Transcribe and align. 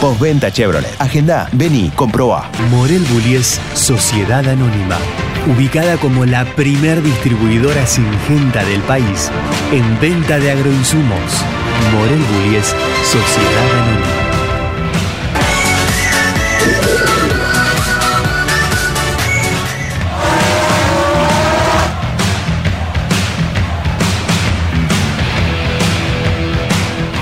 Postventa 0.00 0.50
Chevrolet. 0.50 0.94
Agenda, 0.98 1.48
vení, 1.52 1.90
comproba. 1.94 2.50
Morel 2.70 3.02
Bullies 3.10 3.60
Sociedad 3.74 4.46
Anónima. 4.46 4.98
Ubicada 5.46 5.96
como 5.96 6.24
la 6.24 6.44
primer 6.44 7.02
distribuidora 7.02 7.86
singenta 7.86 8.64
del 8.64 8.80
país 8.82 9.30
en 9.72 10.00
venta 10.00 10.38
de 10.38 10.50
agroinsumos. 10.50 11.44
Morel 11.92 12.22
Bullies 12.32 12.74
Sociedad 13.02 13.70
Anónima. 13.72 14.24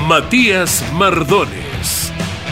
Matías 0.09 0.85
Mardones. 0.93 1.62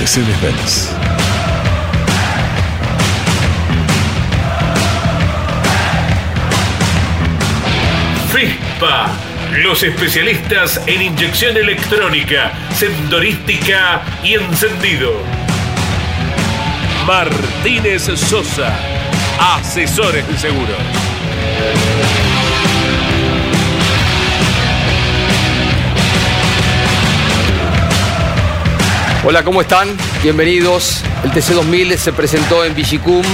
Mercedes-Benz. 0.00 0.90
FISPA, 8.32 9.12
los 9.62 9.84
especialistas 9.84 10.80
en 10.88 11.00
inyección 11.00 11.56
electrónica, 11.56 12.52
sendorística 12.74 14.02
y 14.24 14.34
encendido. 14.34 15.12
Martínez 17.06 18.02
Sosa, 18.16 18.76
asesores 19.38 20.26
de 20.26 20.38
seguros. 20.38 20.78
Hola, 29.26 29.42
¿cómo 29.42 29.62
están? 29.62 29.88
Bienvenidos. 30.22 31.02
El 31.24 31.30
TC2000 31.30 31.96
se 31.96 32.12
presentó 32.12 32.62
en 32.62 32.74
Vigicum, 32.74 33.24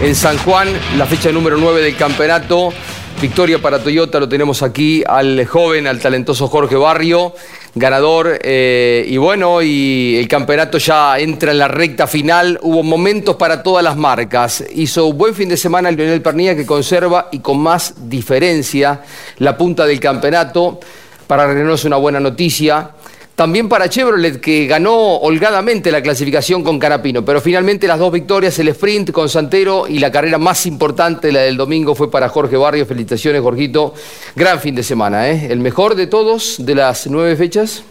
en 0.00 0.14
San 0.14 0.38
Juan, 0.38 0.68
la 0.96 1.06
fecha 1.06 1.32
número 1.32 1.56
9 1.56 1.82
del 1.82 1.96
campeonato. 1.96 2.72
Victoria 3.20 3.58
para 3.60 3.82
Toyota, 3.82 4.20
lo 4.20 4.28
tenemos 4.28 4.62
aquí 4.62 5.02
al 5.04 5.44
joven, 5.46 5.88
al 5.88 5.98
talentoso 5.98 6.46
Jorge 6.46 6.76
Barrio, 6.76 7.34
ganador. 7.74 8.38
eh, 8.44 9.04
y 9.08 9.16
bueno, 9.16 9.60
y 9.60 10.16
el 10.20 10.28
campeonato 10.28 10.78
ya 10.78 11.18
entra 11.18 11.50
en 11.50 11.58
la 11.58 11.66
recta 11.66 12.06
final. 12.06 12.60
Hubo 12.62 12.84
momentos 12.84 13.34
para 13.34 13.60
todas 13.60 13.82
las 13.82 13.96
marcas. 13.96 14.62
Hizo 14.72 15.06
un 15.06 15.18
buen 15.18 15.34
fin 15.34 15.48
de 15.48 15.56
semana 15.56 15.88
el 15.88 15.96
Lionel 15.96 16.22
Pernilla 16.22 16.54
que 16.54 16.64
conserva 16.64 17.28
y 17.32 17.40
con 17.40 17.58
más 17.58 17.94
diferencia 18.08 19.02
la 19.38 19.56
punta 19.56 19.84
del 19.84 19.98
campeonato. 19.98 20.78
Para 21.26 21.46
Renault 21.48 21.74
es 21.74 21.84
una 21.86 21.96
buena 21.96 22.20
noticia. 22.20 22.90
También 23.34 23.68
para 23.68 23.88
Chevrolet, 23.88 24.40
que 24.40 24.68
ganó 24.68 24.94
holgadamente 24.94 25.90
la 25.90 26.00
clasificación 26.00 26.62
con 26.62 26.78
Carapino, 26.78 27.24
pero 27.24 27.40
finalmente 27.40 27.88
las 27.88 27.98
dos 27.98 28.12
victorias, 28.12 28.56
el 28.60 28.68
sprint 28.68 29.10
con 29.10 29.28
Santero 29.28 29.88
y 29.88 29.98
la 29.98 30.12
carrera 30.12 30.38
más 30.38 30.66
importante, 30.66 31.32
la 31.32 31.40
del 31.40 31.56
domingo, 31.56 31.96
fue 31.96 32.08
para 32.12 32.28
Jorge 32.28 32.56
Barrio. 32.56 32.86
Felicitaciones, 32.86 33.42
Jorgito. 33.42 33.92
Gran 34.36 34.60
fin 34.60 34.76
de 34.76 34.84
semana, 34.84 35.28
¿eh? 35.28 35.48
El 35.50 35.58
mejor 35.58 35.96
de 35.96 36.06
todos 36.06 36.64
de 36.64 36.76
las 36.76 37.08
nueve 37.08 37.34
fechas. 37.34 37.82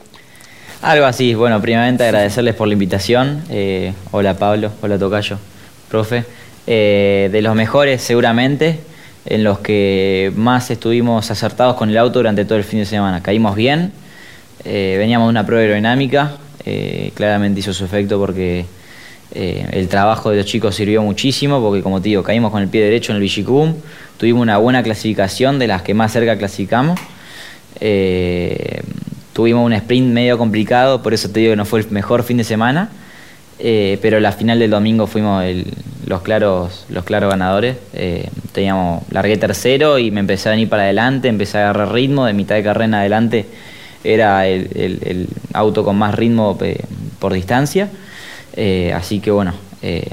Algo 0.81 1.05
así, 1.05 1.33
bueno, 1.33 1.61
primeramente 1.61 2.05
agradecerles 2.05 2.55
por 2.55 2.67
la 2.67 2.73
invitación. 2.73 3.43
Eh, 3.49 3.93
hola 4.11 4.37
Pablo, 4.37 4.71
hola 4.81 4.97
Tocayo, 4.97 5.39
profe. 5.89 6.23
Eh, 6.67 7.27
de 7.31 7.41
los 7.41 7.53
mejores 7.53 8.01
seguramente, 8.01 8.79
en 9.25 9.43
los 9.43 9.59
que 9.59 10.31
más 10.37 10.71
estuvimos 10.71 11.29
acertados 11.31 11.75
con 11.75 11.89
el 11.89 11.97
auto 11.97 12.19
durante 12.19 12.45
todo 12.45 12.57
el 12.57 12.63
fin 12.63 12.79
de 12.79 12.85
semana. 12.85 13.21
Caímos 13.21 13.55
bien, 13.55 13.91
eh, 14.65 14.95
veníamos 14.97 15.27
de 15.27 15.31
una 15.31 15.45
prueba 15.45 15.61
aerodinámica, 15.63 16.37
eh, 16.65 17.11
claramente 17.15 17.59
hizo 17.59 17.73
su 17.73 17.83
efecto 17.83 18.17
porque 18.17 18.65
eh, 19.33 19.67
el 19.71 19.89
trabajo 19.89 20.29
de 20.29 20.37
los 20.37 20.45
chicos 20.45 20.75
sirvió 20.75 21.01
muchísimo, 21.01 21.61
porque 21.61 21.81
como 21.81 22.01
te 22.01 22.09
digo, 22.09 22.23
caímos 22.23 22.51
con 22.51 22.61
el 22.61 22.69
pie 22.69 22.83
derecho 22.83 23.11
en 23.11 23.17
el 23.17 23.21
Vigicum, 23.21 23.75
tuvimos 24.17 24.41
una 24.41 24.57
buena 24.57 24.81
clasificación 24.81 25.59
de 25.59 25.67
las 25.67 25.81
que 25.81 25.93
más 25.93 26.13
cerca 26.13 26.37
clasificamos. 26.37 26.99
Tuvimos 29.33 29.65
un 29.65 29.73
sprint 29.73 30.13
medio 30.13 30.37
complicado, 30.37 31.01
por 31.01 31.13
eso 31.13 31.29
te 31.29 31.41
digo 31.41 31.51
que 31.51 31.57
no 31.57 31.65
fue 31.65 31.81
el 31.81 31.89
mejor 31.89 32.23
fin 32.23 32.37
de 32.37 32.43
semana, 32.45 32.89
pero 33.57 34.19
la 34.21 34.31
final 34.31 34.59
del 34.59 34.69
domingo 34.69 35.07
fuimos 35.07 35.43
los, 36.05 36.21
claros, 36.21 36.85
los 36.87 37.03
claros 37.03 37.31
ganadores. 37.31 37.75
Teníamos, 38.53 39.03
largué 39.11 39.35
tercero 39.35 39.97
y 39.99 40.11
me 40.11 40.21
empecé 40.21 40.47
a 40.47 40.51
venir 40.51 40.69
para 40.69 40.83
adelante, 40.83 41.27
empecé 41.27 41.57
a 41.57 41.71
agarrar 41.71 41.91
ritmo, 41.91 42.25
de 42.25 42.33
mitad 42.33 42.55
de 42.55 42.63
carrera 42.63 42.85
en 42.85 42.93
adelante 42.93 43.45
era 44.03 44.47
el, 44.47 44.69
el- 44.75 44.99
el 45.05 45.27
auto 45.53 45.83
con 45.83 45.97
más 45.97 46.15
ritmo 46.15 46.57
eh, 46.61 46.79
por 47.19 47.33
distancia. 47.33 47.89
Eh, 48.55 48.93
así 48.93 49.19
que 49.19 49.31
bueno, 49.31 49.53
eh, 49.81 50.07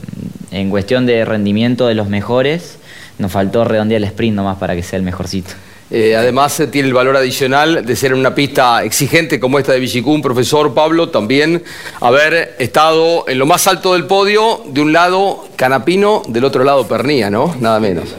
en 0.50 0.70
cuestión 0.70 1.06
de 1.06 1.24
rendimiento 1.24 1.86
de 1.86 1.94
los 1.94 2.08
mejores, 2.08 2.78
nos 3.18 3.30
faltó 3.32 3.64
redondear 3.64 3.98
el 3.98 4.04
sprint 4.04 4.34
nomás 4.36 4.56
para 4.58 4.74
que 4.74 4.82
sea 4.82 4.96
el 4.98 5.02
mejorcito. 5.04 5.50
Eh, 5.92 6.14
además 6.16 6.58
eh, 6.60 6.68
tiene 6.68 6.86
el 6.88 6.94
valor 6.94 7.16
adicional 7.16 7.84
de 7.84 7.96
ser 7.96 8.12
en 8.12 8.18
una 8.18 8.32
pista 8.34 8.84
exigente 8.84 9.40
como 9.40 9.58
esta 9.58 9.72
de 9.72 9.80
Vigicum, 9.80 10.22
profesor 10.22 10.72
Pablo, 10.72 11.08
también 11.10 11.64
haber 12.00 12.54
estado 12.60 13.24
en 13.28 13.38
lo 13.40 13.44
más 13.46 13.66
alto 13.66 13.94
del 13.94 14.06
podio, 14.06 14.62
de 14.68 14.80
un 14.82 14.92
lado 14.92 15.48
Canapino, 15.56 16.22
del 16.28 16.44
otro 16.44 16.62
lado 16.62 16.86
Pernía, 16.86 17.28
¿no? 17.28 17.56
Nada 17.58 17.80
menos. 17.80 18.14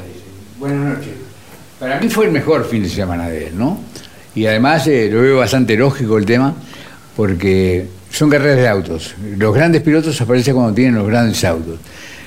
Buenas 0.60 0.98
noches. 0.98 1.14
Para 1.80 1.98
mí 2.00 2.10
fue 2.10 2.26
el 2.26 2.32
mejor 2.32 2.66
fin 2.68 2.84
de 2.84 2.90
semana 2.90 3.30
de 3.30 3.48
él, 3.48 3.58
¿no? 3.58 3.80
Y 4.36 4.46
además 4.46 4.88
eh, 4.88 5.10
lo 5.12 5.22
veo 5.22 5.38
bastante 5.38 5.76
lógico 5.76 6.18
el 6.18 6.26
tema, 6.26 6.56
porque 7.16 7.86
son 8.10 8.30
carreras 8.30 8.58
de 8.58 8.68
autos. 8.68 9.16
Los 9.38 9.54
grandes 9.54 9.82
pilotos 9.82 10.20
aparecen 10.22 10.56
cuando 10.56 10.74
tienen 10.74 10.96
los 10.96 11.08
grandes 11.08 11.44
autos. 11.44 11.80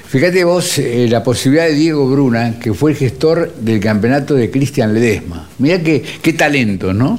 Fíjate 0.09 0.45
vos 0.45 0.79
eh, 0.79 1.09
la 1.11 1.25
posibilidad 1.25 1.67
de 1.67 1.75
Diego 1.75 2.09
Bruna, 2.09 2.59
que 2.61 2.73
fue 2.73 2.93
el 2.93 2.97
gestor 2.97 3.53
del 3.55 3.81
campeonato 3.81 4.35
de 4.35 4.51
Cristian 4.51 4.95
Ledesma. 4.95 5.49
Mirá 5.59 5.83
qué, 5.83 6.03
qué 6.23 6.33
talento, 6.35 6.93
¿no? 6.93 7.19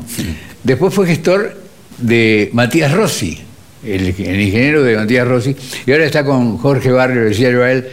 Después 0.64 0.94
fue 0.94 1.06
gestor 1.08 1.58
de 1.98 2.50
Matías 2.54 2.94
Rossi, 2.94 3.40
el, 3.84 4.08
el 4.08 4.40
ingeniero 4.42 4.84
de 4.84 4.96
Matías 4.96 5.28
Rossi, 5.28 5.56
y 5.86 5.92
ahora 5.92 6.06
está 6.06 6.24
con 6.24 6.58
Jorge 6.58 6.92
Barrio, 6.92 7.24
decía 7.26 7.52
yo 7.52 7.64
a 7.64 7.72
él, 7.72 7.86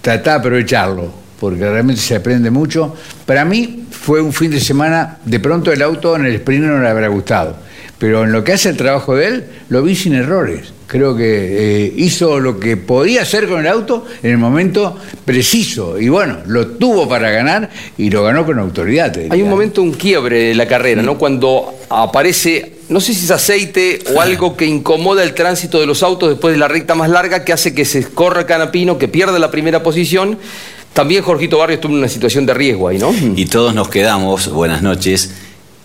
tratá 0.00 0.32
de 0.32 0.36
aprovecharlo. 0.36 1.26
porque 1.40 1.60
realmente 1.68 2.00
se 2.00 2.16
aprende 2.16 2.50
mucho. 2.50 2.94
Para 3.24 3.44
mí 3.44 3.85
fue 4.06 4.20
un 4.20 4.32
fin 4.32 4.52
de 4.52 4.60
semana, 4.60 5.18
de 5.24 5.40
pronto 5.40 5.72
el 5.72 5.82
auto 5.82 6.14
en 6.14 6.26
el 6.26 6.36
sprint 6.36 6.64
no 6.64 6.80
le 6.80 6.88
habrá 6.88 7.08
gustado, 7.08 7.56
pero 7.98 8.22
en 8.22 8.30
lo 8.30 8.44
que 8.44 8.52
hace 8.52 8.68
el 8.68 8.76
trabajo 8.76 9.16
de 9.16 9.26
él, 9.26 9.44
lo 9.68 9.82
vi 9.82 9.96
sin 9.96 10.14
errores. 10.14 10.72
Creo 10.86 11.16
que 11.16 11.24
eh, 11.86 11.92
hizo 11.96 12.38
lo 12.38 12.60
que 12.60 12.76
podía 12.76 13.22
hacer 13.22 13.48
con 13.48 13.58
el 13.58 13.66
auto 13.66 14.06
en 14.22 14.30
el 14.30 14.38
momento 14.38 14.96
preciso. 15.24 15.98
Y 15.98 16.08
bueno, 16.08 16.36
lo 16.46 16.68
tuvo 16.68 17.08
para 17.08 17.32
ganar 17.32 17.68
y 17.98 18.08
lo 18.08 18.22
ganó 18.22 18.46
con 18.46 18.60
autoridad. 18.60 19.12
Hay 19.28 19.42
un 19.42 19.50
momento, 19.50 19.82
un 19.82 19.90
quiebre 19.90 20.50
de 20.50 20.54
la 20.54 20.68
carrera, 20.68 21.02
¿no? 21.02 21.18
Cuando 21.18 21.74
aparece, 21.90 22.74
no 22.88 23.00
sé 23.00 23.12
si 23.12 23.24
es 23.24 23.32
aceite 23.32 23.98
o 24.14 24.20
algo 24.20 24.56
que 24.56 24.66
incomoda 24.66 25.24
el 25.24 25.34
tránsito 25.34 25.80
de 25.80 25.86
los 25.86 26.04
autos 26.04 26.28
después 26.28 26.54
de 26.54 26.60
la 26.60 26.68
recta 26.68 26.94
más 26.94 27.10
larga, 27.10 27.44
que 27.44 27.52
hace 27.52 27.74
que 27.74 27.84
se 27.84 28.04
corra 28.04 28.46
Canapino, 28.46 28.98
que 28.98 29.08
pierda 29.08 29.36
la 29.40 29.50
primera 29.50 29.82
posición. 29.82 30.38
También 30.96 31.22
Jorgito 31.22 31.58
Barrios 31.58 31.76
estuvo 31.76 31.92
en 31.92 31.98
una 31.98 32.08
situación 32.08 32.46
de 32.46 32.54
riesgo 32.54 32.88
ahí, 32.88 32.96
¿no? 32.96 33.12
Y 33.36 33.44
todos 33.44 33.74
nos 33.74 33.90
quedamos, 33.90 34.48
buenas 34.50 34.80
noches, 34.80 35.30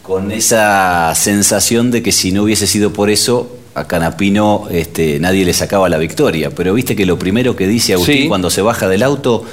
con 0.03 0.31
esa 0.31 1.13
sensación 1.15 1.91
de 1.91 2.01
que 2.01 2.13
si 2.13 2.31
no 2.31 2.43
hubiese 2.43 2.65
sido 2.65 2.93
por 2.93 3.09
eso, 3.09 3.53
a 3.75 3.87
Canapino 3.87 4.67
este, 4.71 5.19
nadie 5.19 5.43
le 5.43 5.51
sacaba 5.51 5.89
la 5.89 5.97
victoria. 5.97 6.49
Pero 6.51 6.73
viste 6.73 6.95
que 6.95 7.05
lo 7.05 7.19
primero 7.19 7.57
que 7.57 7.67
dice 7.67 7.91
Agustín 7.91 8.21
Sí. 8.23 8.27
cuando 8.29 8.49
se 8.49 8.61
baja 8.61 8.87
del 8.87 9.03
auto. 9.03 9.43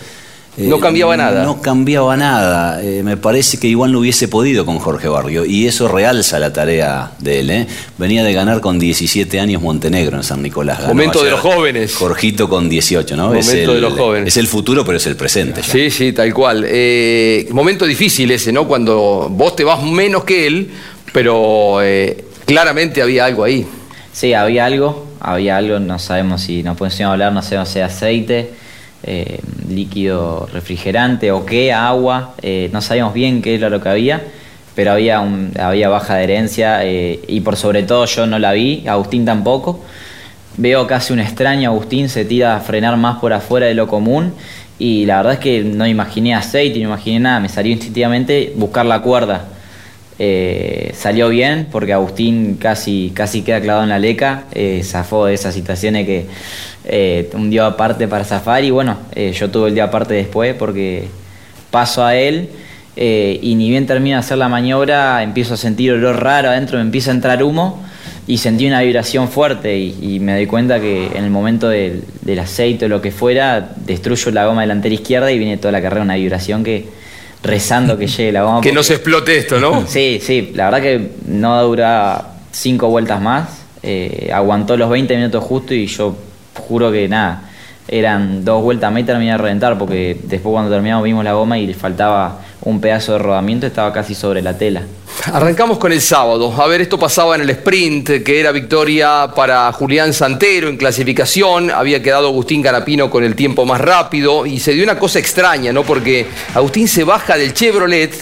Eh, 0.58 0.66
No 0.66 0.80
cambiaba 0.80 1.16
nada. 1.16 1.44
No 1.44 1.62
cambiaba 1.62 2.16
nada. 2.16 2.82
Eh, 2.82 3.02
me 3.04 3.16
parece 3.16 3.58
que 3.58 3.68
igual 3.68 3.92
no 3.92 4.00
hubiese 4.00 4.28
podido 4.28 4.66
con 4.66 4.78
Jorge 4.78 5.08
Barrio. 5.08 5.44
Y 5.44 5.66
eso 5.66 5.88
realza 5.88 6.38
la 6.38 6.52
tarea 6.52 7.12
de 7.18 7.40
él. 7.40 7.50
¿eh? 7.50 7.66
Venía 7.96 8.24
de 8.24 8.32
ganar 8.32 8.60
con 8.60 8.78
17 8.78 9.38
años 9.40 9.62
Montenegro 9.62 10.16
en 10.16 10.24
San 10.24 10.42
Nicolás. 10.42 10.78
Ganó 10.78 10.88
Momento 10.88 11.22
de 11.22 11.30
los 11.30 11.40
jóvenes. 11.40 11.94
Jorgito 11.94 12.48
con 12.48 12.68
18, 12.68 13.16
¿no? 13.16 13.34
es 13.34 13.46
Momento 13.46 13.70
el, 13.70 13.76
de 13.76 13.80
los 13.80 13.94
jóvenes. 13.94 14.28
Es 14.28 14.36
el 14.36 14.48
futuro, 14.48 14.84
pero 14.84 14.96
es 14.96 15.06
el 15.06 15.16
presente. 15.16 15.62
ya. 15.62 15.72
Sí, 15.72 15.90
sí, 15.90 16.12
tal 16.12 16.34
cual. 16.34 16.64
Eh, 16.66 17.46
momento 17.50 17.86
difícil 17.86 18.30
ese, 18.30 18.52
¿no? 18.52 18.66
Cuando 18.66 19.28
vos 19.30 19.54
te 19.54 19.64
vas 19.64 19.82
menos 19.82 20.24
que 20.24 20.46
él, 20.46 20.70
pero 21.12 21.82
eh, 21.82 22.24
claramente 22.44 23.02
había 23.02 23.24
algo 23.24 23.44
ahí. 23.44 23.66
Sí, 24.12 24.34
había 24.34 24.66
algo, 24.66 25.06
había 25.20 25.56
algo, 25.56 25.78
no 25.78 25.98
sabemos 25.98 26.42
si 26.42 26.62
nos 26.62 26.76
podemos 26.76 27.00
hablar, 27.02 27.32
no 27.32 27.42
sé, 27.42 27.56
si 27.66 27.80
aceite, 27.80 28.50
eh, 29.02 29.40
líquido 29.68 30.48
refrigerante 30.52 31.30
o 31.32 31.44
qué, 31.46 31.72
agua, 31.72 32.34
eh, 32.42 32.68
no 32.72 32.80
sabíamos 32.80 33.14
bien 33.14 33.42
qué 33.42 33.54
era 33.54 33.70
lo 33.70 33.80
que 33.80 33.88
había, 33.88 34.22
pero 34.74 34.92
había, 34.92 35.20
un- 35.20 35.52
había 35.58 35.88
baja 35.88 36.14
adherencia 36.14 36.84
eh, 36.84 37.20
y 37.28 37.40
por 37.40 37.56
sobre 37.56 37.82
todo 37.82 38.04
yo 38.06 38.26
no 38.26 38.38
la 38.38 38.52
vi, 38.52 38.86
Agustín 38.86 39.24
tampoco. 39.24 39.80
Veo 40.56 40.86
casi 40.86 41.12
un 41.12 41.20
extraño, 41.20 41.70
Agustín 41.70 42.08
se 42.08 42.24
tira 42.24 42.56
a 42.56 42.60
frenar 42.60 42.96
más 42.96 43.18
por 43.18 43.32
afuera 43.32 43.66
de 43.66 43.74
lo 43.74 43.86
común 43.86 44.32
y 44.78 45.06
la 45.06 45.18
verdad 45.18 45.34
es 45.34 45.38
que 45.38 45.62
no 45.62 45.86
imaginé 45.86 46.34
aceite, 46.34 46.78
no 46.80 46.86
imaginé 46.88 47.20
nada, 47.20 47.40
me 47.40 47.48
salió 47.48 47.72
instintivamente 47.72 48.52
buscar 48.56 48.84
la 48.86 49.00
cuerda. 49.00 49.44
Eh, 50.20 50.90
salió 50.96 51.28
bien 51.28 51.68
porque 51.70 51.92
Agustín 51.92 52.56
casi, 52.60 53.12
casi 53.14 53.42
queda 53.42 53.60
clavado 53.60 53.84
en 53.84 53.90
la 53.90 54.00
leca, 54.00 54.44
eh, 54.52 54.82
zafó 54.82 55.26
de 55.26 55.34
esas 55.34 55.54
situaciones 55.54 56.06
que 56.06 56.26
eh, 56.86 57.30
un 57.34 57.50
día 57.50 57.66
aparte 57.66 58.08
para 58.08 58.24
zafar 58.24 58.64
y 58.64 58.70
bueno, 58.72 58.98
eh, 59.14 59.32
yo 59.32 59.48
tuve 59.48 59.68
el 59.68 59.74
día 59.74 59.84
aparte 59.84 60.14
después 60.14 60.54
porque 60.54 61.06
paso 61.70 62.04
a 62.04 62.16
él 62.16 62.48
y 63.00 63.54
ni 63.54 63.70
bien 63.70 63.86
termino 63.86 64.16
de 64.16 64.20
hacer 64.20 64.38
la 64.38 64.48
maniobra 64.48 65.22
empiezo 65.22 65.54
a 65.54 65.56
sentir 65.56 65.92
olor 65.92 66.20
raro 66.20 66.48
adentro, 66.48 66.78
me 66.78 66.82
empieza 66.82 67.12
a 67.12 67.14
entrar 67.14 67.44
humo 67.44 67.80
y 68.26 68.38
sentí 68.38 68.66
una 68.66 68.80
vibración 68.80 69.28
fuerte 69.28 69.78
y, 69.78 69.96
y 70.02 70.18
me 70.18 70.32
doy 70.32 70.46
cuenta 70.46 70.80
que 70.80 71.06
en 71.06 71.22
el 71.22 71.30
momento 71.30 71.68
del, 71.68 72.02
del 72.22 72.38
aceite 72.40 72.86
o 72.86 72.88
lo 72.88 73.00
que 73.00 73.12
fuera 73.12 73.70
destruyo 73.86 74.32
la 74.32 74.46
goma 74.46 74.62
delantera 74.62 74.92
izquierda 74.92 75.30
y 75.30 75.38
viene 75.38 75.58
toda 75.58 75.70
la 75.70 75.80
carrera 75.80 76.02
una 76.02 76.16
vibración 76.16 76.64
que 76.64 76.97
rezando 77.42 77.96
que 77.96 78.06
llegue 78.06 78.32
la 78.32 78.42
goma 78.42 78.60
Que 78.60 78.72
no 78.72 78.82
se 78.82 78.94
explote 78.94 79.36
esto, 79.36 79.60
¿no? 79.60 79.84
Sí, 79.88 80.20
sí, 80.22 80.52
la 80.54 80.66
verdad 80.66 80.82
que 80.82 81.10
no 81.26 81.62
dura 81.62 82.24
cinco 82.50 82.88
vueltas 82.88 83.20
más. 83.20 83.48
eh, 83.82 84.30
aguantó 84.32 84.76
los 84.76 84.90
20 84.90 85.14
minutos 85.16 85.44
justo 85.44 85.72
y 85.74 85.86
yo 85.86 86.16
juro 86.54 86.90
que 86.90 87.08
nada, 87.08 87.42
eran 87.86 88.44
dos 88.44 88.62
vueltas 88.62 88.90
más 88.92 89.00
y 89.02 89.04
terminé 89.04 89.32
de 89.32 89.38
reventar 89.38 89.78
porque 89.78 90.16
después 90.24 90.52
cuando 90.52 90.70
terminamos 90.70 91.04
vimos 91.04 91.24
la 91.24 91.32
goma 91.34 91.58
y 91.58 91.66
le 91.66 91.74
faltaba 91.74 92.40
un 92.68 92.80
pedazo 92.80 93.12
de 93.12 93.18
rodamiento, 93.18 93.66
estaba 93.66 93.92
casi 93.92 94.14
sobre 94.14 94.42
la 94.42 94.58
tela. 94.58 94.82
Arrancamos 95.32 95.78
con 95.78 95.90
el 95.90 96.02
sábado. 96.02 96.52
A 96.60 96.66
ver, 96.66 96.82
esto 96.82 96.98
pasaba 96.98 97.34
en 97.34 97.40
el 97.40 97.50
sprint, 97.50 98.22
que 98.22 98.38
era 98.38 98.52
victoria 98.52 99.30
para 99.34 99.72
Julián 99.72 100.12
Santero 100.12 100.68
en 100.68 100.76
clasificación. 100.76 101.70
Había 101.70 102.02
quedado 102.02 102.28
Agustín 102.28 102.62
Canapino 102.62 103.10
con 103.10 103.24
el 103.24 103.34
tiempo 103.34 103.64
más 103.64 103.80
rápido. 103.80 104.44
Y 104.44 104.60
se 104.60 104.72
dio 104.72 104.84
una 104.84 104.98
cosa 104.98 105.18
extraña, 105.18 105.72
¿no? 105.72 105.82
Porque 105.82 106.26
Agustín 106.54 106.86
se 106.88 107.04
baja 107.04 107.36
del 107.36 107.54
Chevrolet 107.54 108.12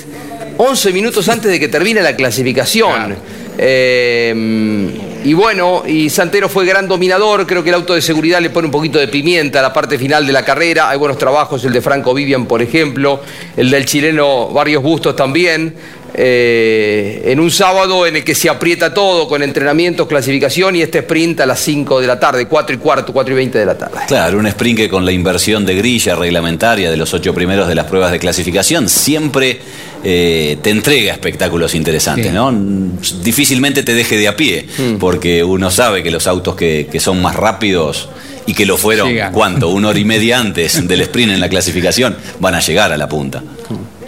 11 0.58 0.92
minutos 0.92 1.28
antes 1.28 1.50
de 1.50 1.60
que 1.60 1.68
termine 1.68 2.02
la 2.02 2.16
clasificación. 2.16 3.16
Eh, 3.58 4.34
y 5.24 5.34
bueno, 5.34 5.82
y 5.84 6.08
Santero 6.08 6.48
fue 6.48 6.64
gran 6.64 6.86
dominador. 6.86 7.46
Creo 7.46 7.64
que 7.64 7.70
el 7.70 7.74
auto 7.74 7.94
de 7.94 8.00
seguridad 8.00 8.40
le 8.40 8.50
pone 8.50 8.66
un 8.66 8.70
poquito 8.70 8.98
de 8.98 9.08
pimienta 9.08 9.58
a 9.58 9.62
la 9.62 9.72
parte 9.72 9.98
final 9.98 10.24
de 10.24 10.32
la 10.32 10.44
carrera. 10.44 10.88
Hay 10.88 10.98
buenos 10.98 11.18
trabajos, 11.18 11.64
el 11.64 11.72
de 11.72 11.80
Franco 11.80 12.14
Vivian, 12.14 12.46
por 12.46 12.62
ejemplo, 12.62 13.20
el 13.56 13.68
del 13.68 13.86
chileno 13.86 14.48
Barrios 14.50 14.84
Bustos 14.84 15.16
también. 15.16 15.74
Eh, 16.18 17.22
en 17.26 17.40
un 17.40 17.50
sábado 17.50 18.06
en 18.06 18.16
el 18.16 18.24
que 18.24 18.34
se 18.34 18.48
aprieta 18.48 18.94
todo 18.94 19.28
con 19.28 19.42
entrenamientos, 19.42 20.06
clasificación 20.06 20.74
y 20.74 20.80
este 20.80 21.00
sprint 21.00 21.40
a 21.40 21.46
las 21.46 21.60
5 21.60 22.00
de 22.00 22.06
la 22.06 22.18
tarde, 22.18 22.46
4 22.46 22.74
y 22.76 22.78
cuarto, 22.78 23.12
4 23.12 23.34
y 23.34 23.36
20 23.36 23.58
de 23.58 23.66
la 23.66 23.76
tarde. 23.76 23.98
Claro, 24.08 24.38
un 24.38 24.46
sprint 24.46 24.78
que 24.78 24.88
con 24.88 25.04
la 25.04 25.12
inversión 25.12 25.66
de 25.66 25.74
grilla 25.74 26.14
reglamentaria 26.14 26.90
de 26.90 26.96
los 26.96 27.12
ocho 27.12 27.34
primeros 27.34 27.68
de 27.68 27.74
las 27.74 27.84
pruebas 27.84 28.12
de 28.12 28.18
clasificación 28.18 28.88
siempre 28.88 29.60
eh, 30.04 30.56
te 30.62 30.70
entrega 30.70 31.12
espectáculos 31.12 31.74
interesantes, 31.74 32.28
Sí. 32.28 32.32
¿no? 32.32 32.50
Difícilmente 33.22 33.82
te 33.82 33.92
deje 33.92 34.16
de 34.16 34.28
a 34.28 34.36
pie, 34.36 34.66
porque 34.98 35.44
uno 35.44 35.70
sabe 35.70 36.02
que 36.02 36.10
los 36.10 36.26
autos 36.26 36.56
que, 36.56 36.88
que 36.90 36.98
son 36.98 37.20
más 37.20 37.36
rápidos 37.36 38.08
y 38.46 38.54
que 38.54 38.64
lo 38.64 38.78
fueron, 38.78 39.08
Llegan. 39.10 39.32
¿cuánto? 39.32 39.68
Una 39.68 39.88
hora 39.88 39.98
y 39.98 40.04
media 40.04 40.38
antes 40.38 40.86
del 40.88 41.00
sprint 41.02 41.32
en 41.32 41.40
la 41.40 41.48
clasificación, 41.50 42.16
van 42.40 42.54
a 42.54 42.60
llegar 42.60 42.90
a 42.92 42.96
la 42.96 43.06
punta. 43.08 43.42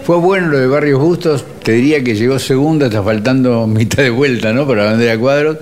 Fue 0.08 0.16
bueno 0.16 0.46
lo 0.48 0.58
de 0.58 0.66
Barrios 0.66 1.02
Bustos, 1.02 1.44
te 1.62 1.72
diría 1.72 2.02
que 2.02 2.14
llegó 2.14 2.38
segundo, 2.38 2.86
está 2.86 3.02
faltando 3.02 3.66
mitad 3.66 4.02
de 4.02 4.08
vuelta, 4.08 4.54
¿no? 4.54 4.66
Para 4.66 4.86
bandera 4.86 5.18
cuadros. 5.18 5.58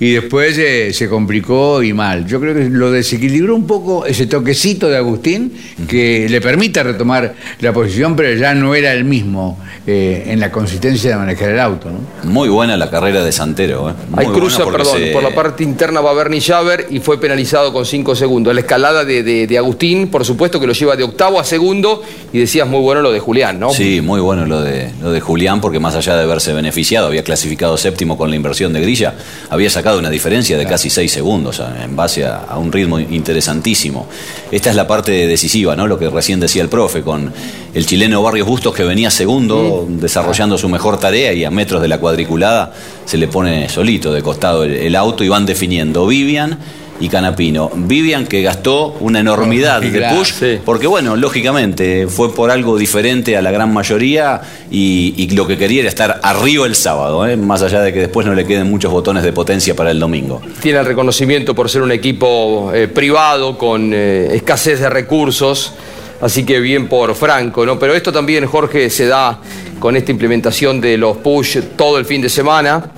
Y 0.00 0.12
después 0.12 0.56
eh, 0.58 0.92
se 0.94 1.08
complicó 1.10 1.82
y 1.82 1.92
mal. 1.92 2.26
Yo 2.26 2.40
creo 2.40 2.54
que 2.54 2.70
lo 2.70 2.90
desequilibró 2.90 3.54
un 3.54 3.66
poco 3.66 4.06
ese 4.06 4.26
toquecito 4.26 4.88
de 4.88 4.96
Agustín 4.96 5.52
que 5.86 6.26
le 6.30 6.40
permite 6.40 6.82
retomar 6.82 7.34
la 7.60 7.72
posición, 7.74 8.16
pero 8.16 8.34
ya 8.38 8.54
no 8.54 8.74
era 8.74 8.94
el 8.94 9.04
mismo 9.04 9.58
eh, 9.86 10.24
en 10.28 10.40
la 10.40 10.50
consistencia 10.50 11.10
de 11.10 11.16
manejar 11.16 11.50
el 11.50 11.60
auto, 11.60 11.90
¿no? 11.90 12.00
Muy 12.30 12.48
buena 12.48 12.78
la 12.78 12.88
carrera 12.90 13.22
de 13.22 13.30
Santero. 13.30 13.90
¿eh? 13.90 13.92
Muy 14.10 14.24
Hay 14.24 14.30
cruza, 14.32 14.64
perdón, 14.64 14.96
se- 14.98 15.12
por 15.12 15.22
la 15.22 15.34
parte 15.34 15.64
interna 15.64 16.00
va 16.00 16.14
Bernie 16.14 16.40
Javer 16.40 16.86
y 16.88 17.00
fue 17.00 17.20
penalizado 17.20 17.70
con 17.70 17.84
5 17.84 18.16
segundos. 18.16 18.54
La 18.54 18.60
escalada 18.62 19.04
de, 19.04 19.22
de- 19.22 19.46
de 19.46 19.58
Agustín, 19.58 20.08
por 20.08 20.24
supuesto 20.24 20.58
que 20.58 20.66
lo 20.66 20.72
lleva 20.72 20.96
de 20.96 21.02
octavo 21.04 21.38
a 21.38 21.44
segundo 21.44 22.02
y 22.32 22.38
decías 22.38 22.66
muy 22.66 22.80
bueno 22.80 23.02
lo 23.02 23.12
de 23.12 23.20
Julián, 23.20 23.60
¿no? 23.60 23.70
Sí, 23.74 24.00
muy 24.00 24.20
bueno 24.22 24.46
lo 24.46 24.62
de, 24.62 24.88
lo 25.02 25.12
de 25.12 25.20
Julián, 25.20 25.60
porque 25.60 25.78
más 25.78 25.94
allá 25.94 26.16
de 26.16 26.22
haberse 26.22 26.54
beneficiado, 26.54 27.06
había 27.06 27.22
clasificado 27.22 27.76
séptimo 27.76 28.16
con 28.16 28.30
la 28.30 28.36
inversión 28.36 28.72
de 28.72 28.80
grilla, 28.80 29.14
había 29.50 29.68
sacado 29.68 29.89
una 29.98 30.10
diferencia 30.10 30.56
de 30.58 30.66
casi 30.66 30.90
seis 30.90 31.12
segundos 31.12 31.60
a- 31.60 31.84
en 31.84 31.96
base 31.96 32.24
a, 32.24 32.36
a 32.48 32.58
un 32.58 32.70
ritmo 32.72 32.98
interesantísimo. 32.98 34.06
Esta 34.50 34.70
es 34.70 34.76
la 34.76 34.86
parte 34.86 35.12
decisiva, 35.26 35.74
¿no? 35.76 35.86
Lo 35.86 35.98
que 35.98 36.08
recién 36.10 36.40
decía 36.40 36.62
el 36.62 36.68
profe, 36.68 37.02
con 37.02 37.32
el 37.74 37.86
chileno 37.86 38.22
Barrios 38.22 38.46
Bustos 38.46 38.74
que 38.74 38.82
venía 38.84 39.10
segundo, 39.10 39.86
desarrollando 39.88 40.58
su 40.58 40.68
mejor 40.68 40.98
tarea 40.98 41.32
y 41.32 41.44
a 41.44 41.50
metros 41.50 41.80
de 41.82 41.88
la 41.88 41.98
cuadriculada 41.98 42.72
se 43.04 43.16
le 43.16 43.28
pone 43.28 43.68
solito 43.68 44.12
de 44.12 44.22
costado 44.22 44.64
el, 44.64 44.72
el 44.72 44.96
auto 44.96 45.24
y 45.24 45.28
van 45.28 45.46
definiendo 45.46 46.06
Vivian 46.06 46.58
y 47.00 47.08
Canapino. 47.08 47.70
Vivian 47.74 48.26
que 48.26 48.42
gastó 48.42 48.96
una 49.00 49.20
enormidad 49.20 49.80
de 49.80 49.90
Claro, 49.90 50.18
push, 50.18 50.32
sí. 50.32 50.58
porque 50.64 50.86
bueno, 50.86 51.16
lógicamente 51.16 52.06
fue 52.06 52.32
por 52.34 52.50
algo 52.50 52.78
diferente 52.78 53.36
a 53.36 53.42
la 53.42 53.50
gran 53.50 53.72
mayoría 53.72 54.40
y, 54.70 55.14
y 55.16 55.30
lo 55.30 55.46
que 55.46 55.56
quería 55.56 55.80
era 55.80 55.88
estar 55.88 56.20
arriba 56.22 56.66
el 56.66 56.74
sábado, 56.74 57.26
¿eh? 57.26 57.36
más 57.36 57.62
allá 57.62 57.80
de 57.80 57.92
que 57.92 58.00
después 58.00 58.26
no 58.26 58.34
le 58.34 58.44
queden 58.46 58.68
muchos 58.70 58.92
botones 58.92 59.22
de 59.24 59.32
potencia 59.32 59.74
para 59.74 59.90
el 59.90 59.98
domingo. 59.98 60.42
Tiene 60.60 60.78
el 60.78 60.86
reconocimiento 60.86 61.54
por 61.54 61.70
ser 61.70 61.82
un 61.82 61.90
equipo 61.92 62.70
eh, 62.74 62.86
privado 62.86 63.56
con 63.56 63.92
eh, 63.94 64.28
escasez 64.34 64.80
de 64.80 64.90
recursos, 64.90 65.72
así 66.20 66.44
que 66.44 66.60
bien 66.60 66.86
por 66.86 67.14
Franco, 67.14 67.64
¿no? 67.64 67.78
Pero 67.78 67.94
esto 67.94 68.12
también, 68.12 68.46
Jorge, 68.46 68.90
se 68.90 69.06
da 69.06 69.40
con 69.78 69.96
esta 69.96 70.10
implementación 70.10 70.80
de 70.80 70.98
los 70.98 71.16
push 71.16 71.58
todo 71.76 71.98
el 71.98 72.04
fin 72.04 72.20
de 72.20 72.28
semana. 72.28 72.90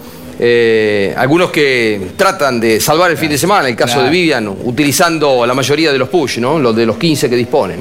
Eh, 0.45 1.15
algunos 1.17 1.53
que 1.53 2.01
tratan 2.17 2.59
de 2.59 2.81
salvar 2.81 3.13
el 3.13 3.17
fin 3.17 3.31
de 3.31 3.39
semana, 3.39 3.69
el 3.69 3.77
caso 3.77 3.95
Claro. 3.95 4.07
de 4.07 4.11
Vivian, 4.11 4.49
utilizando 4.49 5.47
la 5.47 5.55
mayoría 5.55 5.93
de 5.93 5.99
los 5.99 6.09
push, 6.09 6.39
¿no? 6.39 6.59
Los 6.59 6.75
de 6.75 6.85
los 6.85 6.97
15 6.97 7.31
que 7.31 7.37
disponen. 7.37 7.79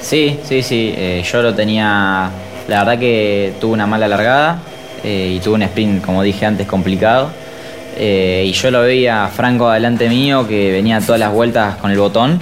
Sí, 0.00 0.36
sí, 0.42 0.62
sí. 0.64 0.92
eh, 0.96 1.22
yo 1.30 1.42
lo 1.42 1.54
tenía. 1.54 2.28
La 2.66 2.78
verdad 2.80 2.98
que 2.98 3.52
tuve 3.60 3.72
una 3.74 3.86
mala 3.86 4.08
largada 4.08 4.62
eh, 5.04 5.34
y 5.36 5.38
tuve 5.40 5.54
un 5.54 5.62
sprint, 5.62 6.04
como 6.04 6.24
dije 6.24 6.44
antes, 6.44 6.66
complicado. 6.66 7.30
Eh, 7.96 8.46
y 8.48 8.52
yo 8.52 8.72
lo 8.72 8.80
veía 8.82 9.26
a 9.26 9.28
Franco 9.28 9.68
adelante 9.68 10.08
mío 10.08 10.48
que 10.48 10.72
venía 10.72 11.00
todas 11.00 11.20
las 11.20 11.32
vueltas 11.32 11.76
con 11.76 11.92
el 11.92 11.98
botón. 11.98 12.40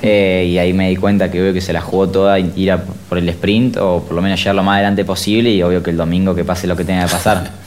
Eh, 0.00 0.46
y 0.48 0.56
ahí 0.56 0.72
me 0.72 0.88
di 0.88 0.96
cuenta 0.96 1.30
que 1.30 1.42
obvio 1.42 1.52
que 1.52 1.60
se 1.60 1.74
la 1.74 1.82
jugó 1.82 2.08
toda 2.08 2.38
ir 2.38 2.72
a 2.72 2.78
por 2.78 3.18
el 3.18 3.28
sprint 3.28 3.76
o 3.76 4.00
por 4.02 4.14
lo 4.16 4.22
menos 4.22 4.38
llegar 4.38 4.54
lo 4.54 4.62
más 4.62 4.76
adelante 4.76 5.04
posible 5.04 5.50
y 5.50 5.62
obvio 5.62 5.82
que 5.82 5.90
el 5.90 5.98
domingo 5.98 6.34
que 6.34 6.42
pase 6.42 6.66
lo 6.66 6.74
que 6.74 6.84
tenga 6.84 7.04
que 7.04 7.12
pasar. 7.12 7.50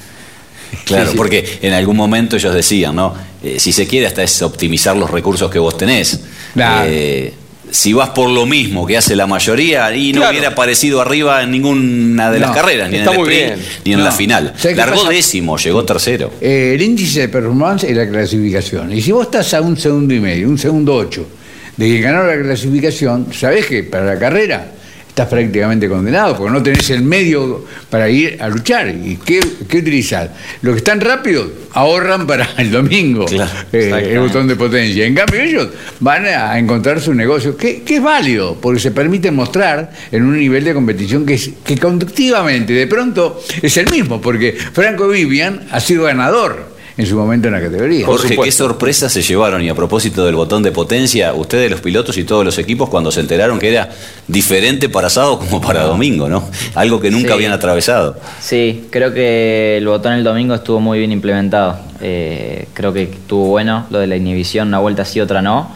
Claro, 0.86 1.12
porque 1.16 1.60
en 1.62 1.74
algún 1.74 1.96
momento 1.98 2.36
ellos 2.38 2.54
decían, 2.54 2.96
¿no? 2.96 3.14
Eh, 3.44 3.60
si 3.60 3.72
se 3.74 3.86
quiere 3.88 4.08
hasta 4.08 4.24
es 4.24 4.42
optimizar 4.42 4.96
los 4.96 5.10
recursos 5.12 5.50
que 5.52 5.60
vos 5.60 5.78
tenés. 5.78 6.20
Claro. 6.54 6.90
Eh, 6.90 7.34
si 7.70 7.92
vas 7.92 8.10
por 8.12 8.30
lo 8.30 8.46
mismo 8.46 8.86
que 8.86 8.96
hace 8.96 9.14
la 9.16 9.28
mayoría 9.28 9.94
y 9.94 10.14
no 10.14 10.22
Claro. 10.22 10.32
hubiera 10.32 10.48
aparecido 10.50 11.02
arriba 11.02 11.44
en 11.44 11.52
ninguna 11.52 12.32
de 12.32 12.40
las 12.40 12.52
carreras, 12.52 12.90
ni 12.90 12.98
en 12.98 13.04
el 13.04 13.10
sprint, 13.10 13.54
ni 13.84 13.92
en 13.94 14.00
No. 14.00 14.06
la 14.06 14.12
final. 14.14 14.54
¿Sabés 14.56 14.76
qué 14.76 14.76
Largó 14.76 15.04
décimo, 15.04 15.58
llegó 15.58 15.84
tercero. 15.84 16.32
Eh, 16.40 16.72
el 16.76 16.82
índice 16.82 17.22
de 17.22 17.28
performance 17.30 17.84
es 17.84 17.96
la 17.98 18.08
clasificación. 18.08 18.94
Y 18.94 19.02
si 19.02 19.12
vos 19.12 19.26
estás 19.26 19.54
a 19.54 19.60
un 19.62 19.76
segundo 19.78 20.14
y 20.14 20.20
medio, 20.22 20.48
un 20.48 20.58
segundo 20.58 20.96
ocho, 20.96 21.28
de 21.76 21.88
que 21.88 22.00
ganó 22.00 22.24
la 22.24 22.42
clasificación, 22.42 23.28
sabés 23.34 23.66
que 23.66 23.84
para 23.84 24.06
la 24.06 24.18
carrera 24.18 24.72
estás 25.18 25.30
prácticamente 25.30 25.90
condenado, 25.90 26.38
porque 26.38 26.54
no 26.54 26.62
tenés 26.62 26.92
el 26.92 27.02
medio 27.02 27.66
para 27.90 28.08
ir 28.08 28.38
a 28.40 28.50
luchar. 28.50 28.88
¿Y 28.90 29.16
qué, 29.16 29.40
qué 29.68 29.80
utilizar? 29.80 30.32
Los 30.62 30.76
que 30.76 30.78
están 30.78 31.02
rápidos 31.02 31.48
ahorran 31.74 32.28
para 32.28 32.48
el 32.60 32.70
domingo 32.70 33.26
Claro, 33.26 33.52
eh, 33.74 34.12
el 34.12 34.20
botón 34.20 34.48
de 34.48 34.56
potencia. 34.56 35.08
En 35.08 35.16
cambio, 35.16 35.42
ellos 35.42 35.70
van 36.02 36.28
a 36.28 36.60
encontrar 36.60 37.02
su 37.02 37.16
negocio, 37.16 37.58
que, 37.58 37.82
que 37.82 37.96
es 37.96 38.04
válido, 38.04 38.60
porque 38.62 38.80
se 38.80 38.92
permite 38.92 39.32
mostrar 39.32 39.92
en 40.12 40.24
un 40.24 40.38
nivel 40.38 40.64
de 40.64 40.76
competición 40.76 41.26
que, 41.26 41.34
es, 41.34 41.50
que 41.66 41.80
conductivamente 41.80 42.74
de 42.74 42.86
pronto 42.86 43.42
es 43.60 43.76
el 43.78 43.90
mismo, 43.90 44.22
porque 44.22 44.52
Franco 44.52 45.08
Vivian 45.08 45.62
ha 45.72 45.80
sido 45.80 46.04
ganador 46.04 46.77
en 46.98 47.06
su 47.06 47.16
momento 47.16 47.48
en 47.48 47.54
la 47.54 47.62
categoría. 47.62 48.06
Jorge, 48.06 48.36
qué 48.44 48.52
sorpresa 48.52 49.08
se 49.08 49.22
llevaron 49.22 49.62
y 49.62 49.70
a 49.70 49.76
propósito 49.76 50.26
del 50.26 50.34
botón 50.36 50.64
de 50.64 50.72
potencia, 50.72 51.34
ustedes 51.34 51.70
los 51.70 51.80
pilotos 51.80 52.18
y 52.18 52.24
todos 52.24 52.44
los 52.44 52.58
equipos 52.58 52.90
cuando 52.90 53.12
se 53.12 53.20
enteraron 53.20 53.60
que 53.60 53.70
era 53.70 53.90
diferente 54.28 54.90
para 54.90 55.10
sábado 55.10 55.38
como 55.40 55.62
para 55.62 55.84
domingo, 55.84 56.28
¿no? 56.28 56.50
Algo 56.76 57.00
que 57.00 57.12
nunca 57.12 57.28
Sí. 57.30 57.34
habían 57.34 57.52
atravesado. 57.52 58.18
Sí, 58.42 58.88
creo 58.90 59.14
que 59.14 59.78
el 59.78 59.88
botón 59.88 60.14
el 60.14 60.24
domingo 60.24 60.56
estuvo 60.56 60.80
muy 60.80 60.98
bien 60.98 61.12
implementado. 61.12 61.78
Eh, 62.02 62.68
creo 62.74 62.92
que 62.94 63.04
estuvo 63.04 63.48
bueno 63.48 63.86
lo 63.92 64.00
de 64.00 64.08
la 64.08 64.16
inhibición, 64.16 64.68
una 64.70 64.80
vuelta 64.80 65.06
sí, 65.06 65.20
otra 65.20 65.42
no. 65.42 65.72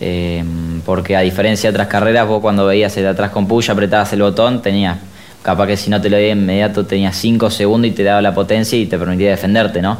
Eh, 0.00 0.42
porque 0.84 1.16
a 1.16 1.20
diferencia 1.20 1.70
de 1.70 1.74
otras 1.74 1.88
carreras, 1.88 2.26
vos 2.26 2.40
cuando 2.40 2.66
veías 2.66 2.96
el 2.96 3.04
de 3.04 3.08
atrás 3.10 3.30
con 3.30 3.46
push, 3.46 3.70
apretabas 3.70 4.12
el 4.12 4.22
botón, 4.22 4.60
tenías, 4.62 4.98
capaz 5.42 5.66
que 5.68 5.76
si 5.76 5.90
no 5.90 6.00
te 6.00 6.10
lo 6.10 6.16
veía 6.16 6.32
inmediato, 6.32 6.84
tenías 6.86 7.16
5 7.16 7.50
segundos 7.50 7.88
y 7.90 7.94
te 7.94 8.02
daba 8.02 8.20
la 8.22 8.34
potencia 8.34 8.76
y 8.78 8.86
te 8.86 8.98
permitía 8.98 9.30
defenderte, 9.30 9.80
¿no? 9.82 9.98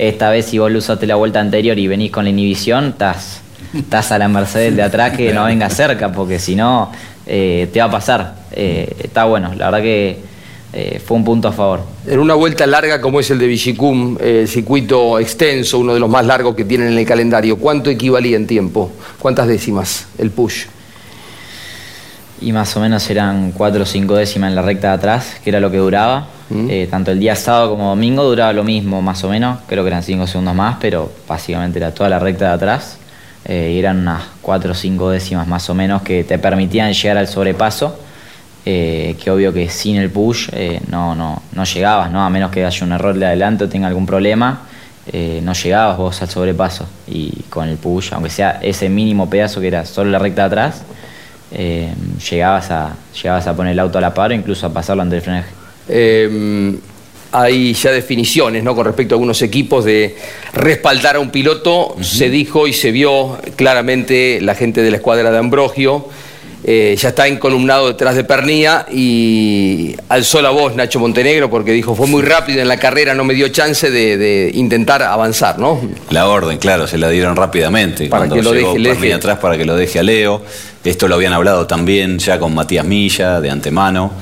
Esta 0.00 0.30
vez, 0.30 0.46
si 0.46 0.56
vos 0.56 0.72
lo 0.72 0.78
usaste 0.78 1.06
la 1.06 1.16
vuelta 1.16 1.40
anterior 1.40 1.78
y 1.78 1.86
venís 1.86 2.10
con 2.10 2.24
la 2.24 2.30
inhibición, 2.30 2.86
estás, 2.86 3.42
estás 3.74 4.10
a 4.12 4.16
la 4.16 4.28
merced 4.28 4.72
de 4.72 4.82
atrás 4.82 5.14
que 5.14 5.30
no 5.34 5.44
venga 5.44 5.68
cerca, 5.68 6.10
porque 6.10 6.38
si 6.38 6.56
no, 6.56 6.90
eh, 7.26 7.68
te 7.70 7.80
va 7.80 7.84
a 7.84 7.90
pasar. 7.90 8.34
Eh, 8.50 8.96
está 8.98 9.24
bueno, 9.24 9.52
la 9.54 9.66
verdad 9.66 9.82
que 9.82 10.18
eh, 10.72 11.02
fue 11.04 11.18
un 11.18 11.24
punto 11.24 11.48
a 11.48 11.52
favor. 11.52 11.82
En 12.06 12.18
una 12.18 12.32
vuelta 12.32 12.66
larga 12.66 12.98
como 12.98 13.20
es 13.20 13.30
el 13.30 13.38
de 13.38 13.46
Vigicum, 13.46 14.16
eh, 14.18 14.46
circuito 14.48 15.18
extenso, 15.18 15.78
uno 15.78 15.92
de 15.92 16.00
los 16.00 16.08
más 16.08 16.24
largos 16.24 16.56
que 16.56 16.64
tienen 16.64 16.92
en 16.92 16.96
el 16.96 17.04
calendario, 17.04 17.58
¿cuánto 17.58 17.90
equivalía 17.90 18.38
en 18.38 18.46
tiempo? 18.46 18.90
¿Cuántas 19.18 19.48
décimas 19.48 20.06
el 20.16 20.30
push? 20.30 20.64
Y 22.40 22.52
más 22.52 22.74
o 22.76 22.80
menos 22.80 23.08
eran 23.10 23.52
4 23.52 23.82
o 23.82 23.86
5 23.86 24.14
décimas 24.16 24.48
en 24.50 24.56
la 24.56 24.62
recta 24.62 24.88
de 24.88 24.94
atrás, 24.94 25.36
que 25.44 25.50
era 25.50 25.60
lo 25.60 25.70
que 25.70 25.76
duraba. 25.76 26.26
Eh, 26.50 26.88
tanto 26.90 27.12
el 27.12 27.20
día 27.20 27.36
sábado 27.36 27.70
como 27.70 27.90
domingo 27.90 28.24
duraba 28.24 28.52
lo 28.52 28.64
mismo, 28.64 29.00
más 29.02 29.22
o 29.24 29.28
menos. 29.28 29.58
Creo 29.68 29.84
que 29.84 29.88
eran 29.88 30.02
5 30.02 30.26
segundos 30.26 30.54
más, 30.54 30.76
pero 30.80 31.12
básicamente 31.28 31.78
era 31.78 31.92
toda 31.92 32.08
la 32.08 32.18
recta 32.18 32.46
de 32.48 32.52
atrás. 32.54 32.96
Eh, 33.44 33.72
y 33.74 33.78
eran 33.78 33.98
unas 34.00 34.22
4 34.42 34.72
o 34.72 34.74
5 34.74 35.10
décimas 35.10 35.46
más 35.46 35.68
o 35.70 35.74
menos 35.74 36.02
que 36.02 36.24
te 36.24 36.38
permitían 36.38 36.92
llegar 36.92 37.18
al 37.18 37.28
sobrepaso. 37.28 37.98
eh, 38.66 39.16
que 39.22 39.30
obvio 39.30 39.52
que 39.54 39.68
sin 39.70 39.96
el 39.96 40.10
push 40.10 40.48
eh, 40.52 40.80
no, 40.90 41.14
no, 41.14 41.42
no 41.52 41.64
llegabas, 41.64 42.10
¿no? 42.10 42.22
A 42.24 42.28
menos 42.30 42.50
que 42.50 42.64
haya 42.64 42.84
un 42.86 42.92
error 42.92 43.14
de 43.18 43.24
adelanto 43.26 43.64
o 43.64 43.68
tenga 43.68 43.88
algún 43.88 44.04
problema, 44.06 44.62
eh, 45.10 45.40
no 45.42 45.54
llegabas 45.54 45.96
vos 45.96 46.20
al 46.22 46.28
sobrepaso. 46.28 46.86
Y 47.08 47.30
con 47.48 47.68
el 47.68 47.76
push, 47.78 48.12
aunque 48.12 48.28
sea 48.30 48.58
ese 48.62 48.88
mínimo 48.90 49.30
pedazo 49.30 49.60
que 49.60 49.68
era 49.68 49.86
solo 49.86 50.10
la 50.10 50.18
recta 50.18 50.42
de 50.42 50.46
atrás, 50.48 50.82
eh, 51.52 51.92
llegabas, 52.30 52.70
a, 52.70 52.96
llegabas 53.14 53.46
a 53.46 53.56
poner 53.56 53.72
el 53.72 53.78
auto 53.78 53.98
a 53.98 54.00
la 54.00 54.14
par 54.14 54.30
o 54.30 54.34
incluso 54.34 54.66
a 54.66 54.72
pasarlo 54.72 55.02
ante 55.02 55.16
el 55.16 55.22
frenaje. 55.22 55.50
Eh, 55.88 56.78
hay 57.32 57.74
ya 57.74 57.92
definiciones 57.92 58.64
¿no? 58.64 58.74
con 58.74 58.84
respecto 58.84 59.14
a 59.14 59.16
algunos 59.16 59.40
equipos 59.42 59.84
de 59.84 60.16
respaldar 60.52 61.16
a 61.16 61.20
un 61.20 61.30
piloto. 61.30 61.96
Se 62.00 62.28
dijo 62.28 62.66
y 62.66 62.72
se 62.72 62.90
vio 62.90 63.38
claramente 63.56 64.40
la 64.40 64.54
gente 64.54 64.82
de 64.82 64.90
la 64.90 64.96
escuadra 64.96 65.30
de 65.30 65.38
Ambrogio. 65.38 66.08
Eh, 66.64 66.94
ya 66.98 67.08
está 67.10 67.26
encolumnado 67.26 67.88
detrás 67.88 68.14
de 68.14 68.24
Pernía 68.24 68.86
y 68.92 69.96
alzó 70.08 70.42
la 70.42 70.50
voz 70.50 70.74
Nacho 70.76 70.98
Montenegro 71.00 71.48
porque 71.48 71.72
dijo 71.72 71.94
fue 71.94 72.06
muy 72.06 72.22
rápido 72.22 72.60
en 72.60 72.68
la 72.68 72.78
carrera, 72.78 73.14
no 73.14 73.24
me 73.24 73.34
dio 73.34 73.48
chance 73.48 73.90
de, 73.90 74.16
de 74.18 74.50
intentar 74.54 75.02
avanzar, 75.02 75.58
¿no? 75.58 75.80
La 76.10 76.28
orden, 76.28 76.58
claro, 76.58 76.86
se 76.86 76.98
la 76.98 77.08
dieron 77.08 77.36
rápidamente. 77.36 78.08
Para 78.08 78.26
cuando 78.26 78.36
que 78.36 78.42
lo 78.42 78.52
llegó 78.52 78.68
deje, 78.68 78.78
le 78.78 78.88
Perni 78.90 79.02
deje. 79.08 79.14
atrás 79.14 79.38
para 79.38 79.56
que 79.56 79.64
lo 79.64 79.76
deje 79.76 79.98
a 79.98 80.02
Leo. 80.02 80.42
Esto 80.84 81.08
lo 81.08 81.14
habían 81.16 81.32
hablado 81.32 81.66
también 81.66 82.18
ya 82.18 82.38
con 82.38 82.54
Matías 82.54 82.84
Milla, 82.84 83.40
de 83.40 83.50
antemano. 83.50 84.12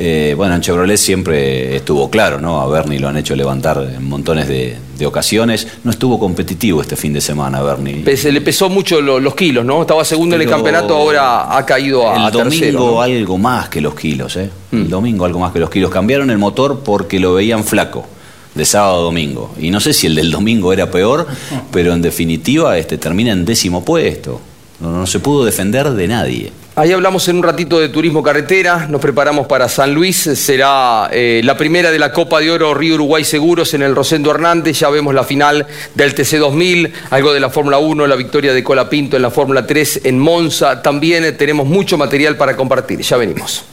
Eh, 0.00 0.34
bueno, 0.36 0.54
en 0.54 0.60
Chevrolet 0.60 0.96
siempre 0.96 1.74
estuvo 1.74 2.08
claro, 2.08 2.40
¿no? 2.40 2.60
A 2.60 2.68
Bernie 2.68 3.00
lo 3.00 3.08
han 3.08 3.16
hecho 3.16 3.34
levantar 3.34 3.82
en 3.96 4.04
montones 4.04 4.46
de, 4.46 4.76
de 4.96 5.06
ocasiones. 5.06 5.66
No 5.82 5.90
estuvo 5.90 6.20
competitivo 6.20 6.80
este 6.80 6.94
fin 6.94 7.12
de 7.12 7.20
semana, 7.20 7.60
Bernie. 7.62 8.16
Se 8.16 8.30
le 8.30 8.40
pesó 8.40 8.68
mucho 8.70 9.00
lo- 9.00 9.18
los 9.18 9.34
kilos, 9.34 9.64
¿no? 9.64 9.80
Estaba 9.80 10.04
segundo 10.04 10.36
en 10.36 10.42
el 10.42 10.48
campeonato, 10.48 10.94
ahora 10.94 11.56
ha 11.58 11.66
caído 11.66 12.08
a, 12.08 12.26
El 12.28 12.32
tercero. 12.32 12.78
domingo 12.78 12.94
¿no? 12.94 13.02
algo 13.02 13.38
más 13.38 13.68
que 13.70 13.80
los 13.80 13.96
kilos, 13.96 14.36
¿eh? 14.36 14.50
Mm. 14.70 14.76
El 14.82 14.88
domingo 14.88 15.24
algo 15.24 15.40
más 15.40 15.52
que 15.52 15.58
los 15.58 15.68
kilos. 15.68 15.90
Cambiaron 15.90 16.30
el 16.30 16.38
motor 16.38 16.80
porque 16.84 17.18
lo 17.18 17.34
veían 17.34 17.64
flaco, 17.64 18.06
de 18.54 18.64
sábado 18.64 19.00
a 19.00 19.02
domingo. 19.02 19.52
Y 19.58 19.72
no 19.72 19.80
sé 19.80 19.92
si 19.92 20.06
el 20.06 20.14
del 20.14 20.30
domingo 20.30 20.72
era 20.72 20.92
peor, 20.92 21.26
pero 21.72 21.92
en 21.92 22.02
definitiva 22.02 22.78
este, 22.78 22.98
termina 22.98 23.32
en 23.32 23.44
décimo 23.44 23.84
puesto. 23.84 24.40
No, 24.78 24.92
no 24.92 25.06
se 25.08 25.18
pudo 25.18 25.44
defender 25.44 25.90
de 25.90 26.06
nadie. 26.06 26.52
Ahí 26.78 26.92
hablamos 26.92 27.26
en 27.26 27.38
un 27.38 27.42
ratito 27.42 27.80
de 27.80 27.88
turismo 27.88 28.22
carretera, 28.22 28.86
nos 28.88 29.00
preparamos 29.00 29.48
para 29.48 29.68
San 29.68 29.92
Luis, 29.92 30.16
será 30.16 31.10
eh, 31.10 31.40
la 31.42 31.56
primera 31.56 31.90
de 31.90 31.98
la 31.98 32.12
Copa 32.12 32.38
de 32.38 32.52
Oro 32.52 32.72
Río 32.72 32.94
Uruguay 32.94 33.24
Seguros 33.24 33.74
en 33.74 33.82
el 33.82 33.96
Rosendo 33.96 34.30
Hernández, 34.30 34.78
ya 34.78 34.88
vemos 34.88 35.12
la 35.12 35.24
final 35.24 35.66
del 35.96 36.14
TC 36.14 36.36
2000, 36.38 36.92
algo 37.10 37.32
de 37.32 37.40
la 37.40 37.50
Fórmula 37.50 37.78
1, 37.78 38.06
la 38.06 38.14
victoria 38.14 38.52
de 38.54 38.62
Colapinto 38.62 39.16
en 39.16 39.22
la 39.22 39.30
Fórmula 39.32 39.66
3 39.66 40.02
en 40.04 40.20
Monza, 40.20 40.80
también 40.80 41.24
eh, 41.24 41.32
tenemos 41.32 41.66
mucho 41.66 41.98
material 41.98 42.36
para 42.36 42.54
compartir, 42.54 43.00
ya 43.00 43.16
venimos. 43.16 43.64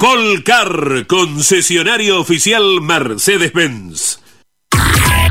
Colcar, 0.00 1.06
concesionario 1.06 2.20
oficial 2.20 2.80
Mercedes-Benz. 2.82 4.27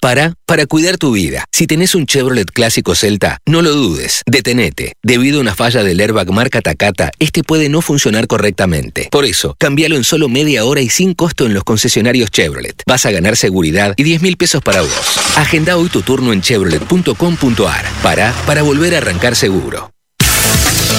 Para, 0.00 0.34
para 0.46 0.66
cuidar 0.66 0.96
tu 0.96 1.12
vida. 1.12 1.44
Si 1.52 1.66
tenés 1.66 1.94
un 1.94 2.06
Chevrolet 2.06 2.50
clásico 2.50 2.94
Celta, 2.94 3.38
no 3.46 3.62
lo 3.62 3.72
dudes, 3.72 4.22
detenete. 4.26 4.94
Debido 5.02 5.38
a 5.38 5.40
una 5.40 5.54
falla 5.54 5.82
del 5.82 6.00
airbag 6.00 6.30
marca 6.30 6.60
Takata, 6.60 7.10
este 7.18 7.42
puede 7.42 7.68
no 7.68 7.80
funcionar 7.80 8.26
correctamente. 8.26 9.08
Por 9.10 9.24
eso, 9.24 9.54
cambialo 9.58 9.96
en 9.96 10.04
solo 10.04 10.28
media 10.28 10.64
hora 10.64 10.80
y 10.80 10.88
sin 10.88 11.14
costo 11.14 11.46
en 11.46 11.54
los 11.54 11.64
concesionarios 11.64 12.30
Chevrolet. 12.30 12.82
Vas 12.86 13.06
a 13.06 13.10
ganar 13.10 13.36
seguridad 13.36 13.94
y 13.96 14.04
10 14.04 14.22
mil 14.22 14.36
pesos 14.36 14.62
para 14.62 14.82
vos. 14.82 15.20
Agenda 15.36 15.76
hoy 15.76 15.88
tu 15.88 16.02
turno 16.02 16.32
en 16.32 16.42
chevrolet.com.ar. 16.42 17.84
Para, 18.02 18.32
para 18.46 18.62
volver 18.62 18.94
a 18.94 18.98
arrancar 18.98 19.34
seguro. 19.34 19.90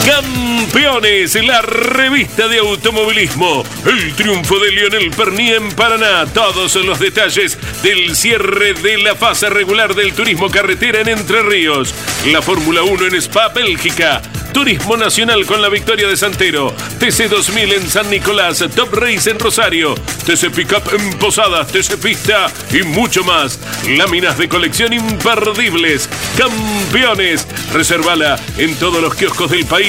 Campeones, 0.06 1.36
la 1.44 1.62
revista 1.62 2.48
de 2.48 2.60
automovilismo. 2.60 3.64
El 3.86 4.14
triunfo 4.16 4.60
de 4.60 4.72
Lionel 4.72 5.12
Pernier 5.12 5.58
en 5.58 5.72
Paraná. 5.72 6.26
Todos 6.34 6.76
los 6.76 7.00
detalles 7.00 7.58
del 7.84 8.16
cierre 8.16 8.74
de 8.74 8.98
la 8.98 9.16
fase 9.16 9.50
regular 9.50 9.96
del 9.96 10.14
turismo 10.14 10.50
carretera 10.50 11.02
en 11.02 11.10
Entre 11.10 11.42
Ríos. 11.44 11.94
La 12.28 12.42
Fórmula 12.42 12.84
1 12.84 13.08
en 13.08 13.16
Spa, 13.16 13.50
Bélgica. 13.50 14.22
Turismo 14.54 14.98
Nacional 14.98 15.46
con 15.46 15.62
la 15.62 15.70
victoria 15.70 16.08
de 16.08 16.18
Santero. 16.18 16.74
TC 17.00 17.30
2000 17.30 17.74
en 17.74 17.90
San 17.90 18.10
Nicolás. 18.10 18.64
Top 18.76 18.94
Race 18.94 19.30
en 19.30 19.38
Rosario. 19.38 19.96
TC 20.26 20.50
Pickup 20.50 20.92
en 20.94 21.20
Posadas. 21.20 21.68
TC 21.68 21.98
Pista 21.98 22.48
y 22.72 22.82
mucho 22.84 23.24
más. 23.24 23.60
Láminas 23.88 24.38
de 24.38 24.50
colección 24.50 24.94
imperdibles. 24.94 26.10
Campeones. 26.38 27.48
Reservala 27.74 28.40
en 28.58 28.76
todos 28.76 29.02
los 29.02 29.14
kioscos 29.14 29.52
del 29.52 29.66
país 29.66 29.89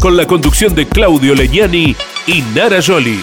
con 0.00 0.16
la 0.16 0.26
conducción 0.26 0.74
de 0.74 0.86
Claudio 0.86 1.34
Leñani 1.34 1.96
y 2.26 2.42
Nara 2.54 2.80
Joli. 2.84 3.20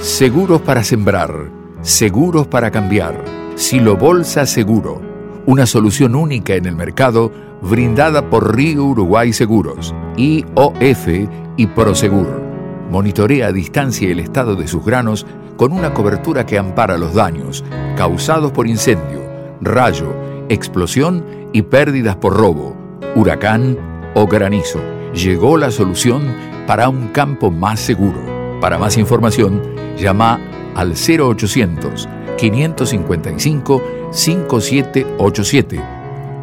Seguros 0.00 0.60
para 0.60 0.84
sembrar, 0.84 1.50
seguros 1.82 2.46
para 2.46 2.70
cambiar. 2.70 3.24
Silo 3.56 3.96
Bolsa 3.96 4.46
Seguro, 4.46 5.00
una 5.46 5.66
solución 5.66 6.14
única 6.14 6.54
en 6.54 6.66
el 6.66 6.76
mercado 6.76 7.32
brindada 7.62 8.28
por 8.28 8.54
Río 8.54 8.84
Uruguay 8.84 9.32
Seguros, 9.32 9.94
IOF 10.16 11.08
y 11.56 11.66
Prosegur. 11.68 12.42
Monitorea 12.90 13.48
a 13.48 13.52
distancia 13.52 14.10
el 14.10 14.20
estado 14.20 14.54
de 14.54 14.68
sus 14.68 14.84
granos 14.84 15.26
con 15.56 15.72
una 15.72 15.94
cobertura 15.94 16.46
que 16.46 16.58
ampara 16.58 16.98
los 16.98 17.14
daños 17.14 17.64
causados 17.96 18.52
por 18.52 18.68
incendio, 18.68 19.22
rayo, 19.60 20.14
explosión 20.50 21.24
y 21.52 21.62
pérdidas 21.62 22.16
por 22.16 22.36
robo, 22.36 22.76
huracán 23.16 23.78
o 24.14 24.26
granizo. 24.26 24.80
Llegó 25.16 25.56
la 25.56 25.70
solución 25.70 26.36
para 26.66 26.90
un 26.90 27.08
campo 27.08 27.50
más 27.50 27.80
seguro. 27.80 28.20
Para 28.60 28.78
más 28.78 28.98
información, 28.98 29.62
llama 29.96 30.38
al 30.74 30.92
0800 30.92 32.06
555 32.36 33.82
5787 34.12 35.82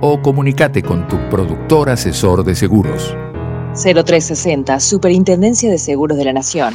o 0.01 0.21
comunícate 0.21 0.81
con 0.81 1.07
tu 1.07 1.17
productor 1.29 1.91
asesor 1.91 2.43
de 2.43 2.55
seguros. 2.55 3.15
0360, 3.75 4.79
Superintendencia 4.79 5.69
de 5.69 5.77
Seguros 5.77 6.17
de 6.17 6.25
la 6.25 6.33
Nación. 6.33 6.73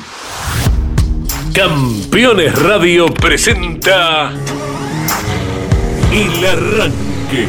Campeones 1.53 2.57
Radio 2.63 3.13
presenta 3.13 4.31
El 6.13 6.47
Arranque. 6.47 7.49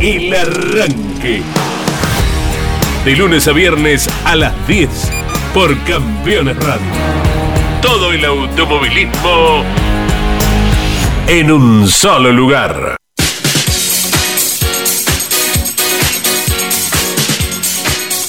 El 0.00 0.34
Arranque. 0.34 1.42
De 3.04 3.16
lunes 3.16 3.48
a 3.48 3.52
viernes 3.52 4.08
a 4.24 4.36
las 4.36 4.66
10 4.66 4.88
por 5.52 5.76
Campeones 5.84 6.56
Radio 6.56 7.28
todo 7.80 8.12
el 8.12 8.24
automovilismo 8.24 9.62
en 11.26 11.52
un 11.52 11.88
solo 11.88 12.32
lugar. 12.32 12.96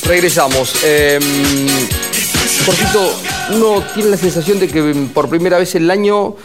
Regresamos. 0.06 0.76
Eh, 0.84 1.20
uno 3.52 3.84
tiene 3.94 4.10
la 4.10 4.18
sensación 4.18 4.60
de 4.60 4.68
que 4.68 4.94
por 5.14 5.30
primera 5.30 5.58
vez 5.58 5.74
en 5.76 5.84
el 5.84 5.92
año 5.92 6.36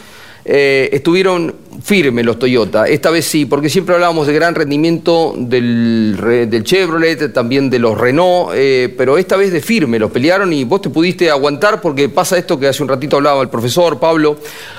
eh, 0.47 0.89
estuvieron 0.93 1.55
firmes 1.83 2.23
los 2.23 2.37
Toyota. 2.37 2.85
Esta 2.87 3.09
vez 3.09 3.25
sí, 3.25 3.47
porque 3.47 3.67
siempre 3.67 3.95
hablábamos 3.95 4.27
de 4.27 4.33
gran 4.33 4.53
rendimiento 4.53 5.33
del, 5.35 6.15
del 6.49 6.63
Chevrolet, 6.63 7.33
también 7.33 7.71
de 7.71 7.79
los 7.79 7.97
Renault, 7.97 8.51
eh, 8.53 8.93
pero 8.95 9.17
esta 9.17 9.37
vez 9.37 9.51
de 9.51 9.59
firme, 9.59 9.97
los 9.97 10.11
pelearon 10.11 10.53
y 10.53 10.63
vos 10.63 10.81
te 10.81 10.89
pudiste 10.91 11.31
aguantar 11.31 11.81
porque 11.81 12.09
pasa 12.09 12.37
esto 12.37 12.59
que 12.59 12.67
hace 12.67 12.83
un 12.83 12.89
ratito 12.89 13.17
hablaba 13.17 13.41
el 13.41 13.49
profesor 13.49 13.99
Pablo, 13.99 14.37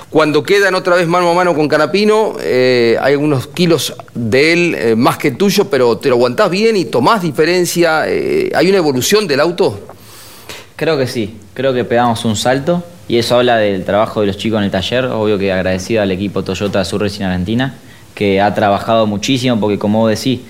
cuando 0.09 0.45
quedan 0.45 0.77
otra 0.77 0.95
vez 0.95 1.09
mano 1.09 1.31
a 1.31 1.35
mano 1.35 1.53
con 1.53 1.67
Canapino, 1.67 2.37
eh, 2.41 2.97
hay 3.01 3.15
algunos 3.15 3.49
kilos 3.49 3.93
de 4.15 4.53
él 4.53 4.97
más 4.97 5.19
que 5.19 5.33
tuyo, 5.33 5.69
pero 5.69 5.99
te 5.99 6.09
lo 6.09 6.15
aguantás 6.15 6.49
bien 6.49 6.77
y 6.77 6.85
tomás 6.85 7.23
diferencia. 7.23 8.03
¿Hay 8.03 8.69
una 8.69 8.79
evolución 8.79 9.27
del 9.27 9.41
auto? 9.41 9.81
Creo 10.77 10.97
que 10.97 11.09
sí, 11.09 11.37
creo 11.55 11.75
que 11.75 11.85
pegamos 11.85 12.25
un 12.25 12.37
salto 12.37 12.85
y 13.09 13.19
eso 13.19 13.37
habla 13.37 13.57
del 13.57 13.85
trabajo 13.85 14.21
de 14.21 14.27
los 14.27 14.37
chicos 14.37 14.59
en 14.59 14.65
el 14.65 14.71
taller, 14.71 15.05
obvio 15.07 15.39
que 15.39 15.53
agradecido 15.53 16.03
al 16.03 16.11
equipo 16.11 16.43
Toyota 16.43 16.85
Sur 16.85 17.03
Racing 17.03 17.25
Argentina, 17.25 17.75
que 18.15 18.41
ha 18.41 18.53
trabajado 18.53 19.07
muchísimo, 19.07 19.61
porque 19.61 19.79
como 19.79 20.01
vos 20.01 20.11
decís, 20.11 20.41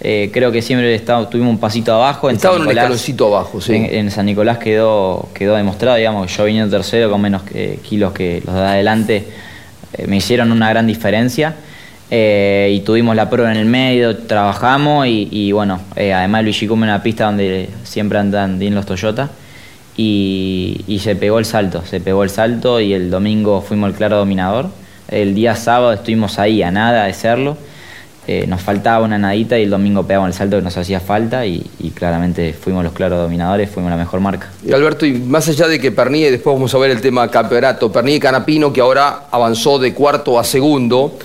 eh, 0.00 0.30
creo 0.32 0.50
que 0.50 0.60
siempre 0.62 0.92
estado, 0.94 1.28
tuvimos 1.28 1.50
un 1.50 1.60
pasito 1.60 1.94
abajo. 1.94 2.28
En 2.28 2.36
Estaba 2.36 2.56
en 2.56 2.62
un 2.62 2.68
escaloncito 2.68 3.26
abajo, 3.26 3.60
sí. 3.60 3.74
En, 3.74 4.10
San 4.10 4.26
Nicolás 4.26 4.58
quedó, 4.58 5.28
quedó 5.34 5.54
demostrado, 5.54 5.98
digamos, 5.98 6.34
yo 6.34 6.44
viniendo 6.44 6.74
tercero 6.74 7.10
con 7.10 7.20
menos 7.20 7.42
kilos 7.88 8.12
que 8.12 8.42
los 8.44 8.54
de 8.54 8.60
adelante, 8.60 9.24
eh, 9.92 10.06
me 10.08 10.16
hicieron 10.16 10.50
una 10.50 10.68
gran 10.70 10.86
diferencia. 10.86 11.54
Eh, 12.12 12.72
y 12.74 12.80
tuvimos 12.80 13.14
la 13.14 13.30
prueba 13.30 13.52
en 13.52 13.56
el 13.56 13.66
medio, 13.66 14.16
trabajamos 14.16 15.06
y, 15.06 15.52
bueno, 15.52 15.80
además 15.94 16.42
Luigi 16.42 16.66
come 16.66 16.86
en 16.86 16.90
una 16.90 17.04
pista 17.04 17.26
donde 17.26 17.68
siempre 17.84 18.18
andan 18.18 18.58
bien 18.58 18.74
los 18.74 18.84
Toyota 18.84 19.30
y, 20.02 20.98
se 20.98 21.14
pegó 21.16 21.38
el 21.38 21.44
salto, 21.44 21.84
se 21.84 22.00
pegó 22.00 22.24
el 22.24 22.30
salto 22.30 22.80
y 22.80 22.94
el 22.94 23.10
domingo 23.10 23.60
fuimos 23.60 23.90
el 23.90 23.96
claro 23.96 24.16
dominador. 24.16 24.68
El 25.08 25.34
día 25.34 25.56
sábado 25.56 25.92
estuvimos 25.92 26.38
ahí 26.38 26.62
a 26.62 26.70
nada 26.70 27.04
de 27.04 27.12
serlo. 27.12 27.56
Eh, 28.26 28.46
nos 28.46 28.60
faltaba 28.60 29.04
una 29.04 29.18
nadita 29.18 29.58
y 29.58 29.64
el 29.64 29.70
domingo 29.70 30.06
pegamos 30.06 30.28
el 30.28 30.34
salto 30.34 30.56
que 30.56 30.62
nos 30.62 30.76
hacía 30.76 31.00
falta 31.00 31.44
y, 31.44 31.68
claramente 31.94 32.52
fuimos 32.52 32.84
los 32.84 32.92
claros 32.92 33.18
dominadores, 33.18 33.68
fuimos 33.70 33.90
la 33.90 33.96
mejor 33.96 34.20
marca. 34.20 34.48
Alberto, 34.72 35.04
y 35.04 35.12
más 35.12 35.48
allá 35.48 35.66
de 35.66 35.80
que 35.80 35.90
Perní, 35.90 36.22
después 36.24 36.54
vamos 36.54 36.74
a 36.74 36.78
ver 36.78 36.92
el 36.92 37.00
tema 37.00 37.28
campeonato, 37.30 37.90
Perní 37.90 38.14
y 38.14 38.20
Canapino, 38.20 38.72
que 38.72 38.80
ahora 38.80 39.26
avanzó 39.30 39.78
de 39.78 39.92
cuarto 39.92 40.38
a 40.38 40.44
segundo, 40.44 41.18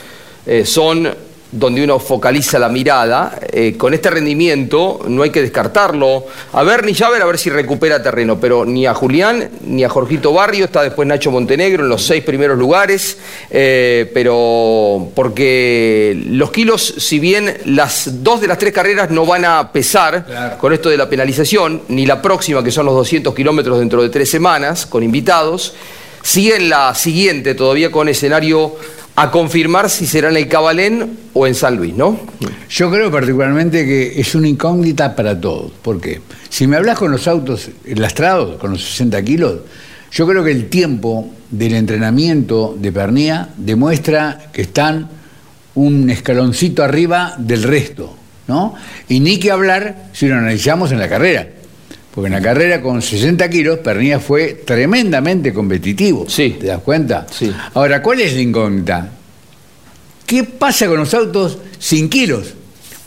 eh, 0.46 0.66
son 0.66 1.08
donde 1.52 1.84
uno 1.84 2.00
focaliza 2.00 2.60
la 2.60 2.70
mirada, 2.70 3.40
eh, 3.52 3.76
con 3.78 3.94
este 3.94 4.10
rendimiento 4.10 5.00
no 5.08 5.24
hay 5.24 5.30
que 5.30 5.42
descartarlo. 5.42 6.26
A 6.54 6.64
ver, 6.64 6.84
ni 6.84 6.94
ya 6.94 7.10
ver 7.10 7.22
a 7.22 7.26
ver 7.26 7.38
si 7.38 7.50
recupera 7.50 8.02
terreno, 8.02 8.40
pero 8.40 8.66
ni 8.66 8.86
a 8.86 8.94
Julián 8.94 9.50
ni 9.66 9.84
a 9.84 9.90
Jorgito 9.90 10.34
Barrio, 10.34 10.66
está 10.66 10.84
después 10.84 11.08
Nacho 11.08 11.32
Montenegro 11.32 11.84
en 11.84 11.90
los 11.90 12.04
seis 12.04 12.24
primeros 12.24 12.58
lugares, 12.58 13.18
eh, 13.50 14.10
pero 14.14 15.10
porque 15.16 16.22
los 16.28 16.52
kilos, 16.52 16.96
si 16.98 17.20
bien 17.20 17.58
las 17.66 18.24
dos 18.24 18.42
de 18.42 18.48
las 18.48 18.58
tres 18.58 18.74
carreras 18.74 19.10
no 19.10 19.26
van 19.26 19.46
a 19.46 19.72
pesar 19.72 20.58
con 20.60 20.74
esto 20.74 20.90
de 20.90 20.98
la 20.98 21.10
penalización, 21.10 21.84
ni 21.88 22.06
la 22.06 22.22
próxima, 22.22 22.64
que 22.64 22.72
son 22.72 22.86
los 22.86 22.96
200 22.96 23.34
kilómetros 23.34 23.80
dentro 23.80 24.02
de 24.02 24.10
tres 24.10 24.30
semanas, 24.30 24.86
con 24.86 25.04
invitados, 25.04 25.74
siguen 26.22 26.70
la 26.70 26.96
siguiente 26.96 27.54
todavía 27.54 27.92
con 27.92 28.10
escenario 28.10 28.76
a 29.16 29.32
confirmar 29.32 29.90
si 29.90 30.06
será 30.06 30.30
en 30.30 30.38
el 30.38 30.48
Cabalén 30.48 31.18
o 31.34 31.48
en 31.48 31.56
San 31.56 31.78
Luis, 31.78 31.96
¿no? 31.96 32.20
Yo 32.70 32.92
creo 32.92 33.10
particularmente 33.12 33.86
que 33.86 34.20
es 34.20 34.36
una 34.36 34.48
incógnita 34.48 35.16
para 35.16 35.40
todos. 35.40 35.72
porque 35.82 36.22
Si 36.50 36.68
me 36.68 36.76
hablas 36.76 36.98
con 36.98 37.12
los 37.12 37.28
autos 37.28 37.70
lastrados, 37.86 38.58
con 38.58 38.72
los 38.72 38.84
60 38.84 39.24
kilos, 39.24 39.60
yo 40.12 40.28
creo 40.28 40.44
que 40.44 40.52
el 40.52 40.68
tiempo 40.68 41.30
del 41.50 41.76
entrenamiento 41.76 42.76
de 42.78 42.92
Pernía 42.92 43.50
demuestra 43.58 44.50
que 44.52 44.64
están 44.64 45.10
un 45.76 46.10
escaloncito 46.10 46.84
arriba 46.84 47.36
del 47.38 47.64
resto, 47.64 48.16
¿no? 48.48 48.76
Y 49.10 49.20
ni 49.20 49.40
que 49.40 49.52
hablar 49.52 50.08
si 50.14 50.28
lo 50.28 50.36
analizamos 50.36 50.92
en 50.92 51.00
la 51.00 51.10
carrera. 51.10 51.48
Porque 52.16 52.28
en 52.28 52.34
la 52.34 52.42
carrera 52.42 52.82
con 52.82 53.02
60 53.02 53.50
kilos, 53.50 53.80
Pernilla 53.80 54.22
fue 54.22 54.64
tremendamente 54.66 55.54
competitivo. 55.54 56.26
Sí. 56.30 56.56
¿Te 56.60 56.68
das 56.68 56.80
cuenta? 56.80 57.28
Sí. 57.30 57.54
Ahora, 57.74 58.02
¿cuál 58.02 58.22
es 58.22 58.34
la 58.34 58.42
incógnita? 58.42 59.10
¿Qué 60.26 60.46
pasa 60.46 60.88
con 60.88 60.98
los 60.98 61.14
autos 61.14 61.58
sin 61.78 62.10
kilos? 62.10 62.54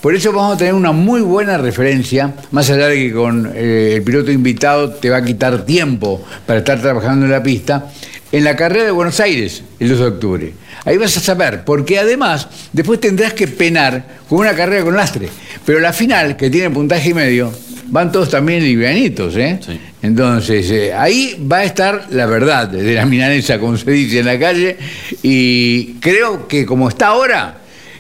Por 0.03 0.15
eso 0.15 0.31
vamos 0.31 0.55
a 0.55 0.59
tener 0.59 0.75
una 0.75 0.93
muy 0.93 1.23
buena 1.23 1.59
referencia, 1.59 2.35
más 2.53 2.71
allá 2.71 2.87
de 2.87 2.97
que 2.97 3.13
con 3.13 3.51
eh, 3.55 3.95
el 3.97 4.03
piloto 4.03 4.31
invitado 4.31 4.91
te 4.91 5.11
va 5.11 5.17
a 5.17 5.25
quitar 5.25 5.65
tiempo 5.65 6.25
para 6.47 6.61
estar 6.61 6.81
trabajando 6.81 7.25
en 7.25 7.33
la 7.33 7.43
pista, 7.43 7.91
en 8.31 8.45
la 8.45 8.55
carrera 8.55 8.85
de 8.85 8.91
Buenos 8.93 9.19
Aires, 9.19 9.65
el 9.81 9.89
2 9.89 9.99
de 9.99 10.07
octubre. 10.07 10.53
Ahí 10.85 10.99
vas 10.99 11.17
a 11.17 11.21
saber, 11.21 11.65
porque 11.65 11.99
además 11.99 12.47
después 12.73 13.01
tendrás 13.01 13.33
que 13.33 13.49
penar 13.49 14.07
con 14.29 14.39
una 14.39 14.55
carrera 14.55 14.85
con 14.85 14.95
lastre. 14.95 15.29
Pero 15.65 15.81
la 15.81 15.93
final, 15.93 16.37
que 16.37 16.49
tiene 16.49 16.71
puntaje 16.71 17.11
y 17.11 17.15
medio, 17.15 17.53
van 17.89 18.13
todos 18.13 18.31
también 18.31 18.63
livianitos, 18.63 19.37
¿eh? 19.37 19.59
Entonces, 20.03 20.71
eh, 20.71 20.93
ahí 20.95 21.45
va 21.51 21.59
a 21.59 21.65
estar 21.65 22.07
la 22.11 22.27
verdad 22.27 22.69
de 22.69 22.95
la 22.95 23.05
milanesa, 23.07 23.59
como 23.59 23.77
se 23.77 23.91
dice 23.91 24.21
en 24.21 24.27
la 24.27 24.39
calle, 24.39 24.77
y 25.23 25.95
creo 25.95 26.47
que 26.49 26.65
como 26.65 26.89
está 26.89 27.09
ahora, 27.09 27.55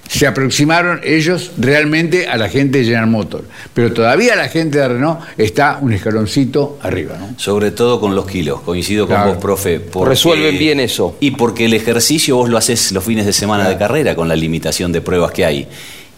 se 0.09 0.27
aproximaron 0.27 1.01
ellos 1.05 1.51
realmente 1.59 2.27
a 2.29 2.39
la 2.39 2.49
gente 2.49 2.79
de 2.79 2.85
General 2.85 3.09
Motors. 3.09 3.45
Pero 3.75 3.93
todavía 3.93 4.35
la 4.37 4.49
gente 4.49 4.79
de 4.79 4.89
Renault 4.89 5.21
está 5.37 5.79
un 5.83 5.93
escaloncito 5.93 6.79
arriba. 6.83 7.19
¿no? 7.21 7.35
Sobre 7.39 7.73
todo 7.73 8.01
con 8.01 8.15
los 8.15 8.27
kilos. 8.27 8.63
Coincido 8.63 9.07
con 9.07 9.17
Claro. 9.17 9.33
vos, 9.35 9.39
profe. 9.43 9.81
porque- 9.81 10.09
Resuelven 10.09 10.59
bien 10.59 10.81
eso. 10.81 11.19
Y 11.21 11.33
porque 11.33 11.67
el 11.67 11.75
ejercicio 11.75 12.37
vos 12.37 12.49
lo 12.49 12.57
haces 12.57 12.91
los 12.93 13.05
fines 13.05 13.27
de 13.27 13.35
semana 13.35 13.69
de 13.69 13.77
carrera 13.77 14.15
con 14.17 14.29
la 14.29 14.35
limitación 14.37 14.93
de 14.93 15.03
pruebas 15.03 15.31
que 15.33 15.45
hay. 15.45 15.69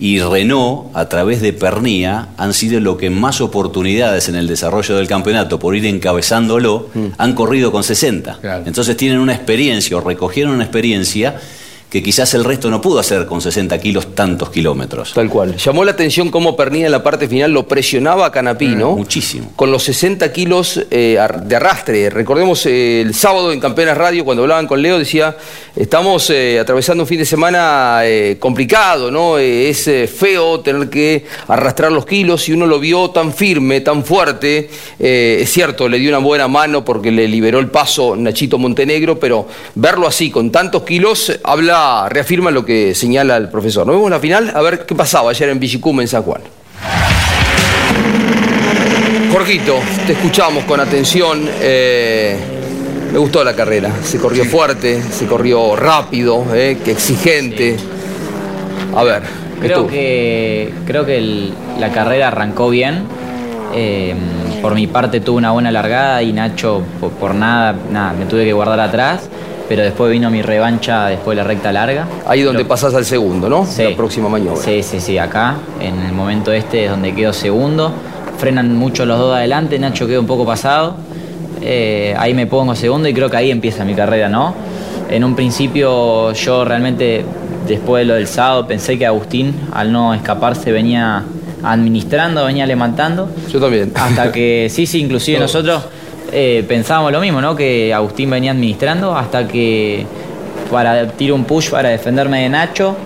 Y 0.02 0.18
Renault, 0.20 0.96
a 0.96 1.08
través 1.10 1.42
de 1.42 1.52
Pernía, 1.52 2.28
han 2.38 2.54
sido 2.54 2.80
lo 2.80 2.96
que 2.96 3.10
más 3.10 3.42
oportunidades 3.42 4.30
en 4.30 4.34
el 4.34 4.46
desarrollo 4.46 4.96
del 4.96 5.06
campeonato, 5.06 5.58
por 5.58 5.76
ir 5.76 5.84
encabezándolo, 5.84 6.88
Mm. 6.94 7.06
han 7.18 7.34
corrido 7.34 7.70
con 7.70 7.84
60. 7.84 8.38
Entonces 8.64 8.96
tienen 8.96 9.18
una 9.18 9.34
experiencia, 9.34 9.98
o 9.98 10.00
recogieron 10.00 10.54
una 10.54 10.64
experiencia 10.64 11.38
que 11.90 12.02
quizás 12.02 12.32
el 12.34 12.44
resto 12.44 12.70
no 12.70 12.80
pudo 12.80 13.00
hacer 13.00 13.26
con 13.26 13.40
60 13.40 13.76
kilos 13.80 14.14
tantos 14.14 14.50
kilómetros. 14.50 15.12
Tal 15.12 15.28
cual. 15.28 15.56
Llamó 15.56 15.84
la 15.84 15.90
atención 15.90 16.30
cómo 16.30 16.56
Pernilla 16.56 16.86
en 16.86 16.92
la 16.92 17.02
parte 17.02 17.26
final 17.26 17.50
lo 17.50 17.66
presionaba 17.66 18.26
a 18.26 18.32
Canapí, 18.32 18.68
¿no? 18.68 18.96
Muchísimo. 18.96 19.52
Con 19.56 19.72
los 19.72 19.82
60 19.82 20.32
kilos 20.32 20.80
eh, 20.90 21.18
de 21.44 21.56
arrastre. 21.56 22.08
Recordemos 22.08 22.64
eh, 22.66 23.00
el 23.00 23.12
sábado 23.14 23.52
en 23.52 23.58
Campeonas 23.58 23.98
Radio, 23.98 24.24
cuando 24.24 24.42
hablaban 24.44 24.68
con 24.68 24.80
Leo, 24.80 24.98
decía, 24.98 25.36
estamos 25.74 26.30
eh, 26.30 26.60
atravesando 26.60 27.02
un 27.02 27.08
fin 27.08 27.18
de 27.18 27.26
semana 27.26 28.02
complicado, 28.38 29.10
¿no? 29.10 29.38
Es 29.38 29.90
feo 30.14 30.60
tener 30.60 30.88
que 30.88 31.24
arrastrar 31.48 31.90
los 31.90 32.06
kilos 32.06 32.48
y 32.48 32.52
uno 32.52 32.66
lo 32.66 32.78
vio 32.78 33.10
tan 33.10 33.32
firme, 33.32 33.80
tan 33.80 34.04
fuerte. 34.04 34.70
Es 34.98 35.52
cierto, 35.52 35.88
le 35.88 35.98
dio 35.98 36.10
una 36.10 36.18
buena 36.18 36.46
mano 36.46 36.84
porque 36.84 37.10
le 37.10 37.26
liberó 37.26 37.58
el 37.58 37.68
paso 37.68 38.14
Nachito 38.16 38.58
Montenegro, 38.58 39.18
pero 39.18 39.48
verlo 39.74 40.06
así, 40.06 40.30
con 40.30 40.50
tantos 40.50 40.82
kilos, 40.82 41.30
eh, 41.30 41.40
reafirma 42.08 42.50
lo 42.50 42.64
que 42.64 42.94
señala 42.94 43.36
el 43.36 43.48
profesor. 43.48 43.86
Nos 43.86 43.96
vemos 43.96 44.10
la 44.10 44.18
final, 44.20 44.52
a 44.54 44.60
ver 44.62 44.84
qué 44.86 44.94
pasaba 44.94 45.30
ayer 45.30 45.48
en 45.48 45.58
Villicum, 45.60 46.00
en 46.00 46.08
San 46.08 46.22
Juan. 46.22 46.40
Jorgito, 49.32 49.76
te 50.06 50.12
escuchamos 50.12 50.64
con 50.64 50.80
atención. 50.80 51.48
eh, 51.60 52.36
me 53.12 53.18
gustó 53.18 53.42
la 53.42 53.54
carrera. 53.54 53.90
Se 54.04 54.18
corrió 54.18 54.44
fuerte, 54.44 55.02
se 55.02 55.26
corrió 55.26 55.74
rápido, 55.76 56.44
eh, 56.54 56.78
que 56.84 56.92
exigente. 56.92 57.76
A 58.94 59.02
ver, 59.02 59.22
¿qué 59.60 59.66
Creo 59.66 59.86
que, 59.86 60.72
creo 60.86 61.04
que 61.06 61.18
el- 61.18 61.54
la 61.80 61.90
carrera 61.90 62.28
arrancó 62.28 62.70
bien. 62.70 63.02
Eh, 63.74 64.14
por 64.62 64.74
mi 64.74 64.86
parte 64.88 65.20
tuve 65.20 65.38
una 65.38 65.52
buena 65.52 65.70
largada 65.72 66.22
y 66.22 66.32
Nacho 66.32 66.82
por, 67.00 67.10
por 67.12 67.34
nada, 67.34 67.74
nada, 67.90 68.12
me 68.12 68.26
tuve 68.26 68.44
que 68.44 68.52
guardar 68.52 68.80
atrás. 68.80 69.28
Pero 69.70 69.84
después 69.84 70.10
vino 70.10 70.28
mi 70.32 70.42
revancha 70.42 71.06
después 71.06 71.36
de 71.36 71.44
la 71.44 71.46
recta 71.46 71.70
larga. 71.70 72.04
Ahí 72.26 72.42
donde 72.42 72.64
pasás 72.64 72.92
al 72.92 73.04
segundo, 73.04 73.48
¿no? 73.48 73.64
La 73.78 73.94
próxima 73.94 74.28
maniobra. 74.28 74.60
Sí, 74.60 74.82
sí, 74.82 74.98
sí, 74.98 75.16
acá, 75.16 75.58
en 75.80 75.96
el 76.00 76.12
momento 76.12 76.50
este 76.50 76.86
es 76.86 76.90
donde 76.90 77.14
quedo 77.14 77.32
segundo. 77.32 77.92
Frenan 78.38 78.76
mucho 78.76 79.06
los 79.06 79.16
dos 79.16 79.36
adelante, 79.36 79.78
Nacho 79.78 80.08
quedó 80.08 80.22
un 80.22 80.26
poco 80.26 80.44
pasado. 80.44 80.96
Eh, 81.62 82.16
ahí 82.18 82.34
me 82.34 82.48
pongo 82.48 82.74
segundo 82.74 83.06
y 83.08 83.14
creo 83.14 83.30
que 83.30 83.36
ahí 83.36 83.52
empieza 83.52 83.84
mi 83.84 83.94
carrera, 83.94 84.28
¿no? 84.28 84.56
En 85.08 85.22
un 85.22 85.36
principio 85.36 86.32
yo 86.32 86.64
realmente, 86.64 87.24
después 87.68 88.00
de 88.00 88.06
lo 88.06 88.14
del 88.14 88.26
sábado, 88.26 88.66
pensé 88.66 88.98
que 88.98 89.06
Agustín, 89.06 89.54
al 89.72 89.92
no 89.92 90.14
escaparse, 90.14 90.72
venía 90.72 91.22
administrando, 91.62 92.44
venía 92.44 92.66
levantando. 92.66 93.28
Yo 93.48 93.60
también. 93.60 93.92
Hasta 93.94 94.32
que, 94.32 94.66
sí, 94.68 94.84
sí, 94.86 94.98
inclusive 94.98 95.38
nosotros 95.38 95.84
eh, 96.32 96.64
pensábamos 96.66 97.12
lo 97.12 97.20
mismo, 97.20 97.40
¿no? 97.40 97.54
Que 97.56 97.92
Agustín 97.94 98.30
venía 98.30 98.52
administrando 98.52 99.16
hasta 99.16 99.46
que 99.48 100.06
para 100.70 101.06
tiro 101.12 101.34
un 101.34 101.44
push 101.44 101.70
para 101.70 101.88
defenderme 101.88 102.42
de 102.42 102.48
Nacho, 102.48 102.96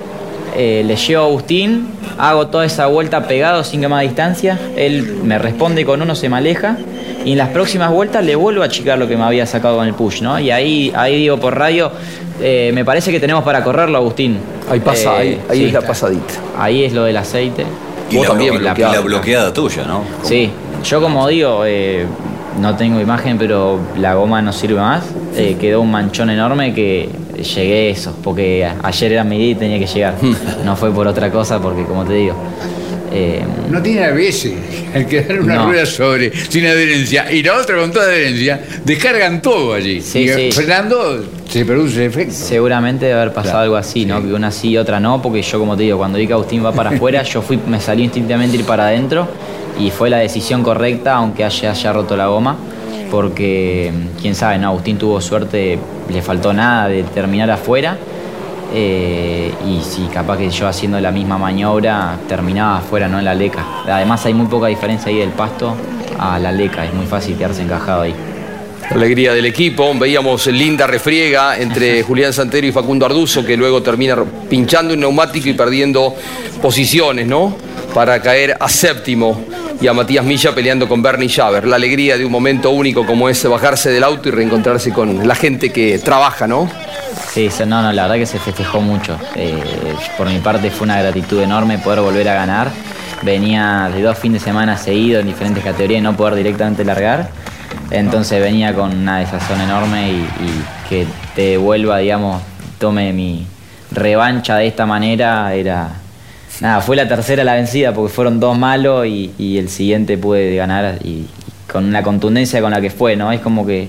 eh, 0.57 0.83
le 0.87 0.97
llevo 0.97 1.23
a 1.25 1.27
Agustín, 1.27 1.89
hago 2.19 2.47
toda 2.49 2.65
esa 2.65 2.87
vuelta 2.87 3.27
pegado 3.27 3.65
sin 3.65 3.81
que 3.81 3.89
más 3.89 4.03
distancia, 4.03 4.59
él 4.77 5.19
me 5.25 5.39
responde 5.39 5.85
con 5.85 6.01
uno, 6.03 6.15
se 6.15 6.29
me 6.29 6.37
aleja 6.37 6.77
y 7.25 7.33
en 7.33 7.39
las 7.39 7.49
próximas 7.49 7.91
vueltas 7.91 8.25
le 8.25 8.37
vuelvo 8.37 8.63
a 8.63 8.67
achicar 8.67 8.99
lo 8.99 9.09
que 9.09 9.17
me 9.17 9.25
había 9.25 9.47
sacado 9.47 9.79
con 9.79 9.87
el 9.89 9.95
push, 9.95 10.21
¿no? 10.21 10.39
Y 10.39 10.51
ahí, 10.51 10.93
ahí 10.95 11.17
digo 11.17 11.39
por 11.39 11.57
radio, 11.59 11.91
eh, 12.41 12.71
me 12.75 12.85
parece 12.85 13.11
que 13.11 13.19
tenemos 13.19 13.43
para 13.43 13.65
correrlo, 13.65 13.97
Agustín. 13.99 14.37
Ahí 14.71 14.81
pasa, 14.81 15.17
ahí- 15.19 15.41
ahí 15.49 15.59
sí. 15.59 15.65
es 15.67 15.73
la 15.73 15.81
pasadita. 15.81 16.35
Ahí 16.59 16.85
es 16.85 16.93
lo 16.93 17.05
del 17.05 17.17
aceite. 17.17 17.65
Y 18.11 18.17
la, 18.19 18.29
blo- 18.29 18.77
y 18.77 18.81
la 18.93 19.01
bloqueada 19.01 19.53
tuya, 19.53 19.85
¿no? 19.85 20.05
Sí, 20.23 20.51
yo 20.85 21.01
como 21.01 21.27
digo, 21.29 21.63
eh, 21.67 22.05
no 22.61 22.77
tengo 22.77 23.01
imagen, 23.01 23.38
pero 23.38 23.79
la 23.99 24.14
goma 24.14 24.40
no 24.43 24.53
sirve 24.53 24.81
más. 24.81 25.05
Eh, 25.37 25.57
quedó 25.61 25.81
un 25.81 25.90
manchón 25.90 26.31
enorme 26.31 26.73
que 26.75 27.09
llegué 27.55 27.90
eso, 27.90 28.17
porque 28.23 28.67
ayer 28.83 29.12
era 29.12 29.25
mi 29.25 29.38
día 29.38 29.51
y 29.51 29.55
tenía 29.55 29.79
que 29.79 29.87
llegar. 29.87 30.14
no 30.64 30.77
fue 30.77 30.93
por 30.93 31.07
otra 31.07 31.31
cosa, 31.31 31.61
porque 31.61 31.85
como 31.85 32.05
te 32.05 32.14
digo, 32.14 32.35
eh, 33.12 33.43
No 33.71 33.81
tiene 33.83 34.05
ABS. 34.05 34.53
Al 34.95 35.07
quedar 35.07 35.40
una 35.40 35.55
No. 35.57 35.67
rueda 35.67 35.87
sobre 35.87 36.33
sin 36.49 36.67
adherencia 36.67 37.31
y 37.33 37.43
la 37.43 37.57
otra 37.57 37.77
con 37.79 37.90
toda 37.93 38.07
adherencia, 38.07 38.61
descargan 38.85 39.43
todo 39.43 39.75
allí. 39.75 40.01
Sí, 40.01 40.21
y 40.21 40.29
sí. 40.29 40.53
frenando 40.53 41.25
se 41.49 41.65
produce 41.65 42.05
efecto. 42.05 42.35
seguramente 42.35 43.07
debe 43.07 43.21
haber 43.21 43.33
pasado 43.35 43.59
algo 43.59 43.77
así, 43.77 44.07
¿no? 44.07 44.21
Que 44.21 44.33
una 44.33 44.51
sí 44.51 44.71
y 44.71 44.79
otra 44.79 44.99
no, 45.01 45.23
porque 45.23 45.43
yo 45.43 45.59
como 45.59 45.77
te 45.77 45.85
digo, 45.85 45.99
cuando 45.99 46.19
vi 46.19 46.27
que 46.27 46.33
Agustín 46.33 46.65
va 46.65 46.73
para 46.73 46.91
afuera, 46.91 47.23
yo 47.23 47.43
fui, 47.43 47.59
me 47.67 47.81
salió 47.81 48.05
instintivamente 48.05 48.57
ir 48.57 48.65
para 48.65 48.85
adentro 48.87 49.29
y 49.79 49.91
fue 49.91 50.11
la 50.11 50.19
decisión 50.19 50.63
correcta, 50.63 51.15
aunque 51.17 51.45
haya, 51.45 51.71
haya 51.71 51.93
roto 51.93 52.17
la 52.17 52.27
goma, 52.27 52.57
porque 53.11 53.93
quién 54.21 54.35
sabe, 54.35 54.59
no, 54.59 54.69
Agustín 54.69 54.99
tuvo 54.99 55.21
suerte, 55.21 55.79
le 56.11 56.23
faltó 56.23 56.53
nada 56.53 56.89
de 56.89 57.03
terminar 57.05 57.51
afuera. 57.51 57.97
eh, 58.77 59.53
y 59.69 59.81
si 59.83 60.03
capaz 60.07 60.37
que 60.39 60.51
yo 60.51 60.67
haciendo 60.67 60.99
la 60.99 61.13
misma 61.13 61.39
maniobra 61.39 62.17
terminaba 62.29 62.79
afuera, 62.79 63.07
no 63.07 63.21
en 63.21 63.25
la 63.25 63.35
leca. 63.35 63.65
Además 63.87 64.27
hay 64.27 64.35
muy 64.35 64.47
poca 64.47 64.67
diferencia 64.67 65.11
ahí 65.11 65.19
del 65.19 65.31
pasto 65.31 65.77
a 66.19 66.39
la 66.41 66.51
leca, 66.51 66.85
es 66.85 66.93
muy 66.93 67.07
fácil 67.07 67.37
quedarse 67.37 67.63
encajado 67.63 68.03
ahí. 68.03 68.15
Alegría 68.90 69.33
del 69.33 69.47
equipo. 69.47 69.92
Veíamos 69.99 70.47
linda 70.47 70.87
refriega 70.87 71.59
entre 71.59 72.03
Julián 72.03 72.33
Santero 72.33 72.66
y 72.66 72.73
Facundo 72.73 73.07
Arduzo, 73.07 73.44
que 73.44 73.57
luego 73.57 73.83
termina 73.83 74.16
pinchando 74.49 74.94
un 74.94 75.01
neumático 75.01 75.49
y 75.49 75.55
perdiendo 75.55 76.14
posiciones, 76.61 77.27
¿no? 77.27 77.57
Para 77.92 78.20
caer 78.20 78.57
a 78.59 78.68
séptimo. 78.68 79.44
Y 79.81 79.87
a 79.88 79.92
Matías 79.92 80.25
Milla 80.25 80.55
peleando 80.55 80.88
con 80.88 81.03
Bernie 81.03 81.29
Schaber. 81.29 81.66
La 81.66 81.77
alegría 81.77 82.16
de 82.16 82.25
un 82.25 82.31
momento 82.31 82.70
único 82.70 83.05
como 83.05 83.29
es 83.29 83.42
bajarse 83.47 83.90
del 83.90 84.05
auto 84.05 84.29
y 84.29 84.33
reencontrarse 84.33 84.92
con 84.92 85.27
la 85.27 85.35
gente 85.35 85.73
que 85.73 85.99
trabaja, 85.99 86.47
¿no? 86.47 86.70
Sí, 87.33 87.51
no, 87.66 87.83
no, 87.83 87.92
la 87.92 88.03
verdad 88.03 88.16
que 88.16 88.27
se 88.27 88.38
festejó 88.38 88.81
mucho. 88.81 89.18
Eh, 89.35 89.61
por 90.16 90.29
mi 90.29 90.38
parte 90.38 90.70
fue 90.70 90.85
una 90.85 91.01
gratitud 91.01 91.42
enorme 91.42 91.79
poder 91.79 92.01
volver 92.01 92.29
a 92.29 92.35
ganar. 92.35 92.70
Venía 93.23 93.90
de 93.92 94.03
dos 94.03 94.16
fines 94.16 94.40
de 94.40 94.44
semana 94.44 94.77
seguidos 94.79 95.23
en 95.23 95.27
diferentes 95.27 95.64
categorías 95.64 95.99
y 95.99 96.03
no 96.03 96.16
poder 96.16 96.37
directamente 96.37 96.85
largar. 96.85 97.29
Entonces 97.91 98.41
venía 98.41 98.75
con 98.75 98.97
una 98.97 99.19
desazón 99.19 99.61
enorme 99.61 100.13
y, 100.13 100.89
que 100.89 101.07
te 101.35 101.43
devuelva, 101.51 101.99
digamos, 101.99 102.43
tome 102.79 103.13
mi 103.13 103.47
revancha 103.91 104.57
de 104.57 104.67
esta 104.67 104.87
manera 104.87 105.55
era... 105.55 106.01
Nada, 106.61 106.81
fue 106.81 106.95
la 106.95 107.09
tercera 107.09 107.43
la 107.43 107.55
vencida 107.55 107.93
porque 107.93 108.13
fueron 108.13 108.39
dos 108.39 108.57
malos 108.57 109.07
y, 109.07 109.59
el 109.59 109.69
siguiente 109.69 110.17
pude 110.19 110.55
ganar 110.57 110.99
y, 111.03 111.09
y 111.09 111.29
con 111.73 111.93
la 111.93 112.03
contundencia 112.03 112.61
con 112.61 112.71
la 112.71 112.81
que 112.81 112.91
fue, 112.91 113.17
¿no? 113.17 113.33
Es 113.33 113.41
como 113.41 113.67
que 113.67 113.89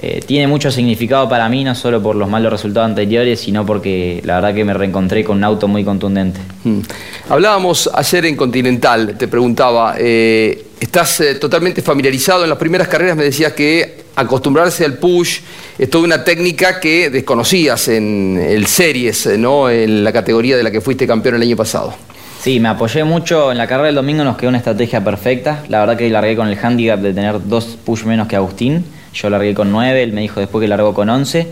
eh, 0.00 0.22
tiene 0.24 0.46
mucho 0.46 0.70
significado 0.70 1.28
para 1.28 1.48
mí, 1.48 1.64
no 1.64 1.74
solo 1.74 2.00
por 2.00 2.14
los 2.14 2.28
malos 2.28 2.52
resultados 2.52 2.88
anteriores, 2.88 3.40
sino 3.40 3.66
porque 3.66 4.20
la 4.24 4.36
verdad 4.36 4.54
que 4.54 4.64
me 4.64 4.72
reencontré 4.72 5.24
con 5.24 5.38
un 5.38 5.44
auto 5.44 5.66
muy 5.66 5.82
contundente. 5.82 6.38
Mm. 6.62 6.80
Hablábamos 7.28 7.90
ayer 7.92 8.26
en 8.26 8.36
Continental, 8.36 9.16
te 9.18 9.26
preguntaba, 9.26 9.96
eh, 9.98 10.66
¿estás 10.80 11.20
eh, 11.20 11.34
totalmente 11.36 11.82
familiarizado? 11.82 12.44
En 12.44 12.50
las 12.50 12.58
primeras 12.58 12.88
carreras 12.88 13.16
me 13.16 13.24
decías 13.24 13.52
que 13.52 14.04
acostumbrarse 14.16 14.84
al 14.84 14.94
push 14.94 15.40
es 15.78 15.90
toda 15.90 16.04
una 16.04 16.24
técnica 16.24 16.80
que 16.80 17.10
desconocías 17.10 17.88
en 17.88 18.38
el 18.42 18.66
Series, 18.66 19.26
eh, 19.26 19.38
¿no? 19.38 19.70
En 19.70 20.02
la 20.04 20.12
categoría 20.12 20.56
de 20.56 20.62
la 20.62 20.70
que 20.70 20.80
fuiste 20.80 21.06
campeón 21.06 21.36
el 21.36 21.42
año 21.42 21.56
pasado. 21.56 21.94
Sí, 22.40 22.60
me 22.60 22.68
apoyé 22.68 23.04
mucho 23.04 23.50
en 23.50 23.58
la 23.58 23.66
carrera 23.66 23.86
del 23.86 23.96
domingo, 23.96 24.24
nos 24.24 24.36
quedó 24.36 24.48
una 24.48 24.58
estrategia 24.58 25.02
perfecta. 25.02 25.64
La 25.68 25.80
verdad 25.80 25.96
que 25.96 26.08
largué 26.08 26.36
con 26.36 26.48
el 26.48 26.58
handicap 26.58 27.00
de 27.00 27.12
tener 27.12 27.46
dos 27.46 27.78
push 27.84 28.04
menos 28.04 28.28
que 28.28 28.36
Agustín. 28.36 28.84
Yo 29.12 29.30
largué 29.30 29.54
con 29.54 29.72
9, 29.72 30.02
él 30.02 30.12
me 30.12 30.20
dijo 30.20 30.38
después 30.38 30.62
que 30.62 30.68
largó 30.68 30.94
con 30.94 31.08
11. 31.08 31.46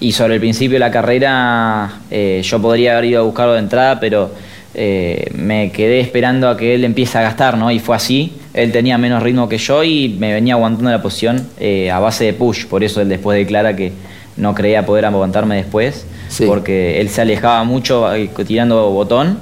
Y 0.00 0.12
sobre 0.12 0.34
el 0.34 0.40
principio 0.40 0.76
de 0.76 0.80
la 0.80 0.90
carrera 0.90 2.00
eh, 2.10 2.40
yo 2.44 2.62
podría 2.62 2.92
haber 2.92 3.06
ido 3.06 3.20
a 3.20 3.24
buscarlo 3.24 3.54
de 3.54 3.58
entrada, 3.58 3.98
pero 3.98 4.30
me 4.72 5.72
quedé 5.72 5.98
esperando 5.98 6.48
a 6.48 6.56
que 6.56 6.76
él 6.76 6.84
empiece 6.84 7.18
a 7.18 7.22
gastar, 7.22 7.58
¿no? 7.58 7.72
Y 7.72 7.80
fue 7.80 7.96
así. 7.96 8.39
Él 8.52 8.72
tenía 8.72 8.98
menos 8.98 9.22
ritmo 9.22 9.48
que 9.48 9.58
yo 9.58 9.84
y 9.84 10.16
me 10.18 10.32
venía 10.32 10.54
aguantando 10.54 10.90
la 10.90 11.02
posición 11.02 11.46
eh, 11.58 11.90
a 11.90 12.00
base 12.00 12.24
de 12.24 12.32
push. 12.32 12.66
Por 12.66 12.82
eso 12.82 13.00
él 13.00 13.08
después 13.08 13.38
declara 13.38 13.76
que 13.76 13.92
no 14.40 14.54
creía 14.54 14.84
poder 14.86 15.04
aguantarme 15.04 15.56
después, 15.56 16.06
porque 16.46 17.00
él 17.00 17.08
se 17.08 17.20
alejaba 17.20 17.62
mucho 17.64 18.12
eh, 18.14 18.30
tirando 18.46 18.90
botón 18.90 19.38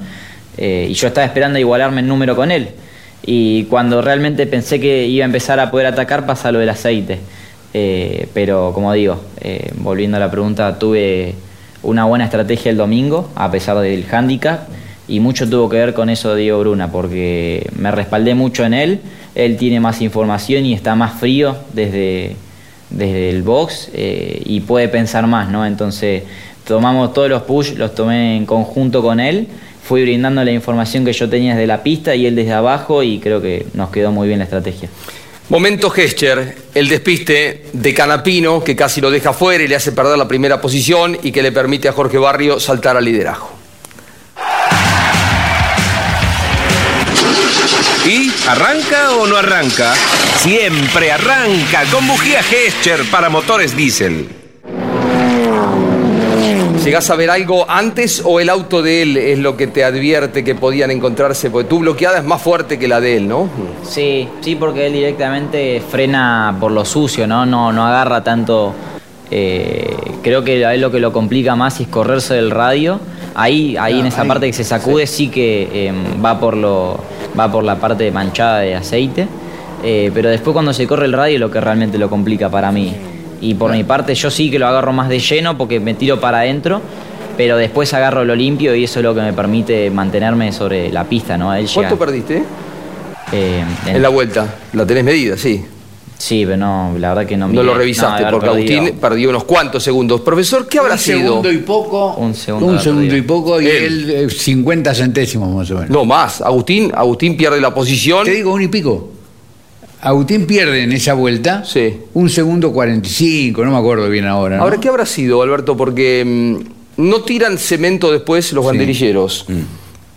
eh, 0.56 0.88
y 0.90 0.94
yo 0.94 1.08
estaba 1.08 1.26
esperando 1.26 1.58
igualarme 1.58 2.00
en 2.00 2.08
número 2.08 2.36
con 2.36 2.50
él. 2.50 2.70
Y 3.24 3.64
cuando 3.64 4.00
realmente 4.00 4.46
pensé 4.46 4.80
que 4.80 5.06
iba 5.06 5.24
a 5.24 5.26
empezar 5.26 5.60
a 5.60 5.70
poder 5.70 5.86
atacar, 5.86 6.26
pasa 6.26 6.50
lo 6.52 6.58
del 6.58 6.68
aceite. 6.68 7.18
Eh, 7.74 8.28
pero 8.32 8.72
como 8.72 8.92
digo, 8.92 9.20
volviendo 9.76 10.16
a 10.16 10.20
la 10.20 10.30
pregunta, 10.30 10.78
tuve 10.78 11.34
una 11.82 12.04
buena 12.04 12.24
estrategia 12.24 12.70
el 12.70 12.76
domingo, 12.76 13.30
a 13.34 13.50
pesar 13.50 13.78
del 13.78 14.04
handicap, 14.10 14.68
y 15.08 15.20
mucho 15.20 15.48
tuvo 15.48 15.68
que 15.68 15.78
ver 15.78 15.94
con 15.94 16.10
eso 16.10 16.34
de 16.34 16.42
Diego 16.42 16.60
Bruna, 16.60 16.92
porque 16.92 17.66
me 17.76 17.90
respaldé 17.90 18.34
mucho 18.34 18.64
en 18.64 18.74
él, 18.74 19.00
él 19.34 19.56
tiene 19.56 19.80
más 19.80 20.00
información 20.02 20.66
y 20.66 20.74
está 20.74 20.94
más 20.94 21.18
frío 21.18 21.56
desde, 21.72 22.36
desde 22.90 23.30
el 23.30 23.42
box 23.42 23.90
eh, 23.94 24.42
y 24.44 24.60
puede 24.60 24.88
pensar 24.88 25.26
más, 25.26 25.48
¿no? 25.48 25.64
Entonces 25.64 26.24
tomamos 26.64 27.14
todos 27.14 27.30
los 27.30 27.42
push, 27.42 27.72
los 27.72 27.94
tomé 27.94 28.36
en 28.36 28.44
conjunto 28.44 29.00
con 29.02 29.18
él, 29.20 29.48
fui 29.82 30.02
brindando 30.02 30.44
la 30.44 30.52
información 30.52 31.04
que 31.04 31.14
yo 31.14 31.28
tenía 31.28 31.54
desde 31.54 31.66
la 31.66 31.82
pista 31.82 32.14
y 32.14 32.26
él 32.26 32.36
desde 32.36 32.52
abajo 32.52 33.02
y 33.02 33.18
creo 33.18 33.40
que 33.40 33.66
nos 33.72 33.90
quedó 33.90 34.12
muy 34.12 34.28
bien 34.28 34.40
la 34.40 34.44
estrategia. 34.44 34.90
Momento 35.48 35.88
Gescher, 35.88 36.56
el 36.74 36.88
despiste 36.88 37.64
de 37.72 37.94
Canapino 37.94 38.62
que 38.62 38.76
casi 38.76 39.00
lo 39.00 39.10
deja 39.10 39.32
fuera 39.32 39.64
y 39.64 39.68
le 39.68 39.76
hace 39.76 39.92
perder 39.92 40.18
la 40.18 40.28
primera 40.28 40.60
posición 40.60 41.16
y 41.22 41.32
que 41.32 41.42
le 41.42 41.52
permite 41.52 41.88
a 41.88 41.92
Jorge 41.92 42.18
Barrio 42.18 42.60
saltar 42.60 42.98
al 42.98 43.06
liderazgo. 43.06 43.57
Arranca 48.52 49.12
o 49.20 49.26
no 49.26 49.36
arranca? 49.36 49.94
Siempre 50.38 51.12
arranca 51.12 51.84
con 51.92 52.06
bujía 52.06 52.42
Gescher 52.42 53.04
para 53.10 53.28
motores 53.28 53.76
diésel. 53.76 54.28
¿Llegás 56.84 57.10
a 57.10 57.16
ver 57.16 57.28
algo 57.28 57.68
antes 57.68 58.22
o 58.24 58.40
el 58.40 58.48
auto 58.48 58.80
de 58.80 59.02
él 59.02 59.16
es 59.18 59.38
lo 59.38 59.56
que 59.58 59.66
te 59.66 59.84
advierte 59.84 60.42
que 60.42 60.54
podían 60.54 60.90
encontrarse? 60.90 61.50
Porque 61.50 61.68
tu 61.68 61.80
bloqueada 61.80 62.18
es 62.18 62.24
más 62.24 62.40
fuerte 62.40 62.78
que 62.78 62.88
la 62.88 63.00
de 63.00 63.18
él, 63.18 63.28
¿no? 63.28 63.50
Sí, 63.82 64.26
sí, 64.40 64.54
porque 64.54 64.86
él 64.86 64.94
directamente 64.94 65.82
frena 65.90 66.56
por 66.58 66.72
lo 66.72 66.86
sucio, 66.86 67.26
¿no? 67.26 67.44
No, 67.44 67.72
no 67.72 67.86
agarra 67.86 68.24
tanto. 68.24 68.74
eh, 69.30 69.94
creo 70.22 70.42
que 70.42 70.64
a 70.64 70.72
él 70.74 70.80
lo 70.80 70.90
que 70.90 71.00
lo 71.00 71.12
complica 71.12 71.54
más 71.56 71.78
es 71.80 71.88
correrse 71.88 72.34
del 72.34 72.50
radio. 72.50 72.98
Ahí, 73.40 73.76
ahí 73.78 74.00
en 74.00 74.06
esa 74.06 74.24
parte 74.24 74.46
que 74.48 74.52
se 74.52 74.64
sacude 74.64 75.06
sí, 75.06 75.28
que 75.28 75.68
eh, 75.72 75.92
va, 76.24 76.40
por 76.40 76.56
lo, 76.56 76.98
va 77.38 77.50
por 77.50 77.62
la 77.62 77.76
parte 77.76 78.10
manchada 78.10 78.58
de 78.60 78.74
aceite. 78.74 79.28
Eh, 79.84 80.10
pero 80.12 80.28
después 80.28 80.52
cuando 80.52 80.72
se 80.72 80.88
corre 80.88 81.06
el 81.06 81.12
radio 81.12 81.34
es 81.34 81.40
lo 81.40 81.50
que 81.50 81.60
realmente 81.60 81.98
lo 81.98 82.10
complica 82.10 82.48
para 82.50 82.72
mí. 82.72 82.92
Y 83.40 83.54
por 83.54 83.70
mi 83.70 83.84
parte 83.84 84.14
yo 84.16 84.28
sí 84.30 84.50
que 84.50 84.58
lo 84.58 84.66
agarro 84.66 84.92
más 84.92 85.08
de 85.08 85.20
lleno 85.20 85.56
porque 85.56 85.78
me 85.78 85.94
tiro 85.94 86.18
para 86.18 86.38
adentro, 86.40 86.80
pero 87.36 87.56
después 87.56 87.94
agarro 87.94 88.24
lo 88.24 88.34
limpio 88.34 88.74
y 88.74 88.82
eso 88.82 88.98
es 88.98 89.04
lo 89.04 89.14
que 89.14 89.20
me 89.20 89.32
permite 89.32 89.88
mantenerme 89.90 90.50
sobre 90.50 90.90
la 90.90 91.04
pista, 91.04 91.38
¿no? 91.38 91.54
Él 91.54 91.66
llega- 91.68 91.74
¿Cuánto 91.74 91.96
perdiste? 91.98 92.42
eh, 93.32 93.62
En 93.86 94.02
la 94.02 94.08
vuelta. 94.08 94.46
La 94.72 94.84
tenés 94.84 95.04
medida, 95.04 95.36
sí. 95.36 95.64
Sí, 96.18 96.42
pero 96.44 96.56
no, 96.56 96.94
la 96.98 97.10
verdad 97.14 97.26
que 97.28 97.36
no 97.36 97.46
No 97.46 97.52
miré. 97.52 97.64
lo 97.64 97.74
revisaste 97.74 98.24
porque 98.30 98.46
perdido. 98.48 98.80
Agustín 98.80 98.98
perdió 99.00 99.30
unos 99.30 99.44
cuantos 99.44 99.82
segundos. 99.84 100.20
Profesor, 100.22 100.66
¿qué 100.66 100.78
habrá 100.80 100.94
un 100.94 100.98
sido? 100.98 101.18
segundo 101.20 101.52
y 101.52 101.58
poco. 101.58 102.14
Un 102.16 102.34
segundo. 102.34 102.66
Un 102.66 102.80
segundo 102.80 103.16
y 103.16 103.22
poco 103.22 103.60
y 103.60 103.66
Él. 103.68 104.10
él, 104.10 104.10
eh, 104.26 104.30
50 104.30 104.94
centésimos 104.94 105.54
más 105.54 105.70
o 105.70 105.74
menos. 105.74 105.90
No, 105.90 106.04
más. 106.04 106.40
Agustín, 106.42 106.90
Agustín 106.94 107.36
pierde 107.36 107.60
la 107.60 107.72
posición. 107.72 108.24
Te 108.24 108.32
digo 108.32 108.52
un 108.52 108.62
y 108.62 108.68
pico. 108.68 109.10
Agustín 110.00 110.46
pierde 110.46 110.82
en 110.82 110.92
esa 110.92 111.14
vuelta 111.14 111.64
Sí. 111.64 111.94
un 112.14 112.28
segundo 112.30 112.72
45, 112.72 113.64
no 113.64 113.70
me 113.70 113.78
acuerdo 113.78 114.08
bien 114.08 114.26
ahora. 114.26 114.56
¿no? 114.56 114.62
Ahora, 114.64 114.78
¿qué 114.78 114.88
habrá 114.88 115.06
sido, 115.06 115.40
Alberto? 115.42 115.76
Porque 115.76 116.24
mm, 116.96 117.02
no 117.08 117.22
tiran 117.22 117.58
cemento 117.58 118.10
después 118.10 118.52
los 118.52 118.64
banderilleros. 118.64 119.46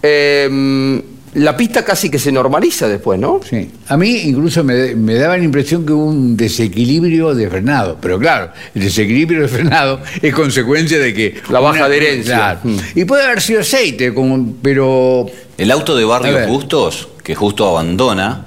Eh, 0.04 1.02
la 1.34 1.56
pista 1.56 1.86
casi 1.86 2.10
que 2.10 2.20
se 2.20 2.32
normaliza 2.32 2.88
después, 2.88 3.20
¿no? 3.20 3.40
Sí. 3.48 3.70
A 3.88 3.96
mí 3.96 4.22
incluso 4.26 4.64
me, 4.64 4.96
me 4.96 5.16
daba 5.16 5.38
la 5.38 5.44
impresión 5.44 5.86
que 5.86 5.94
hubo 5.94 6.06
un 6.06 6.36
desequilibrio 6.36 7.34
de 7.34 7.50
frenado. 7.50 7.98
Pero 8.02 8.20
claro, 8.20 8.52
el 8.76 8.84
desequilibrio 8.84 9.42
de 9.42 9.48
frenado 9.48 10.02
es 10.22 10.34
consecuencia 10.34 11.00
de 11.00 11.14
que... 11.14 11.36
La 11.50 11.60
baja 11.60 11.86
adherencia. 11.86 12.36
Claro. 12.36 12.60
Mm. 12.64 12.78
Y 12.96 13.06
puede 13.06 13.24
haber 13.24 13.42
sido 13.42 13.62
aceite, 13.62 14.14
como, 14.14 14.56
pero... 14.62 15.26
El 15.58 15.72
auto 15.72 15.96
de 15.96 16.04
A 16.04 16.08
Barrio 16.08 16.34
ver. 16.34 16.50
Bustos, 16.50 17.08
que 17.24 17.36
justo 17.36 17.68
abandona, 17.68 18.46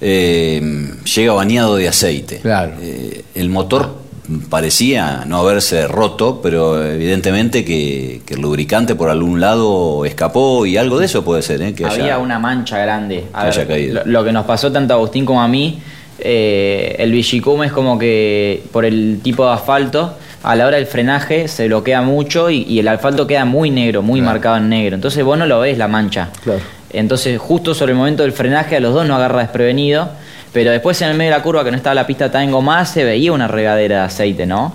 eh, 0.00 0.90
llega 1.14 1.32
bañado 1.32 1.76
de 1.76 1.88
aceite. 1.88 2.38
Claro. 2.40 2.74
Eh, 2.80 3.24
el 3.34 3.48
motor 3.48 4.01
parecía 4.48 5.24
no 5.26 5.38
haberse 5.38 5.86
roto, 5.88 6.40
pero 6.42 6.84
evidentemente 6.84 7.64
que, 7.64 8.22
que 8.24 8.34
el 8.34 8.40
lubricante 8.40 8.94
por 8.94 9.10
algún 9.10 9.40
lado 9.40 10.04
escapó 10.04 10.64
y 10.66 10.76
algo 10.76 10.98
de 10.98 11.06
eso 11.06 11.24
puede 11.24 11.42
ser, 11.42 11.62
¿eh? 11.62 11.74
que 11.74 11.84
Había 11.84 12.04
haya- 12.04 12.18
una 12.18 12.38
mancha 12.38 12.78
grande. 12.78 13.24
A 13.32 13.42
que 13.42 13.48
haya 13.48 13.58
ver, 13.60 13.68
caído. 13.68 13.94
Lo, 14.04 14.12
lo 14.20 14.24
que 14.24 14.32
nos 14.32 14.44
pasó 14.46 14.70
tanto 14.70 14.94
a 14.94 14.96
Agustín 14.96 15.24
como 15.24 15.42
a 15.42 15.48
mí, 15.48 15.80
eh, 16.18 16.94
el 16.98 17.10
Villicum 17.12 17.64
es 17.64 17.72
como 17.72 17.98
que 17.98 18.62
por 18.72 18.84
el 18.84 19.20
tipo 19.22 19.44
de 19.46 19.52
asfalto, 19.54 20.14
a 20.44 20.56
la 20.56 20.66
hora 20.66 20.76
del 20.76 20.86
frenaje 20.86 21.46
se 21.48 21.66
bloquea 21.66 22.02
mucho 22.02 22.50
y, 22.50 22.62
y 22.62 22.78
el 22.80 22.88
asfalto 22.88 23.26
queda 23.26 23.44
muy 23.44 23.70
negro, 23.70 24.02
muy 24.02 24.20
marcado 24.20 24.56
en 24.56 24.68
negro. 24.68 24.94
Entonces 24.94 25.24
vos 25.24 25.38
no 25.38 25.46
lo 25.46 25.60
ves 25.60 25.78
la 25.78 25.88
mancha. 25.88 26.30
Claro. 26.42 26.60
Entonces 26.90 27.38
justo 27.40 27.74
sobre 27.74 27.92
el 27.92 27.98
momento 27.98 28.22
del 28.22 28.32
frenaje 28.32 28.76
a 28.76 28.80
los 28.80 28.92
dos 28.92 29.06
nos 29.06 29.16
agarra 29.16 29.40
desprevenido. 29.40 30.10
Pero 30.52 30.70
después 30.70 31.00
en 31.02 31.08
el 31.08 31.16
medio 31.16 31.30
de 31.32 31.38
la 31.38 31.42
curva 31.42 31.64
que 31.64 31.70
no 31.70 31.76
estaba 31.76 31.94
la 31.94 32.06
pista 32.06 32.30
tan 32.30 32.42
engomada 32.44 32.84
se 32.84 33.04
veía 33.04 33.32
una 33.32 33.48
regadera 33.48 33.96
de 34.00 34.02
aceite, 34.02 34.46
¿no? 34.46 34.74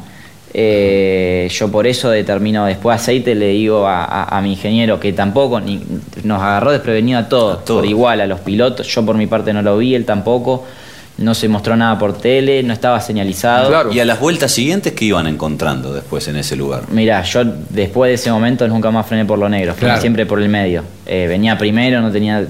Eh, 0.54 1.48
yo 1.52 1.70
por 1.72 1.86
eso 1.86 2.10
determino 2.10 2.66
después 2.66 2.96
aceite, 3.00 3.36
le 3.36 3.50
digo 3.50 3.86
a, 3.86 4.04
a- 4.06 4.38
a 4.38 4.42
mi 4.42 4.54
ingeniero 4.54 5.00
que 5.00 5.14
tampoco 5.14 5.60
ni- 5.60 5.84
nos 6.24 6.42
agarró 6.42 6.72
desprevenido 6.72 7.20
a 7.20 7.30
todos, 7.30 7.64
todos. 7.64 7.82
por 7.82 7.88
igual, 7.90 8.22
a 8.22 8.28
los 8.28 8.40
pilotos. 8.40 8.88
Yo 8.88 9.06
por 9.06 9.16
mi 9.18 9.28
parte 9.28 9.54
no 9.54 9.62
lo 9.62 9.78
vi, 9.78 9.94
él 9.94 10.04
tampoco. 10.06 10.66
No 11.20 11.34
se 11.34 11.48
mostró 11.48 11.76
nada 11.76 11.98
por 11.98 12.18
tele, 12.18 12.62
no 12.64 12.74
estaba 12.74 13.00
señalizado. 13.02 13.70
Claro. 13.70 13.92
Y 13.92 14.00
a 14.00 14.06
las 14.06 14.20
vueltas 14.20 14.52
siguientes 14.52 14.94
que 14.94 15.06
iban 15.06 15.26
encontrando 15.28 15.94
después 15.94 16.28
en 16.28 16.38
ese 16.38 16.56
lugar. 16.56 16.84
Mira, 16.92 17.22
yo 17.24 17.44
después 17.44 18.10
de 18.10 18.16
ese 18.16 18.32
momento 18.32 18.68
nunca 18.68 18.90
más 18.92 19.06
frené 19.06 19.26
por 19.26 19.40
lo 19.40 19.50
negro, 19.50 19.74
frené 19.74 19.90
Claro. 19.94 20.02
siempre 20.02 20.26
por 20.28 20.40
el 20.42 20.48
medio. 20.50 20.84
Eh, 21.08 21.26
venía 21.28 21.58
primero, 21.58 22.02
no 22.02 22.12
tenía, 22.12 22.46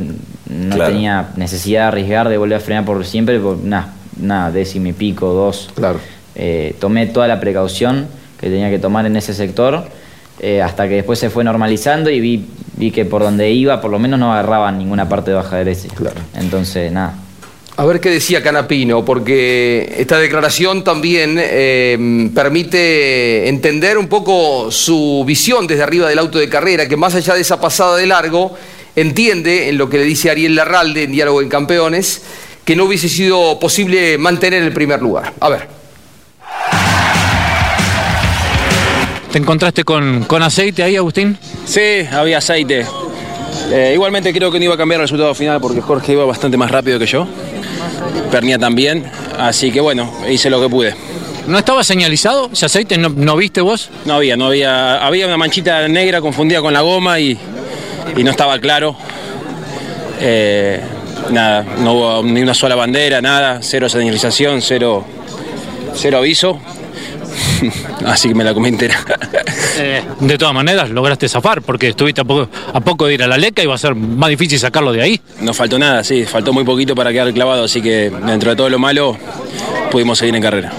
no 0.49 0.75
Claro. 0.75 0.91
tenía 0.93 1.29
necesidad 1.35 1.81
de 1.81 1.87
arriesgar, 1.87 2.29
de 2.29 2.37
volver 2.37 2.57
a 2.57 2.59
frenar 2.61 2.85
por 2.85 3.05
siempre, 3.05 3.39
por 3.39 3.57
nada, 3.57 3.93
nada, 4.19 4.51
décimo 4.51 4.87
y 4.87 4.93
pico, 4.93 5.33
dos. 5.33 5.69
Claro. 5.75 5.99
Eh, 6.35 6.75
tomé 6.79 7.07
toda 7.07 7.27
la 7.27 7.39
precaución 7.39 8.07
que 8.39 8.49
tenía 8.49 8.69
que 8.69 8.79
tomar 8.79 9.05
en 9.05 9.15
ese 9.17 9.33
sector, 9.33 9.85
eh, 10.39 10.61
hasta 10.61 10.87
que 10.87 10.95
después 10.95 11.17
se 11.17 11.29
fue 11.29 11.43
normalizando 11.43 12.09
y 12.11 12.19
vi, 12.19 12.45
vi 12.75 12.91
que 12.91 13.05
por 13.05 13.23
donde 13.23 13.49
iba, 13.51 13.81
por 13.81 13.89
lo 13.89 13.97
menos 13.99 14.19
no 14.19 14.31
agarraba 14.31 14.71
ninguna 14.71 15.09
parte 15.09 15.31
de 15.31 15.37
baja 15.37 15.57
derecha. 15.57 15.87
Claro. 15.95 16.17
Entonces, 16.35 16.91
nada. 16.91 17.15
A 17.79 17.85
ver 17.85 17.99
qué 17.99 18.09
decía 18.09 18.41
Canapino, 18.41 19.05
porque 19.05 19.95
esta 19.99 20.17
declaración 20.17 20.83
también 20.83 21.37
eh, 21.39 22.29
permite 22.33 23.47
entender 23.49 23.97
un 23.99 24.07
poco 24.07 24.71
su 24.71 25.23
visión 25.27 25.67
desde 25.67 25.83
arriba 25.83 26.09
del 26.09 26.17
auto 26.17 26.39
de 26.39 26.49
carrera, 26.49 26.87
que 26.87 26.97
más 26.97 27.13
allá 27.13 27.35
de 27.35 27.41
esa 27.41 27.61
pasada 27.61 27.97
de 27.97 28.07
largo, 28.07 28.55
entiende 28.97 29.69
en 29.69 29.77
lo 29.77 29.89
que 29.89 29.99
le 29.99 30.03
dice 30.03 30.29
Ariel 30.29 30.55
Larralde 30.55 31.03
en 31.03 31.11
Diálogo 31.11 31.41
en 31.41 31.49
Campeones, 31.49 32.23
que 32.65 32.75
no 32.75 32.85
hubiese 32.85 33.07
sido 33.07 33.59
posible 33.59 34.17
mantener 34.17 34.63
el 34.63 34.73
primer 34.73 35.01
lugar. 35.01 35.33
A 35.39 35.49
ver. 35.49 35.67
¿Te 39.31 39.37
encontraste 39.37 39.83
con, 39.83 40.23
con 40.23 40.41
aceite 40.41 40.81
ahí, 40.81 40.95
Agustín? 40.95 41.37
Sí, 41.65 42.07
había 42.11 42.39
aceite. 42.39 42.85
Eh, 43.71 43.91
igualmente 43.93 44.33
creo 44.33 44.51
que 44.51 44.57
no 44.57 44.65
iba 44.65 44.73
a 44.73 44.77
cambiar 44.77 44.99
el 44.99 45.03
resultado 45.03 45.35
final 45.35 45.61
porque 45.61 45.79
Jorge 45.79 46.13
iba 46.13 46.25
bastante 46.25 46.57
más 46.57 46.71
rápido 46.71 46.97
que 46.97 47.05
yo. 47.05 47.27
Pernía 48.31 48.57
también, 48.57 49.03
así 49.37 49.71
que 49.71 49.79
bueno, 49.79 50.11
hice 50.27 50.49
lo 50.49 50.59
que 50.59 50.69
pude. 50.69 50.95
¿No 51.47 51.57
estaba 51.57 51.83
señalizado 51.83 52.49
ese 52.51 52.65
aceite? 52.65 52.97
¿No, 52.97 53.09
no 53.09 53.37
viste 53.37 53.61
vos? 53.61 53.89
No 54.05 54.15
había, 54.15 54.35
no 54.35 54.47
había, 54.47 55.05
había 55.05 55.27
una 55.27 55.37
manchita 55.37 55.87
negra 55.87 56.19
confundida 56.19 56.61
con 56.61 56.73
la 56.73 56.81
goma 56.81 57.19
y, 57.19 57.37
y 58.15 58.23
no 58.23 58.31
estaba 58.31 58.59
claro. 58.59 58.95
Eh, 60.19 60.81
nada, 61.31 61.65
no 61.79 61.93
hubo 61.93 62.23
ni 62.23 62.41
una 62.41 62.53
sola 62.53 62.75
bandera, 62.75 63.21
nada, 63.21 63.59
cero 63.61 63.89
señalización, 63.89 64.61
cero, 64.61 65.05
cero 65.93 66.17
aviso. 66.17 66.59
así 68.05 68.27
que 68.29 68.35
me 68.35 68.43
la 68.43 68.53
comí 68.53 68.69
entera. 68.69 68.97
Eh, 69.79 70.03
de 70.19 70.37
todas 70.37 70.53
maneras, 70.53 70.89
lograste 70.89 71.29
zafar 71.29 71.61
porque 71.61 71.89
estuviste 71.89 72.21
a 72.21 72.23
poco, 72.23 72.49
a 72.73 72.79
poco 72.79 73.05
de 73.05 73.13
ir 73.13 73.23
a 73.23 73.27
la 73.27 73.37
leca 73.37 73.61
y 73.61 73.65
va 73.65 73.75
a 73.75 73.77
ser 73.77 73.95
más 73.95 74.29
difícil 74.29 74.59
sacarlo 74.59 74.91
de 74.91 75.01
ahí. 75.01 75.21
No 75.41 75.53
faltó 75.53 75.77
nada, 75.77 76.03
sí, 76.03 76.25
faltó 76.25 76.53
muy 76.53 76.63
poquito 76.63 76.95
para 76.95 77.11
quedar 77.11 77.31
clavado, 77.33 77.65
así 77.65 77.81
que 77.81 78.09
dentro 78.25 78.51
de 78.51 78.55
todo 78.55 78.69
lo 78.69 78.79
malo 78.79 79.17
pudimos 79.91 80.17
seguir 80.17 80.35
en 80.35 80.41
carrera. 80.41 80.71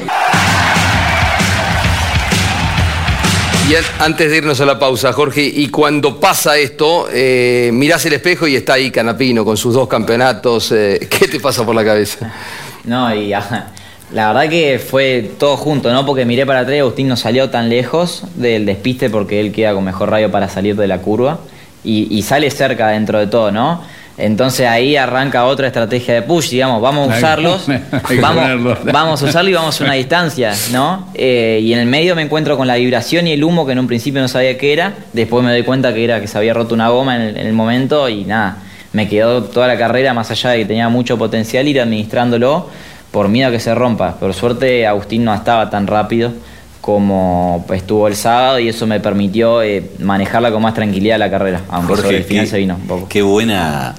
Y 3.68 3.74
an- 3.74 3.84
antes 4.00 4.30
de 4.30 4.38
irnos 4.38 4.60
a 4.60 4.64
la 4.64 4.78
pausa, 4.78 5.12
Jorge, 5.12 5.42
y 5.42 5.68
cuando 5.68 6.18
pasa 6.18 6.56
esto, 6.56 7.06
eh, 7.12 7.70
mirás 7.72 8.04
el 8.06 8.14
espejo 8.14 8.46
y 8.46 8.56
está 8.56 8.74
ahí 8.74 8.90
Canapino 8.90 9.44
con 9.44 9.56
sus 9.56 9.74
dos 9.74 9.88
campeonatos. 9.88 10.72
eh, 10.72 11.06
¿Qué 11.18 11.28
te 11.28 11.38
pasa 11.40 11.64
por 11.64 11.74
la 11.74 11.84
cabeza? 11.84 12.32
No, 12.84 13.14
y 13.14 13.34
ajá, 13.34 13.66
la 14.14 14.28
verdad 14.32 14.48
que 14.48 14.78
fue 14.78 15.32
todo 15.38 15.58
junto, 15.58 15.92
¿no? 15.92 16.06
Porque 16.06 16.24
miré 16.24 16.46
para 16.46 16.60
atrás 16.60 16.74
y 16.76 16.78
Agustín 16.78 17.06
no 17.06 17.18
salió 17.18 17.50
tan 17.50 17.68
lejos 17.68 18.22
del 18.36 18.64
despiste 18.64 19.10
porque 19.10 19.40
él 19.40 19.52
queda 19.52 19.74
con 19.74 19.84
mejor 19.84 20.08
radio 20.10 20.30
para 20.30 20.48
salir 20.48 20.74
de 20.74 20.86
la 20.86 20.96
curva 21.02 21.38
y 21.84 22.22
sale 22.22 22.50
cerca 22.50 22.88
dentro 22.88 23.18
de 23.18 23.26
todo, 23.26 23.50
¿no? 23.52 23.82
Entonces 24.18 24.66
ahí 24.66 24.96
arranca 24.96 25.44
otra 25.44 25.68
estrategia 25.68 26.14
de 26.14 26.22
push, 26.22 26.50
digamos, 26.50 26.82
vamos 26.82 27.08
a 27.08 27.16
usarlos, 27.16 27.66
vamos, 28.20 28.78
vamos 28.84 29.22
a 29.22 29.24
usarlo 29.24 29.50
y 29.50 29.54
vamos 29.54 29.80
a 29.80 29.84
una 29.84 29.92
distancia, 29.92 30.52
¿no? 30.72 31.08
Eh, 31.14 31.60
y 31.62 31.72
en 31.72 31.78
el 31.78 31.86
medio 31.86 32.16
me 32.16 32.22
encuentro 32.22 32.56
con 32.56 32.66
la 32.66 32.74
vibración 32.74 33.28
y 33.28 33.32
el 33.32 33.44
humo 33.44 33.64
que 33.64 33.72
en 33.72 33.78
un 33.78 33.86
principio 33.86 34.20
no 34.20 34.26
sabía 34.26 34.58
qué 34.58 34.72
era, 34.72 34.94
después 35.12 35.44
me 35.44 35.52
doy 35.52 35.62
cuenta 35.62 35.94
que 35.94 36.02
era 36.02 36.20
que 36.20 36.26
se 36.26 36.36
había 36.36 36.52
roto 36.52 36.74
una 36.74 36.88
goma 36.88 37.14
en 37.14 37.22
el, 37.22 37.36
en 37.36 37.46
el 37.46 37.52
momento 37.52 38.08
y 38.08 38.24
nada, 38.24 38.56
me 38.92 39.08
quedó 39.08 39.44
toda 39.44 39.68
la 39.68 39.78
carrera, 39.78 40.12
más 40.14 40.32
allá 40.32 40.50
de 40.50 40.58
que 40.58 40.64
tenía 40.64 40.88
mucho 40.88 41.16
potencial, 41.16 41.68
ir 41.68 41.80
administrándolo 41.80 42.68
por 43.12 43.28
miedo 43.28 43.48
a 43.48 43.52
que 43.52 43.60
se 43.60 43.72
rompa. 43.72 44.16
Por 44.16 44.34
suerte 44.34 44.84
Agustín 44.84 45.24
no 45.24 45.32
estaba 45.32 45.70
tan 45.70 45.86
rápido 45.86 46.32
como 46.80 47.66
estuvo 47.72 48.08
el 48.08 48.16
sábado 48.16 48.58
y 48.58 48.68
eso 48.68 48.86
me 48.86 48.98
permitió 48.98 49.62
eh, 49.62 49.90
manejarla 50.00 50.50
con 50.50 50.62
más 50.62 50.74
tranquilidad 50.74 51.18
la 51.18 51.30
carrera, 51.30 51.60
aunque 51.68 51.96
sobre 51.96 52.16
el 52.16 52.24
final 52.24 52.44
qué, 52.44 52.50
se 52.50 52.58
vino 52.58 52.76
un 52.76 52.86
poco. 52.86 53.08
qué 53.08 53.22
buena 53.22 53.94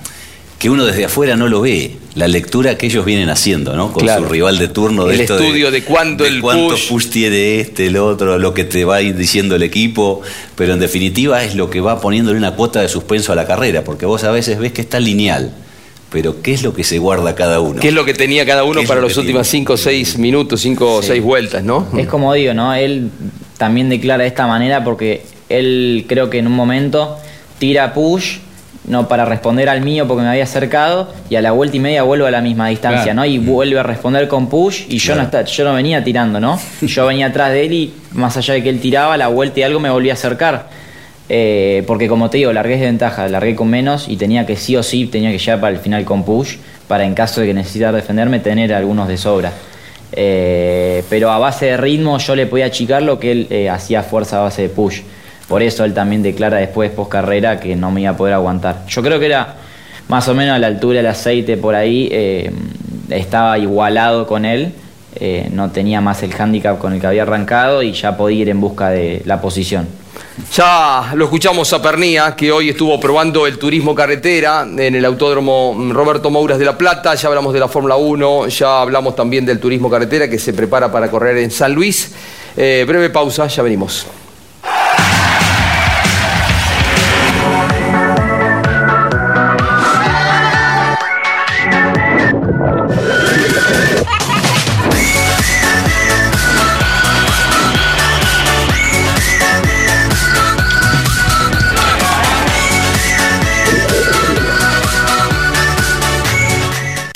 que 0.60 0.70
uno 0.70 0.86
desde 0.86 1.06
afuera 1.06 1.38
no 1.38 1.48
lo 1.48 1.62
ve, 1.62 1.96
la 2.16 2.28
lectura 2.28 2.78
que 2.78 2.88
ellos 2.88 3.06
vienen 3.06 3.30
haciendo, 3.30 3.78
¿no? 3.78 3.94
Con 3.94 4.04
Claro. 4.04 4.24
su 4.24 4.30
rival 4.30 4.58
de 4.60 4.68
turno 4.68 5.06
de 5.06 5.16
El 5.16 5.22
esto 5.22 5.40
estudio 5.40 5.72
de 5.72 5.84
cuánto 5.84 6.26
el 6.26 6.42
cuánto 6.42 6.76
push. 6.90 7.08
tiene 7.08 7.62
este, 7.62 7.88
el 7.88 7.96
otro, 7.96 8.38
lo 8.38 8.54
que 8.54 8.66
te 8.66 8.84
va 8.84 8.98
a 8.98 9.02
ir 9.02 9.16
diciendo 9.16 9.56
el 9.56 9.64
equipo, 9.64 10.22
pero 10.56 10.74
en 10.74 10.82
definitiva 10.82 11.46
es 11.46 11.56
lo 11.56 11.70
que 11.70 11.80
va 11.80 12.02
poniéndole 12.02 12.38
una 12.38 12.56
cuota 12.56 12.82
de 12.82 12.90
suspenso 12.90 13.32
a 13.32 13.36
la 13.36 13.48
carrera, 13.48 13.86
porque 13.86 14.06
vos 14.06 14.26
a 14.26 14.32
veces 14.32 14.60
ves 14.60 14.74
que 14.74 14.82
está 14.82 15.00
lineal, 15.00 15.54
pero 16.12 16.42
¿qué 16.42 16.52
es 16.52 16.62
lo 16.62 16.74
que 16.74 16.84
se 16.84 16.98
guarda 16.98 17.36
cada 17.36 17.62
uno? 17.62 17.80
¿Qué 17.80 17.88
es 17.88 17.94
lo 17.94 18.04
que 18.04 18.14
tenía 18.14 18.46
cada 18.46 18.66
uno 18.66 18.76
¿Qué 18.76 18.82
es 18.84 18.88
para 18.90 19.00
lo 19.00 19.08
los 19.08 19.16
últimos 19.16 19.48
5 19.48 19.74
o 19.74 19.78
6 19.78 20.18
minutos, 20.18 20.60
5 20.60 20.96
o 20.96 21.02
6 21.02 21.24
vueltas, 21.24 21.64
no? 21.64 21.88
Es 21.98 22.08
como 22.08 22.34
digo, 22.34 22.54
¿no? 22.54 22.74
Él 22.74 23.10
también 23.58 23.88
declara 23.88 24.24
de 24.24 24.28
esta 24.28 24.46
manera 24.46 24.84
porque 24.84 25.22
él 25.48 26.04
creo 26.10 26.30
que 26.30 26.40
en 26.40 26.48
un 26.48 26.54
momento 26.54 27.18
tira 27.60 27.94
push, 27.94 28.40
no 28.90 29.08
para 29.08 29.24
responder 29.24 29.70
al 29.70 29.82
mío 29.82 30.08
porque 30.08 30.24
me 30.24 30.30
había 30.30 30.44
acercado, 30.44 31.14
y 31.30 31.36
a 31.36 31.42
la 31.42 31.52
vuelta 31.52 31.78
y 31.78 31.80
media 31.80 32.04
vuelve 32.04 32.28
a 32.28 32.32
la 32.32 32.42
misma 32.42 32.68
distancia, 32.68 33.04
Claro. 33.04 33.16
¿no? 33.22 33.26
Y 33.26 33.38
vuelve 33.38 33.80
a 33.80 33.84
responder 33.84 34.28
con 34.28 34.48
push, 34.50 34.84
y 34.90 34.98
yo, 34.98 35.16
no 35.16 35.22
está, 35.22 35.46
yo 35.46 35.64
no 35.64 35.74
venía 35.74 36.04
tirando, 36.04 36.40
¿no? 36.40 36.60
Yo 36.82 37.06
venía 37.06 37.28
atrás 37.28 37.52
de 37.54 37.66
él 37.66 37.74
y 37.74 37.94
más 38.14 38.36
allá 38.36 38.56
de 38.56 38.64
que 38.64 38.70
él 38.70 38.82
tiraba, 38.82 39.16
la 39.16 39.28
vuelta 39.28 39.62
y 39.62 39.64
algo 39.64 39.80
me 39.80 39.90
volvía 39.90 40.14
a 40.14 40.16
acercar. 40.16 40.68
Eh, 41.32 41.84
porque 41.86 42.08
como 42.08 42.32
te 42.32 42.38
digo, 42.40 42.52
largué 42.52 42.78
de 42.78 42.86
ventaja, 42.86 43.28
largué 43.30 43.56
con 43.56 43.70
menos 43.70 44.08
y 44.10 44.18
tenía 44.18 44.48
que 44.48 44.56
sí 44.56 44.76
o 44.76 44.82
sí, 44.82 45.06
tenía 45.06 45.32
que 45.32 45.38
llegar 45.38 45.62
para 45.62 45.72
el 45.74 45.80
final 45.80 46.04
con 46.04 46.24
push, 46.24 46.56
para 46.88 47.06
en 47.06 47.14
caso 47.14 47.42
de 47.42 47.48
que 47.48 47.54
necesitara 47.54 47.92
defenderme, 47.96 48.40
tener 48.40 48.74
algunos 48.74 49.08
de 49.08 49.18
sobra. 49.18 49.52
Eh, 50.12 51.04
pero 51.08 51.30
a 51.30 51.38
base 51.38 51.68
de 51.68 51.78
ritmo 51.78 52.18
yo 52.18 52.36
le 52.36 52.48
podía 52.48 52.66
achicar 52.66 53.04
lo 53.04 53.20
que 53.20 53.32
él 53.32 53.48
eh, 53.52 53.70
hacía 53.70 54.02
fuerza 54.02 54.40
a 54.40 54.42
base 54.42 54.64
de 54.64 54.70
push. 54.70 55.02
Por 55.50 55.64
eso 55.64 55.84
él 55.84 55.94
también 55.94 56.22
declara 56.22 56.58
después, 56.58 56.92
post 56.92 57.12
carrera, 57.12 57.60
que 57.60 57.76
no 57.76 57.92
me 57.92 58.02
iba 58.02 58.12
a 58.12 58.16
poder 58.18 58.36
aguantar. 58.36 58.86
Yo 58.88 59.02
creo 59.02 59.20
que 59.20 59.26
era 59.26 59.56
más 60.08 60.28
o 60.28 60.36
menos 60.36 60.56
a 60.56 60.60
la 60.60 60.68
altura 60.68 60.98
del 60.98 61.08
aceite 61.08 61.58
por 61.58 61.76
ahí, 61.76 62.08
eh, 62.12 62.52
estaba 63.10 63.58
igualado 63.58 64.28
con 64.28 64.46
él, 64.46 64.74
eh, 65.16 65.50
no 65.52 65.72
tenía 65.72 66.02
más 66.02 66.22
el 66.24 66.34
handicap 66.40 66.78
con 66.78 66.94
el 66.94 67.02
que 67.02 67.08
había 67.08 67.24
arrancado 67.24 67.82
y 67.82 67.94
ya 67.94 68.16
podía 68.16 68.42
ir 68.42 68.50
en 68.50 68.62
busca 68.62 68.90
de 68.90 69.24
la 69.26 69.42
posición. 69.42 69.88
Ya 70.56 71.12
lo 71.16 71.26
escuchamos 71.26 71.72
a 71.74 71.82
Pernía, 71.82 72.36
que 72.36 72.52
hoy 72.52 72.70
estuvo 72.70 73.00
probando 73.00 73.46
el 73.46 73.58
turismo 73.58 73.94
carretera 73.94 74.66
en 74.78 74.96
el 74.96 75.04
Autódromo 75.06 75.76
Roberto 75.92 76.30
Mouras 76.30 76.58
de 76.58 76.66
La 76.66 76.78
Plata. 76.78 77.16
Ya 77.16 77.28
hablamos 77.28 77.54
de 77.54 77.60
la 77.60 77.68
Fórmula 77.68 77.96
1, 77.96 78.48
ya 78.48 78.82
hablamos 78.82 79.16
también 79.16 79.46
del 79.46 79.60
turismo 79.60 79.90
carretera 79.90 80.30
que 80.30 80.40
se 80.40 80.54
prepara 80.54 80.92
para 80.92 81.10
correr 81.10 81.38
en 81.38 81.52
San 81.52 81.74
Luis. 81.74 82.14
Eh, 82.56 82.86
breve 82.88 83.10
pausa, 83.10 83.48
ya 83.48 83.62
venimos. 83.64 84.08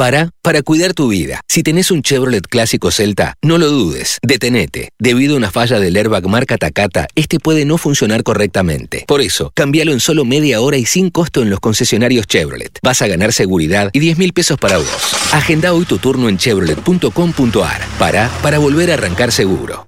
Para, 0.04 0.32
para 0.42 0.64
cuidar 0.64 0.94
tu 0.94 1.08
vida. 1.08 1.40
Si 1.48 1.64
tenés 1.64 1.90
un 1.90 2.02
Chevrolet 2.02 2.46
clásico 2.46 2.92
Celta, 2.92 3.36
no 3.42 3.58
lo 3.58 3.70
dudes, 3.70 4.18
detenete. 4.22 4.90
Debido 5.00 5.36
a 5.36 5.38
una 5.38 5.50
falla 5.50 5.80
del 5.80 5.96
airbag 5.96 6.28
marca 6.28 6.58
Takata, 6.58 7.08
este 7.16 7.40
puede 7.40 7.64
no 7.64 7.78
funcionar 7.78 8.22
correctamente. 8.24 9.06
Por 9.08 9.22
eso, 9.22 9.54
cambialo 9.56 9.94
en 9.94 10.02
solo 10.02 10.26
media 10.26 10.60
hora 10.60 10.76
y 10.76 10.86
sin 10.86 11.10
costo 11.10 11.42
en 11.42 11.50
los 11.50 11.62
concesionarios 11.62 12.28
Chevrolet. 12.28 12.80
Vas 12.84 13.02
a 13.02 13.08
ganar 13.08 13.32
seguridad 13.32 13.92
y 13.94 14.00
10 14.00 14.18
mil 14.18 14.34
pesos 14.34 14.60
para 14.60 14.78
vos. 14.78 15.16
Agenda 15.32 15.72
hoy 15.72 15.86
tu 15.86 15.98
turno 16.00 16.28
en 16.28 16.38
chevrolet.com.ar. 16.38 17.82
Para, 17.98 18.28
para 18.42 18.60
volver 18.60 18.92
a 18.92 18.96
arrancar 18.96 19.32
seguro. 19.32 19.88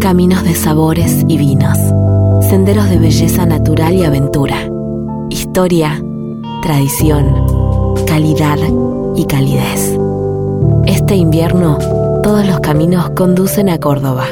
Caminos 0.00 0.44
de 0.44 0.54
sabores 0.54 1.24
y 1.26 1.38
vinos. 1.38 1.76
Senderos 2.48 2.88
de 2.88 2.98
belleza 2.98 3.46
natural 3.46 3.94
y 3.94 4.04
aventura. 4.04 4.68
Historia, 5.30 6.02
tradición, 6.62 7.34
calidad 8.06 8.58
y 9.16 9.24
calidez. 9.26 9.96
Este 10.86 11.16
invierno, 11.16 11.78
todos 12.22 12.46
los 12.46 12.60
caminos 12.60 13.10
conducen 13.10 13.68
a 13.68 13.78
Córdoba. 13.78 14.26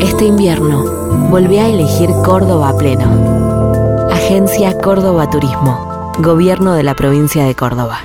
Este 0.00 0.24
invierno, 0.24 0.84
volví 1.30 1.58
a 1.58 1.68
elegir 1.68 2.10
Córdoba 2.24 2.76
pleno. 2.78 4.08
Agencia 4.10 4.78
Córdoba 4.78 5.28
Turismo. 5.28 6.12
Gobierno 6.18 6.74
de 6.74 6.84
la 6.84 6.94
provincia 6.94 7.44
de 7.44 7.54
Córdoba. 7.54 7.98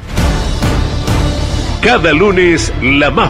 Cada 1.81 2.13
lunes, 2.13 2.73
la 2.81 3.11
más 3.11 3.29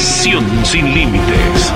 Pasión 0.00 0.64
sin 0.64 0.94
límites. 0.94 1.72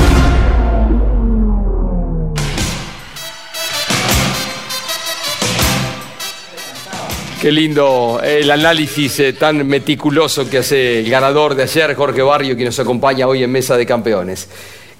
Qué 7.38 7.52
lindo 7.52 8.22
el 8.24 8.50
análisis 8.50 9.20
eh, 9.20 9.34
tan 9.34 9.66
meticuloso 9.66 10.48
que 10.48 10.58
hace 10.58 11.00
el 11.00 11.10
ganador 11.10 11.54
de 11.54 11.64
ayer, 11.64 11.94
Jorge 11.94 12.22
Barrio, 12.22 12.56
que 12.56 12.64
nos 12.64 12.78
acompaña 12.78 13.26
hoy 13.26 13.42
en 13.42 13.52
Mesa 13.52 13.76
de 13.76 13.84
Campeones. 13.84 14.48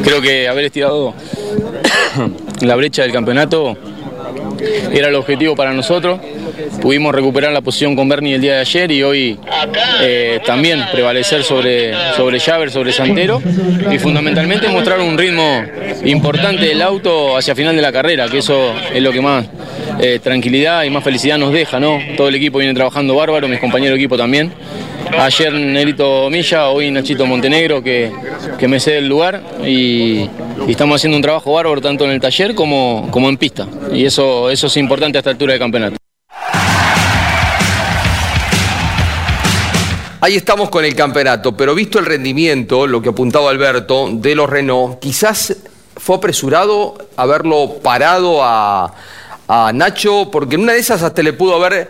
Creo 0.03 0.21
que 0.21 0.47
haber 0.47 0.65
estirado 0.65 1.13
la 2.61 2.75
brecha 2.75 3.03
del 3.03 3.11
campeonato 3.11 3.77
era 4.91 5.07
el 5.09 5.15
objetivo 5.15 5.55
para 5.55 5.73
nosotros. 5.73 6.19
Pudimos 6.81 7.13
recuperar 7.13 7.51
la 7.51 7.61
posición 7.61 7.95
con 7.95 8.09
Bernie 8.09 8.35
el 8.35 8.41
día 8.41 8.55
de 8.55 8.59
ayer 8.61 8.91
y 8.91 9.03
hoy 9.03 9.39
eh, 10.01 10.39
también 10.45 10.83
prevalecer 10.91 11.43
sobre, 11.43 11.93
sobre 12.15 12.39
Javer, 12.39 12.71
sobre 12.71 12.91
Santero 12.91 13.41
y 13.91 13.99
fundamentalmente 13.99 14.67
mostrar 14.69 14.99
un 14.99 15.17
ritmo 15.17 15.63
importante 16.05 16.65
del 16.65 16.81
auto 16.81 17.37
hacia 17.37 17.55
final 17.55 17.75
de 17.75 17.81
la 17.81 17.91
carrera, 17.91 18.27
que 18.27 18.39
eso 18.39 18.73
es 18.93 19.01
lo 19.01 19.11
que 19.11 19.21
más 19.21 19.45
eh, 19.99 20.19
tranquilidad 20.23 20.83
y 20.83 20.89
más 20.89 21.03
felicidad 21.03 21.37
nos 21.37 21.51
deja, 21.51 21.79
¿no? 21.79 21.99
Todo 22.17 22.29
el 22.29 22.35
equipo 22.35 22.57
viene 22.57 22.73
trabajando 22.73 23.15
bárbaro, 23.15 23.47
mis 23.47 23.59
compañeros 23.59 23.97
de 23.97 24.01
equipo 24.03 24.17
también. 24.17 24.51
Ayer 25.17 25.53
Nerito 25.53 26.29
Milla, 26.29 26.69
hoy 26.69 26.89
Nachito 26.89 27.25
Montenegro 27.25 27.83
que, 27.83 28.11
que 28.57 28.67
me 28.67 28.79
cede 28.79 28.99
el 28.99 29.07
lugar 29.07 29.41
y, 29.65 30.29
estamos 30.67 30.95
haciendo 30.95 31.17
un 31.17 31.21
trabajo 31.21 31.53
bárbaro 31.53 31.81
tanto 31.81 32.05
en 32.05 32.11
el 32.11 32.21
taller 32.21 32.55
como, 32.55 33.09
como 33.11 33.27
en 33.29 33.37
pista. 33.37 33.67
Y 33.93 34.05
eso, 34.05 34.49
eso 34.49 34.67
es 34.67 34.77
importante 34.77 35.17
a 35.17 35.19
esta 35.19 35.31
altura 35.31 35.53
del 35.53 35.59
campeonato. 35.59 35.97
Ahí 40.21 40.35
estamos 40.35 40.69
con 40.69 40.85
el 40.85 40.95
campeonato, 40.95 41.57
pero 41.57 41.73
visto 41.73 41.99
el 41.99 42.05
rendimiento, 42.05 42.85
lo 42.85 43.01
que 43.01 43.09
apuntaba 43.09 43.49
Alberto, 43.49 44.09
de 44.11 44.35
los 44.35 44.49
Renault, 44.49 44.99
quizás 44.99 45.57
fue 45.97 46.15
apresurado 46.15 46.95
haberlo 47.17 47.79
parado 47.81 48.43
a, 48.43 48.93
a 49.47 49.71
Nacho, 49.73 50.29
porque 50.31 50.55
en 50.55 50.61
una 50.61 50.73
de 50.73 50.79
esas 50.79 51.01
hasta 51.03 51.21
le 51.23 51.33
pudo 51.33 51.55
haber 51.55 51.89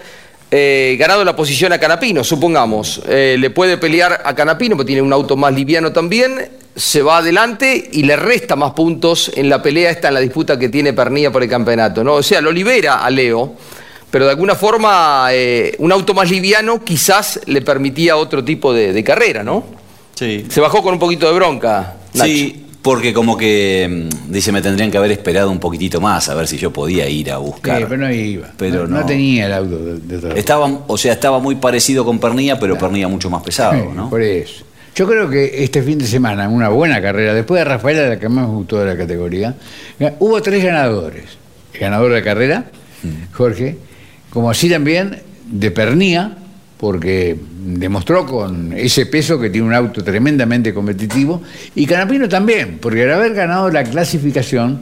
eh, 0.52 0.98
ganado 1.00 1.24
la 1.24 1.36
posición 1.36 1.72
a 1.72 1.80
Canapino, 1.80 2.24
supongamos. 2.24 3.02
Eh, 3.08 3.38
le 3.40 3.50
puede 3.50 3.78
pelear 3.78 4.22
a 4.26 4.36
Canapino, 4.36 4.76
porque 4.76 4.88
tiene 4.88 5.02
un 5.02 5.14
auto 5.14 5.38
más 5.38 5.54
liviano 5.54 5.94
también, 5.94 6.50
se 6.76 7.02
va 7.02 7.18
adelante 7.18 7.90
y 7.92 8.04
le 8.04 8.18
resta 8.18 8.56
más 8.58 8.72
puntos 8.72 9.32
en 9.36 9.50
la 9.50 9.62
pelea 9.62 9.90
esta, 9.90 10.10
en 10.10 10.14
la 10.16 10.20
disputa 10.20 10.60
que 10.60 10.70
tiene 10.70 10.94
Pernilla 10.94 11.32
por 11.32 11.42
el 11.42 11.50
campeonato. 11.50 12.04
¿no? 12.04 12.16
O 12.16 12.24
sea, 12.24 12.42
lo 12.42 12.52
libera 12.52 13.04
a 13.04 13.10
Leo 13.10 13.56
pero 14.12 14.26
de 14.26 14.32
alguna 14.32 14.56
forma 14.56 15.30
eh, 15.32 15.74
un 15.80 15.90
auto 15.92 16.14
más 16.14 16.30
liviano 16.30 16.84
quizás 16.84 17.40
le 17.46 17.62
permitía 17.62 18.18
otro 18.18 18.44
tipo 18.44 18.74
de, 18.74 18.92
de, 18.92 19.04
carrera, 19.06 19.42
¿no? 19.42 19.64
Sí. 20.16 20.46
Se 20.50 20.60
bajó 20.60 20.84
con 20.84 20.96
un 20.96 21.00
poquito 21.00 21.28
de 21.28 21.34
bronca. 21.34 21.96
Nacho. 22.14 22.26
Sí, 22.30 22.66
porque 22.82 23.14
como 23.14 23.38
que 23.38 24.08
mm, 24.10 24.32
dice 24.32 24.52
me 24.52 24.62
tendrían 24.62 24.90
que 24.90 24.98
haber 24.98 25.12
esperado 25.12 25.52
un 25.52 25.60
poquitito 25.60 26.02
más 26.02 26.30
a 26.30 26.36
ver 26.36 26.48
si 26.48 26.58
yo 26.58 26.72
podía 26.72 27.08
ir 27.08 27.32
a 27.32 27.38
buscar. 27.38 27.80
Sí, 27.80 27.86
pero 27.88 28.02
no 28.02 28.12
iba. 28.12 28.48
Pero 28.58 28.88
no, 28.88 29.02
no. 29.02 29.06
tenía 29.06 29.46
el 29.46 29.54
auto 29.54 29.78
de, 29.78 30.00
de 30.00 30.18
todo. 30.18 30.32
Estaba, 30.32 30.80
o 30.88 30.98
sea, 30.98 31.14
estaba 31.14 31.40
muy 31.40 31.56
parecido 31.56 32.04
con 32.06 32.20
Pernilla, 32.20 32.60
pero 32.60 32.78
Pernilla 32.78 33.08
mucho 33.08 33.30
más 33.30 33.44
pesado, 33.44 33.94
¿no? 33.94 34.10
Por 34.10 34.22
eso. 34.22 34.66
Yo 34.94 35.08
creo 35.08 35.30
que 35.30 35.64
este 35.64 35.82
fin 35.84 35.98
de 35.98 36.06
semana, 36.06 36.50
una 36.50 36.68
buena 36.70 37.02
carrera, 37.02 37.34
después 37.34 37.60
de 37.60 37.66
Rafaela, 37.66 38.10
la 38.10 38.20
que 38.20 38.28
más 38.28 38.48
me 38.48 38.54
gustó 38.54 38.80
de 38.80 38.88
la 38.88 38.98
categoría, 38.98 39.56
hubo 40.20 40.42
tres 40.42 40.64
ganadores. 40.64 41.26
El 41.74 41.80
ganador 41.80 42.12
de 42.12 42.18
la 42.18 42.24
carrera, 42.24 42.66
Jorge, 43.32 43.78
como 44.30 44.52
así 44.52 44.70
también 44.70 45.22
de 45.46 45.72
Pernía, 45.72 46.38
porque 46.82 47.38
demostró 47.64 48.26
con 48.26 48.74
ese 48.74 49.06
peso 49.06 49.40
que 49.40 49.52
tiene 49.52 49.68
un 49.68 49.74
auto 49.74 50.04
tremendamente 50.04 50.74
competitivo, 50.74 51.44
y 51.76 51.86
Canapino 51.86 52.28
también, 52.28 52.80
porque 52.82 53.04
al 53.04 53.14
haber 53.14 53.36
ganado 53.36 53.70
la 53.70 53.84
clasificación, 53.84 54.82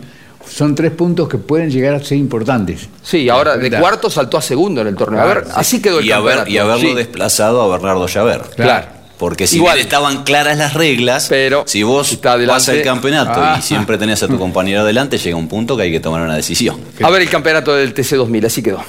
son 0.50 0.76
tres 0.76 0.92
puntos 0.92 1.28
que 1.28 1.38
pueden 1.38 1.70
llegar 1.70 1.94
a 1.96 2.00
ser 2.00 2.18
importantes. 2.18 2.88
Sí, 3.04 3.28
ahora 3.28 3.58
de 3.58 3.70
cuarto 3.78 4.10
saltó 4.10 4.38
a 4.38 4.42
segundo 4.42 4.80
en 4.80 4.88
el 4.88 4.96
torneo. 4.96 5.20
A 5.20 5.26
ver, 5.26 5.44
sí. 5.46 5.52
así 5.54 5.82
quedó 5.82 6.00
el 6.00 6.06
y, 6.06 6.10
campeonato. 6.10 6.42
haber, 6.42 6.54
y 6.54 6.58
haberlo 6.58 6.90
sí. 6.90 6.96
desplazado 6.96 7.62
a 7.62 7.68
Bernardo 7.68 8.08
Llaver. 8.08 8.42
Claro. 8.56 8.88
Porque 9.18 9.46
si 9.46 9.58
Igual. 9.58 9.76
bien 9.76 9.86
estaban 9.86 10.24
claras 10.24 10.58
las 10.58 10.76
reglas, 10.76 11.28
pero 11.28 11.66
si 11.68 11.84
vos 11.84 12.18
vas 12.24 12.70
al 12.70 12.82
campeonato 12.82 13.42
ah. 13.44 13.58
y 13.60 13.62
siempre 13.62 13.98
tenés 13.98 14.24
a 14.24 14.30
tu 14.30 14.40
compañero 14.40 14.80
adelante, 14.80 15.18
llega 15.18 15.36
un 15.36 15.50
punto 15.50 15.76
que 15.76 15.84
hay 15.84 15.92
que 15.92 16.00
tomar 16.00 16.22
una 16.22 16.38
decisión. 16.38 16.80
A 17.04 17.10
ver 17.10 17.24
el 17.24 17.30
campeonato 17.30 17.76
del 17.76 17.94
TC2000, 17.94 18.46
así 18.46 18.64
quedó. 18.64 18.82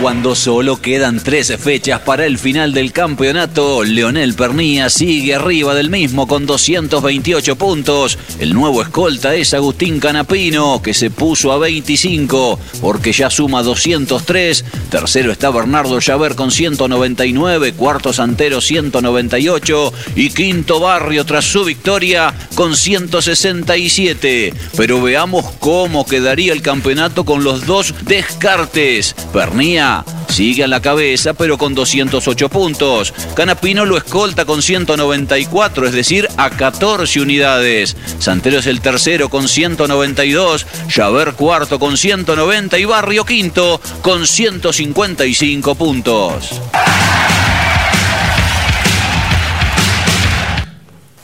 Cuando 0.00 0.34
solo 0.34 0.80
quedan 0.80 1.20
13 1.20 1.58
fechas 1.58 2.00
para 2.00 2.24
el 2.24 2.38
final 2.38 2.72
del 2.72 2.90
campeonato, 2.90 3.84
Leonel 3.84 4.32
Pernía 4.32 4.88
sigue 4.88 5.34
arriba 5.34 5.74
del 5.74 5.90
mismo 5.90 6.26
con 6.26 6.46
228 6.46 7.56
puntos. 7.56 8.18
El 8.38 8.54
nuevo 8.54 8.80
escolta 8.80 9.34
es 9.34 9.52
Agustín 9.52 10.00
Canapino, 10.00 10.80
que 10.80 10.94
se 10.94 11.10
puso 11.10 11.52
a 11.52 11.58
25 11.58 12.58
porque 12.80 13.12
ya 13.12 13.28
suma 13.28 13.62
203. 13.62 14.64
Tercero 14.88 15.32
está 15.32 15.50
Bernardo 15.50 15.98
Llaver 15.98 16.34
con 16.34 16.50
199, 16.50 17.74
cuarto 17.74 18.14
Santero 18.14 18.62
198 18.62 19.92
y 20.16 20.30
quinto 20.30 20.80
Barrio 20.80 21.26
tras 21.26 21.44
su 21.44 21.62
victoria 21.62 22.34
con 22.54 22.74
167. 22.74 24.54
Pero 24.78 25.02
veamos 25.02 25.44
cómo 25.58 26.06
quedaría 26.06 26.54
el 26.54 26.62
campeonato 26.62 27.26
con 27.26 27.44
los 27.44 27.66
dos 27.66 27.94
descartes. 28.06 29.14
Pernía 29.34 29.89
sigue 30.28 30.64
a 30.64 30.68
la 30.68 30.80
cabeza, 30.80 31.34
pero 31.34 31.58
con 31.58 31.74
208 31.74 32.48
puntos. 32.48 33.12
Canapino 33.34 33.84
lo 33.84 33.96
escolta 33.96 34.44
con 34.44 34.62
194, 34.62 35.86
es 35.86 35.92
decir, 35.92 36.28
a 36.36 36.50
14 36.50 37.20
unidades. 37.20 37.96
Santero 38.18 38.58
es 38.58 38.66
el 38.66 38.80
tercero 38.80 39.28
con 39.28 39.48
192, 39.48 40.66
Javer 40.88 41.32
cuarto 41.34 41.78
con 41.78 41.96
190 41.96 42.78
y 42.78 42.84
Barrio 42.84 43.24
quinto 43.24 43.80
con 44.02 44.26
155 44.26 45.74
puntos. 45.74 46.60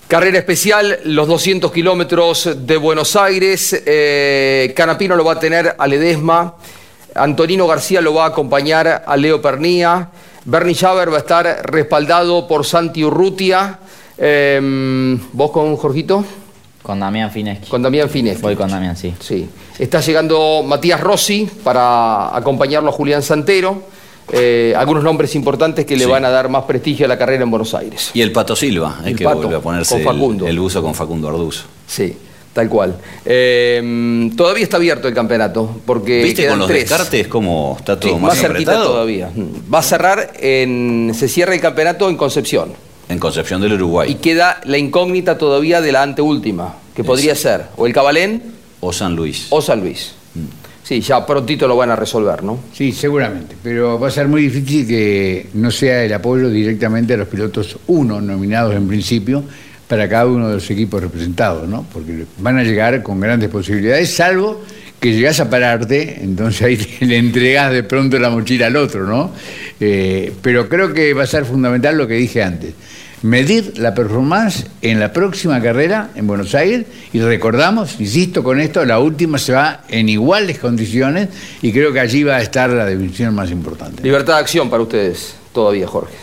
Carrera 0.09 0.39
especial, 0.39 1.01
los 1.05 1.27
200 1.27 1.73
kilómetros 1.73 2.49
de 2.64 2.77
Buenos 2.77 3.17
Aires. 3.17 3.83
Eh, 3.85 4.73
Canapino 4.77 5.17
lo 5.17 5.25
va 5.25 5.33
a 5.33 5.41
tener 5.41 5.75
a 5.77 5.87
Ledesma. 5.89 6.55
Antonino 7.19 7.67
García 7.67 8.01
lo 8.01 8.14
va 8.14 8.25
a 8.25 8.29
acompañar 8.29 9.05
a 9.07 9.17
Leo 9.17 9.41
Pernía. 9.43 10.11
Bernie 10.45 10.75
Javer 10.75 11.11
va 11.12 11.17
a 11.17 11.21
estar 11.21 11.47
respaldado 11.71 12.47
por 12.47 12.64
Santi 12.64 13.05
Urrutia. 13.05 13.79
Eh, 14.19 15.19
¿Vos 15.33 15.51
con 15.51 15.77
Jorgito? 15.77 16.25
Con 16.83 17.01
Damián 17.01 17.31
Fineschi. 17.33 17.69
Con 17.69 17.83
Damián 17.83 18.09
Fineschi. 18.09 18.43
Voy 18.43 18.55
con 18.55 18.71
Damián, 18.71 18.97
sí. 18.97 19.12
Sí. 19.19 19.49
Está 19.79 20.01
llegando 20.01 20.62
Matías 20.64 21.01
Rossi 21.01 21.49
para 21.64 22.35
acompañarlo 22.37 22.91
a 22.91 22.93
Julián 22.93 23.23
Santero. 23.23 23.83
Eh, 24.33 24.73
algunos 24.77 25.03
nombres 25.05 25.35
importantes 25.37 25.85
que 25.85 25.97
le 25.97 26.05
Sí. 26.05 26.11
van 26.11 26.25
a 26.25 26.31
dar 26.31 26.49
más 26.49 26.64
prestigio 26.64 27.07
a 27.07 27.09
la 27.09 27.19
carrera 27.19 27.43
en 27.45 27.51
Buenos 27.51 27.75
Aires. 27.75 28.11
Y 28.14 28.23
el 28.23 28.33
Pato 28.33 28.57
Silva, 28.57 28.99
hay 29.05 29.12
El 29.12 29.19
que 29.19 29.25
Pato, 29.25 29.37
volver 29.43 29.57
a 29.57 29.61
ponerse 29.61 29.95
con 30.03 30.14
Facundo. 30.14 30.45
el, 30.47 30.51
el 30.53 30.59
buzo 30.61 30.83
con 30.83 30.95
Facundo 30.95 31.29
Arduzo. 31.29 31.64
Sí, 31.87 32.17
tal 32.57 32.68
cual. 32.70 32.96
Eh, 33.24 34.30
todavía 34.34 34.64
está 34.64 34.78
abierto 34.78 35.07
el 35.07 35.14
campeonato 35.14 35.78
porque 35.84 36.24
¿Viste 36.24 36.48
con 36.48 36.59
los 36.59 36.66
tres. 36.68 36.88
descartes 36.88 37.28
cómo 37.28 37.76
está 37.78 38.00
todo 38.00 38.11
Sí, 38.14 38.18
más 38.18 38.22
más 38.32 38.38
cerquita 38.38 38.72
apretado? 38.72 38.92
todavía. 38.92 39.30
Mm. 39.32 39.72
Va 39.72 39.78
a 39.80 39.82
cerrar 39.82 40.32
en. 40.40 41.12
Se 41.14 41.28
cierra 41.28 41.54
el 41.54 41.61
campeonato 41.61 42.09
en 42.09 42.16
Concepción. 42.16 42.70
En 43.09 43.18
Concepción 43.18 43.61
del 43.61 43.74
Uruguay. 43.74 44.11
Y 44.11 44.14
queda 44.16 44.61
la 44.64 44.78
incógnita 44.78 45.36
todavía 45.38 45.80
de 45.82 45.92
la 45.92 46.02
anteúltima, 46.02 46.74
que 46.94 47.04
podría 47.04 47.34
ser 47.36 47.66
o 47.76 47.86
el 47.86 47.92
Cabalén 47.92 48.42
O 48.80 48.92
San 48.92 49.14
Luis. 49.14 49.46
o 49.50 49.61
San 49.61 49.80
Luis. 49.80 50.12
Sí, 50.82 51.00
ya 51.00 51.26
prontito 51.26 51.66
lo 51.68 51.76
van 51.76 51.90
a 51.90 51.96
resolver, 51.96 52.42
¿no? 52.44 52.59
Sí, 52.72 52.92
seguramente, 52.92 53.57
pero 53.62 53.98
va 53.98 54.07
a 54.09 54.11
ser 54.11 54.28
muy 54.28 54.42
difícil 54.42 54.86
que 54.86 55.48
no 55.54 55.70
sea 55.72 56.04
el 56.04 56.12
apoyo 56.12 56.48
directamente 56.48 57.14
a 57.14 57.16
los 57.16 57.26
pilotos 57.28 57.76
uno 57.88 58.20
nominados 58.20 58.72
en 58.74 58.86
principio 58.86 59.42
para 59.89 60.09
cada 60.09 60.26
uno 60.26 60.49
de 60.49 60.55
los 60.55 60.70
equipos 60.70 61.01
representados, 61.01 61.68
¿no? 61.68 61.87
Porque 61.93 62.26
van 62.39 62.59
a 62.59 62.64
llegar 62.64 63.03
con 63.03 63.20
grandes 63.20 63.49
posibilidades, 63.49 64.12
salvo 64.14 64.62
que 65.01 65.12
llegas 65.12 65.41
a 65.41 65.51
pararte, 65.51 66.22
entonces 66.22 66.62
ahí 66.62 66.97
le 67.07 67.18
entregas 67.18 67.72
de 67.72 67.82
pronto 67.82 68.18
la 68.18 68.30
mochila 68.30 68.66
al 68.66 68.76
otro, 68.76 69.07
¿no? 69.07 69.30
Eh, 69.78 70.32
pero 70.43 70.68
creo 70.68 70.93
que 70.93 71.12
va 71.14 71.24
a 71.24 71.26
ser 71.26 71.45
fundamental 71.45 71.97
lo 71.97 72.07
que 72.07 72.14
dije 72.14 72.43
antes. 72.43 72.74
Medir 73.22 73.78
la 73.78 73.95
performance 73.95 74.66
en 74.82 75.01
la 75.01 75.12
próxima 75.12 75.61
carrera 75.61 76.11
en 76.14 76.26
Buenos 76.26 76.55
Aires 76.55 76.87
y 77.12 77.20
recordamos, 77.20 77.99
insisto 77.99 78.43
con 78.43 78.61
esto, 78.61 78.84
la 78.84 78.99
última 78.99 79.39
se 79.39 79.53
va 79.53 79.82
en 79.89 80.09
iguales 80.09 80.59
condiciones 80.59 81.28
y 81.62 81.72
creo 81.72 81.93
que 81.93 82.01
allí 82.01 82.22
va 82.24 82.37
a 82.37 82.43
estar 82.43 82.70
la 82.70 82.84
definición 82.84 83.34
más 83.34 83.51
importante. 83.51 84.03
Libertad 84.03 84.34
de 84.34 84.41
acción 84.41 84.68
para 84.68 84.82
ustedes 84.82 85.34
todavía, 85.53 85.87
Jorge. 85.87 86.14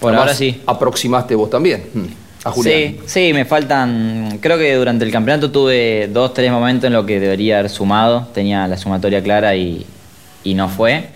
Por 0.00 0.10
Además, 0.10 0.28
ahora 0.28 0.34
sí. 0.34 0.60
Aproximaste 0.66 1.34
vos 1.34 1.50
también 1.50 1.84
mm, 1.94 2.27
a 2.44 2.50
Julián. 2.50 2.74
Sí, 2.76 3.00
sí, 3.06 3.32
me 3.34 3.44
faltan. 3.44 4.38
Creo 4.40 4.58
que 4.58 4.74
durante 4.74 5.04
el 5.04 5.10
campeonato 5.10 5.50
tuve 5.50 6.08
dos, 6.12 6.34
tres 6.34 6.50
momentos 6.50 6.86
en 6.86 6.92
los 6.92 7.04
que 7.06 7.20
debería 7.20 7.58
haber 7.58 7.70
sumado. 7.70 8.28
Tenía 8.32 8.66
la 8.68 8.76
sumatoria 8.76 9.22
clara 9.22 9.54
y, 9.56 9.84
y 10.44 10.54
no 10.54 10.68
fue. 10.68 11.06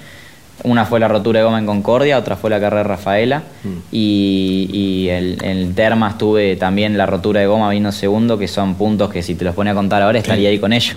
Una 0.65 0.85
fue 0.85 1.01
la 1.01 1.09
rotura 1.09 1.41
de 1.41 1.45
goma 1.45 1.59
en 1.59 1.67
Concordia, 1.67 2.19
otra 2.19 2.37
fue 2.37 2.49
la 2.51 2.61
carrera 2.61 2.83
de 2.85 2.89
Rafaela. 2.89 3.43
Y, 3.91 4.69
y 4.73 5.09
el, 5.09 5.39
el 5.43 5.75
Termas 5.75 6.19
tuve 6.19 6.55
también 6.57 6.97
la 6.97 7.07
rotura 7.07 7.41
de 7.41 7.47
goma 7.47 7.71
vino 7.71 7.91
segundo, 7.91 8.39
que 8.39 8.47
son 8.47 8.75
puntos 8.77 9.11
que 9.11 9.23
si 9.23 9.35
te 9.35 9.45
los 9.45 9.55
pone 9.57 9.71
a 9.71 9.75
contar 9.75 10.03
ahora 10.03 10.19
estaría 10.19 10.49
ahí 10.51 10.59
con 10.61 10.73
ellos. 10.73 10.97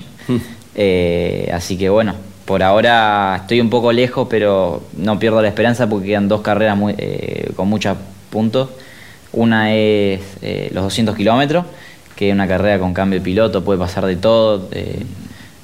Eh, 0.76 1.50
así 1.54 1.78
que 1.78 1.90
bueno, 1.90 2.14
por 2.46 2.62
ahora 2.62 3.38
estoy 3.42 3.60
un 3.62 3.70
poco 3.70 3.92
lejos, 3.92 4.28
pero 4.30 4.84
no 4.98 5.18
pierdo 5.18 5.42
la 5.42 5.48
esperanza 5.48 5.88
porque 5.90 6.08
quedan 6.08 6.28
dos 6.28 6.42
carreras 6.42 6.78
muy- 6.78 6.94
eh, 6.98 7.52
con 7.56 7.68
muchos 7.68 7.98
puntos. 8.30 8.70
Una 9.36 9.74
es 9.74 10.22
eh, 10.42 10.70
los 10.74 10.84
200 10.86 11.16
kilómetros, 11.16 11.66
que 12.16 12.30
es 12.30 12.34
una 12.34 12.48
carrera 12.48 12.80
con 12.80 12.94
cambio 12.94 13.20
de 13.20 13.24
piloto, 13.24 13.64
puede 13.64 13.80
pasar 13.80 14.06
de 14.06 14.16
todo. 14.16 14.68
eh, 14.72 15.04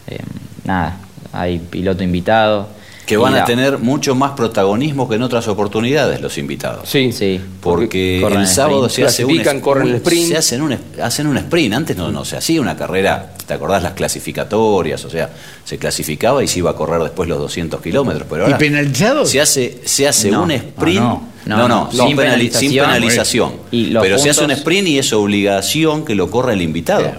eh, 0.07 0.17
nada, 0.65 0.97
hay 1.34 1.57
piloto 1.59 2.03
invitado. 2.03 2.67
Que 3.05 3.17
van 3.17 3.36
a 3.36 3.43
tener 3.43 3.78
mucho 3.78 4.15
más 4.15 4.32
protagonismo 4.34 5.09
que 5.09 5.15
en 5.15 5.24
otras 5.24 5.45
oportunidades 5.49 6.22
los 6.22 6.38
invitados. 6.38 6.88
Sí, 6.88 7.11
sí. 7.11 7.41
Porque 7.59 8.26
el 8.26 8.47
sábado 8.47 8.86
sprint. 8.86 9.09
se 9.09 9.24
hace 9.24 9.26
un, 9.26 9.59
corren 9.59 9.88
el 9.88 9.93
un- 9.95 9.97
sprint. 9.97 10.28
se 10.30 10.38
hacen 10.38 10.61
un, 10.61 10.78
hacen 11.01 11.28
un 11.28 11.38
sprint. 11.38 11.74
Antes 11.74 11.97
no, 11.97 12.09
no 12.09 12.24
se 12.24 12.38
hacía 12.38 12.61
una 12.61 12.78
carrera, 12.78 13.34
¿te 13.45 13.53
acordás? 13.53 13.84
Las 13.84 13.93
clasificatorias, 13.93 15.03
o 15.03 15.09
sea, 15.09 15.30
se 15.65 15.78
clasificaba 15.78 16.41
y 16.41 16.47
se 16.47 16.59
iba 16.59 16.72
a 16.72 16.76
correr 16.76 17.01
después 17.01 17.28
los 17.28 17.39
200 17.39 17.82
kilómetros. 17.82 18.28
Pero 18.30 18.43
ahora 18.45 18.55
¿Y 18.55 18.59
penalizados? 18.59 19.30
se 19.30 19.41
hace, 19.41 19.82
se 19.84 20.07
hace 20.07 20.32
No. 20.32 20.43
un 20.43 20.51
sprint. 20.51 20.99
No. 21.01 21.09
No, 21.09 21.30
No, 21.46 21.58
no, 21.68 21.68
no. 21.68 21.92
sin, 21.92 22.16
penalización. 22.16 23.54
Y 23.72 23.94
Pero 23.94 24.18
se 24.20 24.30
hace 24.30 24.42
un 24.42 24.48
puntos- 24.48 24.58
sprint 24.60 24.88
y 24.88 25.00
es 25.00 25.12
obligación 25.14 26.06
que 26.06 26.16
lo 26.16 26.30
corra 26.30 26.54
el 26.54 26.62
invitado. 26.62 27.12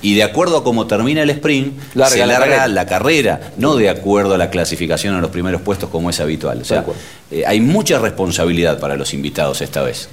Y 0.00 0.14
de 0.14 0.22
acuerdo 0.22 0.58
a 0.58 0.64
cómo 0.64 0.86
termina 0.86 1.22
el 1.22 1.30
sprint, 1.30 1.76
Larga 1.94 2.10
se 2.12 2.18
la 2.20 2.26
larga 2.26 2.46
carrera. 2.46 2.68
la 2.68 2.86
carrera, 2.86 3.40
no 3.58 3.74
de 3.76 3.90
acuerdo 3.90 4.34
a 4.34 4.38
la 4.38 4.48
clasificación 4.48 5.14
en 5.16 5.20
los 5.20 5.30
primeros 5.30 5.60
puestos 5.60 5.90
como 5.90 6.08
es 6.08 6.20
habitual. 6.20 6.60
O 6.62 6.64
sea, 6.64 6.84
eh, 7.30 7.42
hay 7.46 7.60
mucha 7.60 7.98
responsabilidad 7.98 8.78
para 8.78 8.96
los 8.96 9.12
invitados 9.12 9.60
esta 9.60 9.82
vez. 9.82 10.08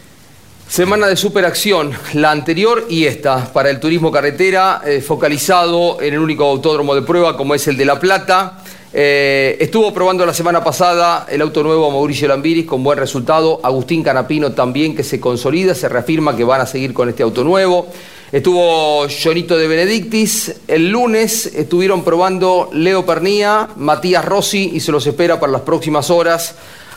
Semana 0.68 1.06
de 1.06 1.16
superacción, 1.16 1.92
la 2.14 2.32
anterior 2.32 2.88
y 2.90 3.06
esta, 3.06 3.54
para 3.54 3.70
el 3.70 3.80
turismo 3.80 4.12
carretera, 4.12 4.82
eh, 4.84 5.00
focalizado 5.00 6.02
en 6.02 6.16
el 6.16 6.20
único 6.20 6.44
autódromo 6.46 6.96
de 6.96 7.04
prueba 7.04 7.38
como 7.38 7.54
es 7.54 7.68
el 7.68 7.78
de 7.78 7.86
La 7.86 8.00
Plata. 8.00 8.58
Eh, 8.98 9.58
estuvo 9.60 9.94
probando 9.94 10.26
la 10.26 10.34
semana 10.34 10.64
pasada 10.64 11.26
el 11.30 11.42
auto 11.42 11.62
nuevo 11.64 11.92
Mauricio 11.92 12.30
Lambiris 12.30 12.66
con 12.66 12.82
buen 12.82 12.98
resultado. 12.98 13.60
Agustín 13.62 14.02
Canapino 14.02 14.54
también 14.54 14.96
que 14.96 15.04
se 15.04 15.20
consolida, 15.20 15.76
se 15.76 15.90
reafirma 15.90 16.38
que 16.38 16.46
van 16.46 16.62
a 16.62 16.66
seguir 16.66 16.94
con 16.94 17.10
este 17.10 17.22
auto 17.22 17.44
nuevo. 17.44 17.88
Estuvo 18.32 19.06
Jonito 19.10 19.58
de 19.58 19.68
Benedictis. 19.68 20.62
El 20.70 20.92
lunes 20.92 21.46
estuvieron 21.48 22.06
probando 22.06 22.70
Leo 22.72 23.06
Pernía, 23.06 23.68
Matías 23.76 24.24
Rossi 24.24 24.72
y 24.74 24.80
se 24.80 24.94
los 24.94 25.06
espera 25.06 25.42
para 25.42 25.52
las 25.52 25.64
próximas 25.64 26.10
horas 26.10 26.56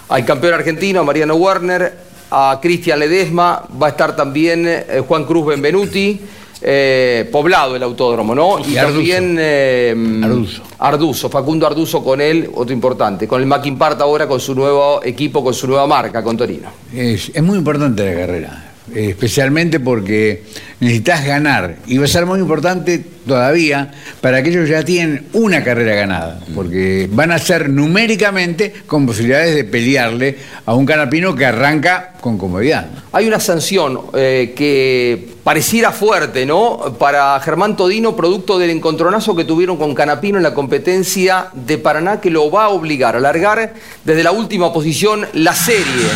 al 0.08 0.24
campeón 0.24 0.54
argentino, 0.54 1.02
Mariano 1.02 1.34
Werner, 1.34 1.96
a 2.30 2.60
Cristian 2.62 3.00
Ledesma, 3.00 3.64
va 3.82 3.88
a 3.88 3.90
estar 3.90 4.14
también 4.14 4.68
eh, 4.68 5.02
Juan 5.04 5.24
Cruz 5.24 5.46
Benvenuti, 5.46 6.20
eh, 6.60 7.28
poblado 7.30 7.76
el 7.76 7.82
autódromo, 7.82 8.34
¿no? 8.34 8.58
Y 8.58 8.76
Arduzo. 8.76 8.96
también 8.96 9.36
eh, 9.38 10.20
Arduzo. 10.22 10.62
Arduzo, 10.78 11.28
Facundo 11.28 11.66
Arduzo 11.66 12.02
con 12.02 12.20
él, 12.20 12.50
otro 12.54 12.72
importante, 12.72 13.28
con 13.28 13.40
el 13.40 13.46
Mackinpart 13.46 14.00
ahora 14.00 14.26
con 14.26 14.40
su 14.40 14.54
nuevo 14.54 15.02
equipo, 15.04 15.42
con 15.42 15.54
su 15.54 15.66
nueva 15.66 15.86
marca, 15.86 16.22
con 16.22 16.36
Torino. 16.36 16.68
Es, 16.94 17.30
es 17.34 17.42
muy 17.42 17.58
importante 17.58 18.04
la 18.04 18.20
carrera, 18.20 18.67
especialmente 18.94 19.80
porque 19.80 20.42
necesitas 20.80 21.24
ganar. 21.24 21.76
Y 21.86 21.98
va 21.98 22.04
a 22.04 22.08
ser 22.08 22.26
muy 22.26 22.38
importante 22.38 23.04
todavía 23.26 23.92
para 24.20 24.38
aquellos 24.38 24.64
que 24.64 24.72
ya 24.72 24.84
tienen 24.84 25.26
una 25.34 25.62
carrera 25.62 25.94
ganada, 25.94 26.40
porque 26.54 27.08
van 27.12 27.30
a 27.30 27.38
ser 27.38 27.68
numéricamente 27.68 28.72
con 28.86 29.06
posibilidades 29.06 29.54
de 29.54 29.64
pelearle 29.64 30.38
a 30.64 30.74
un 30.74 30.86
canapino 30.86 31.34
que 31.34 31.44
arranca 31.44 32.14
con 32.20 32.38
comodidad. 32.38 32.88
Hay 33.12 33.26
una 33.28 33.38
sanción 33.38 34.00
eh, 34.14 34.54
que 34.56 35.36
pareciera 35.44 35.92
fuerte, 35.92 36.46
¿no? 36.46 36.96
Para 36.98 37.38
Germán 37.40 37.76
Todino, 37.76 38.16
producto 38.16 38.58
del 38.58 38.70
encontronazo 38.70 39.36
que 39.36 39.44
tuvieron 39.44 39.76
con 39.76 39.94
Canapino 39.94 40.38
en 40.38 40.42
la 40.42 40.54
competencia 40.54 41.48
de 41.52 41.78
Paraná, 41.78 42.20
que 42.20 42.30
lo 42.30 42.50
va 42.50 42.64
a 42.64 42.68
obligar 42.70 43.16
a 43.16 43.20
largar 43.20 43.74
desde 44.04 44.22
la 44.22 44.32
última 44.32 44.72
posición 44.72 45.26
la 45.34 45.54
serie 45.54 46.06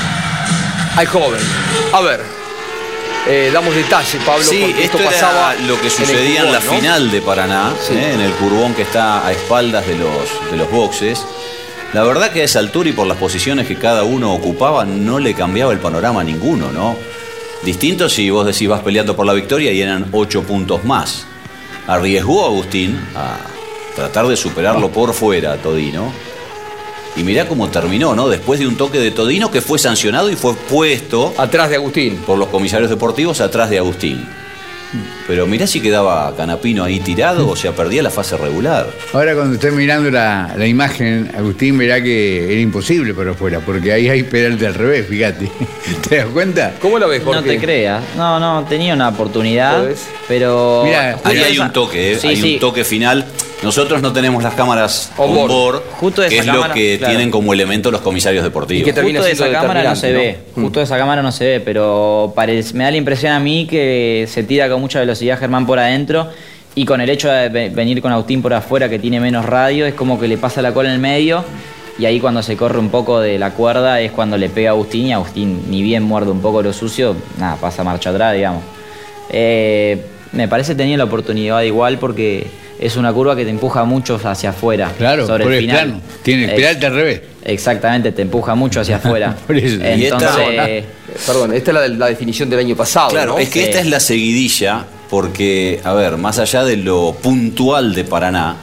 al 0.96 1.06
joven. 1.06 1.40
A 1.92 2.00
ver, 2.00 2.41
eh, 3.28 3.50
damos 3.52 3.74
detalle, 3.74 4.18
Pablo, 4.24 4.44
Sí, 4.44 4.60
porque 4.60 4.84
esto 4.84 4.98
esto 4.98 4.98
era 4.98 5.10
pasaba 5.10 5.54
lo 5.66 5.80
que 5.80 5.90
sucedía 5.90 6.42
en, 6.42 6.52
la 6.52 6.60
final 6.60 7.10
de 7.10 7.20
Paraná, 7.20 7.72
Sí. 7.86 7.94
¿eh? 7.94 8.14
en 8.14 8.20
el 8.20 8.32
curbón 8.32 8.74
que 8.74 8.82
está 8.82 9.26
a 9.26 9.32
espaldas 9.32 9.86
de 9.86 9.96
los, 9.96 10.50
de 10.50 10.56
los 10.56 10.70
boxes. 10.70 11.24
La 11.92 12.02
verdad 12.04 12.32
que 12.32 12.40
a 12.40 12.44
esa 12.44 12.58
altura 12.58 12.88
y 12.88 12.92
por 12.92 13.06
las 13.06 13.18
posiciones 13.18 13.66
que 13.66 13.76
cada 13.76 14.02
uno 14.04 14.32
ocupaba 14.32 14.84
no 14.84 15.18
le 15.18 15.34
cambiaba 15.34 15.72
el 15.72 15.78
panorama 15.78 16.22
a 16.22 16.24
ninguno, 16.24 16.72
¿no? 16.72 16.96
Distinto 17.62 18.08
si 18.08 18.30
vos 18.30 18.46
decís 18.46 18.68
vas 18.68 18.80
peleando 18.80 19.14
por 19.14 19.26
la 19.26 19.34
victoria 19.34 19.70
y 19.72 19.82
eran 19.82 20.06
ocho 20.12 20.42
puntos 20.42 20.84
más. 20.84 21.26
Arriesgó 21.86 22.46
Agustín 22.46 22.98
a 23.14 23.36
tratar 23.94 24.26
de 24.26 24.36
superarlo 24.36 24.90
por 24.90 25.12
fuera 25.12 25.52
a 25.52 25.56
Todino. 25.58 26.12
Y 27.16 27.22
mirá 27.24 27.46
cómo 27.46 27.68
terminó, 27.68 28.14
¿no? 28.14 28.28
Después 28.28 28.58
de 28.58 28.66
un 28.66 28.76
toque 28.76 28.98
de 28.98 29.10
Todino 29.10 29.50
que 29.50 29.60
fue 29.60 29.78
sancionado 29.78 30.30
y 30.30 30.36
fue 30.36 30.54
puesto 30.54 31.34
Atrás 31.36 31.68
de 31.68 31.76
Agustín. 31.76 32.16
por 32.26 32.38
los 32.38 32.48
comisarios 32.48 32.88
deportivos 32.88 33.40
atrás 33.40 33.68
de 33.68 33.78
Agustín. 33.78 34.26
Pero 35.26 35.46
mirá 35.46 35.66
si 35.66 35.80
quedaba 35.80 36.34
Canapino 36.36 36.84
ahí 36.84 37.00
tirado 37.00 37.48
o 37.48 37.56
sea, 37.56 37.72
perdía 37.72 38.02
la 38.02 38.10
fase 38.10 38.36
regular. 38.36 38.86
Ahora 39.12 39.34
cuando 39.34 39.54
esté 39.54 39.70
mirando 39.70 40.10
la, 40.10 40.54
la 40.56 40.66
imagen, 40.66 41.30
Agustín 41.36 41.78
verá 41.78 42.02
que 42.02 42.52
era 42.52 42.60
imposible 42.60 43.14
para 43.14 43.30
afuera, 43.30 43.60
porque 43.60 43.92
ahí 43.92 44.08
hay 44.08 44.22
pedalte 44.22 44.66
al 44.66 44.74
revés, 44.74 45.06
fíjate. 45.08 45.50
¿Te 46.08 46.16
das 46.16 46.26
cuenta? 46.26 46.74
¿Cómo 46.80 46.98
la 46.98 47.06
ves, 47.06 47.22
Jorge? 47.22 47.40
No 47.40 47.46
te 47.46 47.58
creas. 47.58 48.02
No, 48.16 48.38
no, 48.38 48.66
tenía 48.68 48.92
una 48.94 49.08
oportunidad, 49.08 49.82
pero... 50.28 50.82
Mira, 50.84 51.18
Ahí 51.24 51.38
hay 51.38 51.58
un 51.58 51.72
toque, 51.72 52.12
¿eh? 52.12 52.18
Sí, 52.18 52.28
hay 52.28 52.36
sí. 52.36 52.54
un 52.54 52.60
toque 52.60 52.84
final. 52.84 53.24
Nosotros 53.62 54.02
no 54.02 54.12
tenemos 54.12 54.42
las 54.42 54.54
cámaras 54.54 55.12
On 55.16 55.30
on 55.30 55.36
board. 55.36 55.48
board, 55.50 55.82
Justo 56.00 56.22
esa 56.22 56.30
que 56.30 56.38
es 56.38 56.46
lo 56.46 56.72
que 56.72 56.98
claro. 56.98 57.12
tienen 57.12 57.30
como 57.30 57.52
elemento 57.52 57.90
los 57.90 58.00
comisarios 58.00 58.42
deportivos. 58.42 58.82
Y 58.82 58.84
que 58.92 59.00
Justo 59.00 59.22
de 59.22 59.30
esa 59.32 59.50
cámara 59.52 59.84
no 59.84 59.94
se 59.96 60.12
ve, 60.12 60.38
justo 60.54 60.80
de 60.80 60.84
esa 60.84 60.98
cámara 60.98 61.22
no 61.22 61.30
se 61.32 61.44
ve, 61.44 61.60
pero 61.60 62.32
parece- 62.34 62.74
me 62.74 62.84
da 62.84 62.90
la 62.90 62.96
impresión 62.96 63.32
a 63.32 63.38
mí 63.40 63.66
que 63.68 64.26
se 64.28 64.42
tira 64.42 64.68
con 64.68 64.80
mucha 64.80 64.98
velocidad 65.00 65.38
Germán 65.38 65.66
por 65.66 65.78
adentro 65.78 66.28
y 66.74 66.84
con 66.84 67.00
el 67.00 67.08
hecho 67.10 67.28
de 67.30 67.48
ve- 67.50 67.68
venir 67.68 68.02
con 68.02 68.10
Agustín 68.12 68.42
por 68.42 68.52
afuera 68.54 68.88
que 68.88 68.98
tiene 68.98 69.20
menos 69.20 69.44
radio, 69.46 69.86
es 69.86 69.94
como 69.94 70.18
que 70.18 70.26
le 70.26 70.38
pasa 70.38 70.60
la 70.62 70.72
cola 70.74 70.88
en 70.88 70.94
el 70.96 71.00
medio 71.00 71.44
y 71.98 72.06
ahí 72.06 72.18
cuando 72.18 72.42
se 72.42 72.56
corre 72.56 72.78
un 72.78 72.88
poco 72.88 73.20
de 73.20 73.38
la 73.38 73.50
cuerda 73.50 74.00
es 74.00 74.10
cuando 74.10 74.36
le 74.38 74.48
pega 74.48 74.70
a 74.70 74.72
Agustín 74.72 75.06
y 75.06 75.12
Agustín 75.12 75.66
ni 75.70 75.82
bien 75.82 76.02
muerde 76.02 76.30
un 76.30 76.40
poco 76.40 76.62
lo 76.62 76.72
sucio, 76.72 77.14
nada, 77.38 77.56
pasa 77.56 77.84
marcha 77.84 78.10
atrás, 78.10 78.34
digamos. 78.34 78.62
Eh, 79.30 80.02
me 80.32 80.48
parece 80.48 80.72
que 80.72 80.76
tenía 80.78 80.96
la 80.96 81.04
oportunidad 81.04 81.60
igual 81.62 81.98
porque 81.98 82.46
es 82.82 82.96
una 82.96 83.12
curva 83.12 83.36
que 83.36 83.44
te 83.44 83.50
empuja 83.50 83.84
mucho 83.84 84.18
hacia 84.22 84.50
afuera. 84.50 84.92
Claro, 84.98 85.26
sobre 85.26 85.44
por 85.44 85.52
el 85.52 85.58
el 85.58 85.64
final. 85.70 85.84
plano. 85.86 86.02
Tiene 86.22 86.48
pedalte 86.48 86.86
al 86.86 86.94
revés. 86.94 87.20
Exactamente, 87.44 88.12
te 88.12 88.22
empuja 88.22 88.54
mucho 88.54 88.80
hacia 88.80 88.96
afuera. 88.96 89.36
Por 89.46 89.56
eso. 89.56 89.76
Y 89.76 90.04
esta- 90.04 90.16
Entonces, 90.16 90.84
Perdón, 91.26 91.52
esta 91.54 91.70
es 91.70 91.74
la, 91.74 91.88
la 91.88 92.06
definición 92.06 92.48
del 92.48 92.60
año 92.60 92.76
pasado, 92.76 93.10
Claro, 93.10 93.32
¿no? 93.32 93.38
es 93.38 93.48
que 93.48 93.60
Sí. 93.60 93.64
esta 93.66 93.80
es 93.80 93.86
la 93.86 94.00
seguidilla, 94.00 94.84
porque, 95.10 95.80
a 95.84 95.92
ver, 95.92 96.16
más 96.16 96.38
allá 96.38 96.64
de 96.64 96.76
lo 96.76 97.16
puntual 97.20 97.94
de 97.94 98.04
Paraná, 98.04 98.56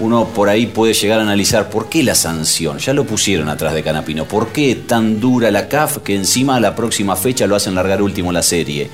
uno 0.00 0.26
por 0.26 0.48
ahí 0.48 0.66
puede 0.66 0.92
llegar 0.94 1.20
a 1.20 1.22
analizar 1.22 1.70
por 1.70 1.88
qué 1.88 2.02
la 2.02 2.14
sanción, 2.16 2.78
ya 2.78 2.92
lo 2.94 3.04
pusieron 3.04 3.48
atrás 3.48 3.74
de 3.74 3.82
Canapino, 3.84 4.24
por 4.24 4.48
qué 4.48 4.74
tan 4.74 5.20
dura 5.20 5.50
la 5.52 5.68
CAF 5.68 5.98
que 5.98 6.16
encima 6.16 6.56
a 6.56 6.60
la 6.60 6.74
próxima 6.74 7.14
fecha 7.14 7.46
lo 7.46 7.54
hacen 7.54 7.74
largar 7.76 8.02
último 8.02 8.32
la 8.32 8.42
serie. 8.42 8.90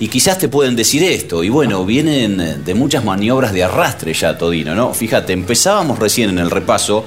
Y 0.00 0.08
quizás 0.08 0.38
te 0.38 0.48
pueden 0.48 0.74
decir 0.76 1.02
esto, 1.04 1.44
y 1.44 1.50
bueno, 1.50 1.84
vienen 1.84 2.64
de 2.64 2.74
muchas 2.74 3.04
maniobras 3.04 3.52
de 3.52 3.62
arrastre 3.64 4.14
ya 4.14 4.36
Todino, 4.38 4.74
¿no? 4.74 4.94
Fíjate, 4.94 5.32
empezábamos 5.34 5.98
recién 5.98 6.30
en 6.30 6.38
el 6.38 6.50
repaso 6.50 7.04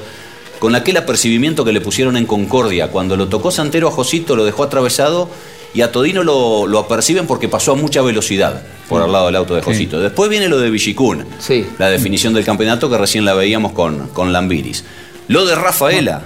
con 0.59 0.75
aquel 0.75 0.95
apercibimiento 0.97 1.65
que 1.65 1.73
le 1.73 1.81
pusieron 1.81 2.15
en 2.17 2.25
Concordia, 2.27 2.89
cuando 2.89 3.17
lo 3.17 3.27
tocó 3.27 3.49
Santero 3.51 3.87
a 3.87 3.91
Josito, 3.91 4.35
lo 4.35 4.45
dejó 4.45 4.63
atravesado 4.63 5.27
y 5.73 5.81
a 5.81 5.91
Todino 5.91 6.23
lo, 6.23 6.67
lo 6.67 6.77
aperciben 6.79 7.25
porque 7.25 7.49
pasó 7.49 7.71
a 7.71 7.75
mucha 7.75 8.01
velocidad 8.03 8.61
por 8.87 9.01
al 9.01 9.11
lado 9.11 9.25
del 9.25 9.35
auto 9.37 9.55
de 9.55 9.61
Josito. 9.63 9.99
Después 9.99 10.29
viene 10.29 10.47
lo 10.47 10.59
de 10.59 10.69
Villicún, 10.69 11.25
Sí. 11.39 11.65
la 11.79 11.89
definición 11.89 12.33
del 12.35 12.45
campeonato 12.45 12.91
que 12.91 12.97
recién 12.99 13.25
la 13.25 13.33
veíamos 13.33 13.71
con, 13.71 14.07
con 14.09 14.31
Lambiris. 14.31 14.83
Lo 15.27 15.47
de 15.47 15.55
Rafaela, 15.55 16.21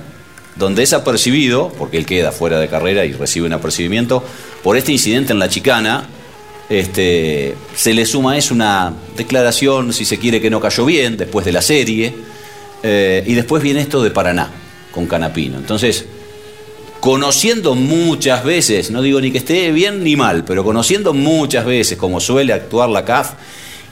donde 0.57 0.83
es 0.83 0.91
apercibido, 0.91 1.71
porque 1.77 1.97
él 1.97 2.05
queda 2.05 2.33
fuera 2.33 2.59
de 2.59 2.67
carrera 2.67 3.05
y 3.05 3.13
recibe 3.13 3.47
un 3.47 3.53
apercibimiento, 3.53 4.21
por 4.63 4.75
este 4.75 4.91
incidente 4.91 5.31
en 5.31 5.39
la 5.39 5.47
chicana, 5.47 6.09
este, 6.69 7.55
se 7.75 7.93
le 7.93 8.05
suma 8.05 8.33
a 8.33 8.37
eso 8.37 8.53
una 8.53 8.93
declaración, 9.15 9.93
si 9.93 10.05
se 10.05 10.17
quiere, 10.17 10.41
que 10.41 10.49
no 10.49 10.59
cayó 10.59 10.85
bien 10.85 11.17
después 11.17 11.45
de 11.45 11.51
la 11.51 11.61
serie, 11.61 12.13
eh, 12.83 13.23
y 13.25 13.33
después 13.33 13.63
viene 13.63 13.81
esto 13.81 14.03
de 14.03 14.11
Paraná, 14.11 14.51
con 14.91 15.07
Canapino. 15.07 15.57
Entonces, 15.57 16.05
conociendo 16.99 17.75
muchas 17.75 18.43
veces, 18.43 18.91
no 18.91 19.01
digo 19.01 19.21
ni 19.21 19.31
que 19.31 19.37
esté 19.37 19.71
bien 19.71 20.03
ni 20.03 20.15
mal, 20.15 20.43
pero 20.43 20.63
conociendo 20.63 21.13
muchas 21.13 21.65
veces 21.65 21.97
como 21.97 22.19
suele 22.19 22.53
actuar 22.53 22.89
la 22.89 23.05
CAF 23.05 23.33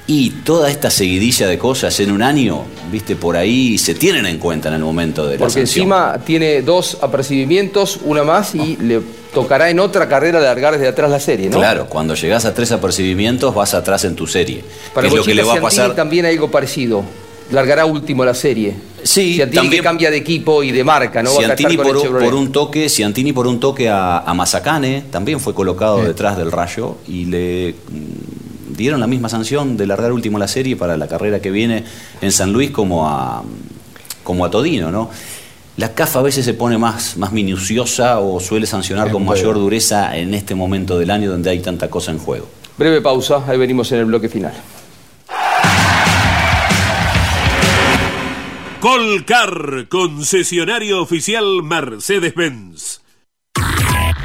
y 0.08 0.30
toda 0.30 0.70
esta 0.70 0.89
seguidilla 0.91 1.47
de 1.47 1.58
cosas 1.58 1.99
en 1.99 2.12
un 2.12 2.22
año, 2.22 2.64
viste, 2.91 3.16
por 3.16 3.36
ahí 3.36 3.78
se 3.80 3.95
tienen 3.95 4.26
en 4.28 4.38
cuenta 4.38 4.70
en 4.70 4.76
el 4.76 4.82
momento 4.82 5.26
de 5.26 5.34
la 5.34 5.39
Porque 5.39 5.53
sanción. 5.66 5.84
encima 5.86 6.20
tiene 6.24 6.62
dos 6.62 6.97
apercibimientos, 7.01 7.99
una 8.03 8.24
más, 8.24 8.53
y 8.53 8.78
le 8.78 9.01
tocará 9.34 9.70
en 9.70 9.80
otra 9.80 10.08
carrera 10.08 10.39
largar 10.39 10.74
desde 10.74 10.88
atrás 10.89 11.10
la 11.10 11.20
serie, 11.20 11.49
¿no? 11.49 11.58
Claro, 11.58 11.88
cuando 11.88 12.14
llegás 12.14 12.45
a 12.45 12.53
tres 12.53 12.72
apercibimientos 12.72 13.53
vas 13.56 13.74
atrás 13.74 14.06
en 14.06 14.16
tu 14.16 14.28
serie. 14.28 14.64
Para 14.93 15.08
que 15.08 15.14
es 15.14 15.20
lo 15.20 15.24
que 15.26 15.34
le 15.34 15.43
va 15.43 15.56
a 15.56 15.62
pasar. 15.62 15.95
también 15.95 16.26
hay 16.26 16.34
algo 16.36 16.51
parecido. 16.51 17.03
Largará 17.51 17.86
último 17.86 18.26
la 18.26 18.34
serie. 18.34 18.74
Sí, 19.03 19.36
Ciantini 19.36 19.56
también- 19.56 19.82
que 19.82 19.84
cambia 19.88 20.10
de 20.12 20.18
equipo 20.18 20.64
y 20.64 20.72
de 20.72 20.84
marca, 20.84 21.22
¿no? 21.22 21.30
Ciantini 21.32 21.78
por, 21.78 22.01
por 22.20 22.34
un 22.34 22.51
toque, 22.51 22.89
Ciantini 22.89 23.34
por 23.34 23.45
un 23.45 23.60
toque 23.60 23.88
a, 23.89 24.20
a 24.20 24.34
Mazacane, 24.34 25.03
también 25.12 25.39
fue 25.39 25.53
colocado 25.53 26.03
detrás 26.03 26.38
del 26.38 26.51
rayo 26.51 26.97
y 27.08 27.26
le 27.26 27.76
dieron 28.68 28.99
la 28.99 29.07
misma 29.07 29.30
sanción 29.30 29.78
de 29.78 29.88
largar 29.88 30.11
último 30.11 30.39
la 30.39 30.47
serie 30.47 30.76
para 30.76 30.97
la 30.97 31.07
carrera 31.07 31.41
que 31.41 31.51
viene 31.51 31.84
en 32.22 32.32
San 32.32 32.53
Luis 32.53 32.72
como 32.72 33.07
a, 33.07 33.43
como 34.24 34.45
a 34.45 34.51
Todino, 34.51 34.91
¿no? 34.91 35.09
La 35.78 35.93
CAF 35.93 36.16
a 36.16 36.22
veces 36.22 36.45
se 36.45 36.53
pone 36.53 36.78
más, 36.78 37.18
más 37.18 37.34
minuciosa 37.34 38.20
o 38.20 38.39
suele 38.39 38.66
sancionar 38.66 39.11
con 39.11 39.26
mayor 39.26 39.55
dureza 39.55 40.18
en 40.18 40.34
este 40.34 40.55
momento 40.55 40.97
del 40.97 41.11
año 41.11 41.30
donde 41.30 41.49
hay 41.49 41.59
tanta 41.59 41.89
cosa 41.89 42.11
en 42.11 42.18
juego. 42.18 42.47
Breve 42.78 43.01
pausa, 43.01 43.43
ahí 43.45 43.57
venimos 43.57 43.91
en 43.91 43.99
el 43.99 44.05
bloque 44.05 44.30
final. 44.30 44.53
Colcar, 48.80 49.88
concesionario 49.89 51.01
oficial 51.01 51.63
Mercedes-Benz. 51.63 53.05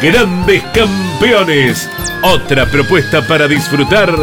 Grandes 0.00 0.62
campeones. 0.72 1.90
Otra 2.22 2.66
propuesta 2.66 3.20
para 3.26 3.48
disfrutar 3.48 4.14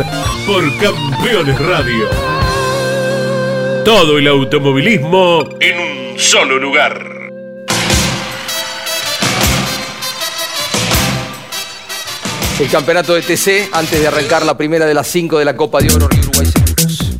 por 0.47 0.63
Campeones 0.77 1.59
Radio. 1.59 2.07
Todo 3.83 4.17
el 4.17 4.25
automovilismo 4.29 5.49
en 5.59 6.13
un 6.13 6.19
solo 6.19 6.57
lugar. 6.59 7.11
El 12.57 12.69
campeonato 12.69 13.13
de 13.13 13.21
TC, 13.21 13.69
antes 13.73 13.99
de 13.99 14.07
arrancar 14.07 14.45
la 14.45 14.55
primera 14.55 14.85
de 14.85 14.93
las 14.93 15.07
cinco 15.07 15.39
de 15.39 15.43
la 15.43 15.57
Copa 15.57 15.81
de 15.81 15.93
Oro 15.93 16.07
Río 16.07 16.21
Uruguay 16.21 16.45
Seguros. 16.45 17.17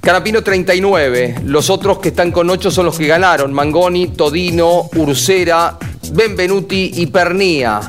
Canapino 0.00 0.42
39. 0.42 1.40
Los 1.44 1.68
otros 1.68 1.98
que 1.98 2.08
están 2.08 2.32
con 2.32 2.48
8 2.48 2.70
son 2.70 2.86
los 2.86 2.96
que 2.96 3.06
ganaron. 3.06 3.52
Mangoni, 3.52 4.08
Todino, 4.08 4.88
Ursera, 4.94 5.76
Benvenuti 6.12 6.92
y 6.94 7.06
Pernía. 7.06 7.80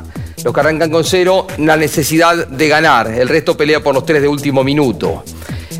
Los 0.44 0.54
que 0.54 0.60
arrancan 0.60 0.90
con 0.90 1.04
cero, 1.04 1.46
la 1.58 1.76
necesidad 1.76 2.46
de 2.46 2.68
ganar. 2.68 3.08
El 3.08 3.28
resto 3.28 3.56
pelea 3.56 3.82
por 3.82 3.94
los 3.94 4.06
tres 4.06 4.22
de 4.22 4.28
último 4.28 4.62
minuto. 4.62 5.24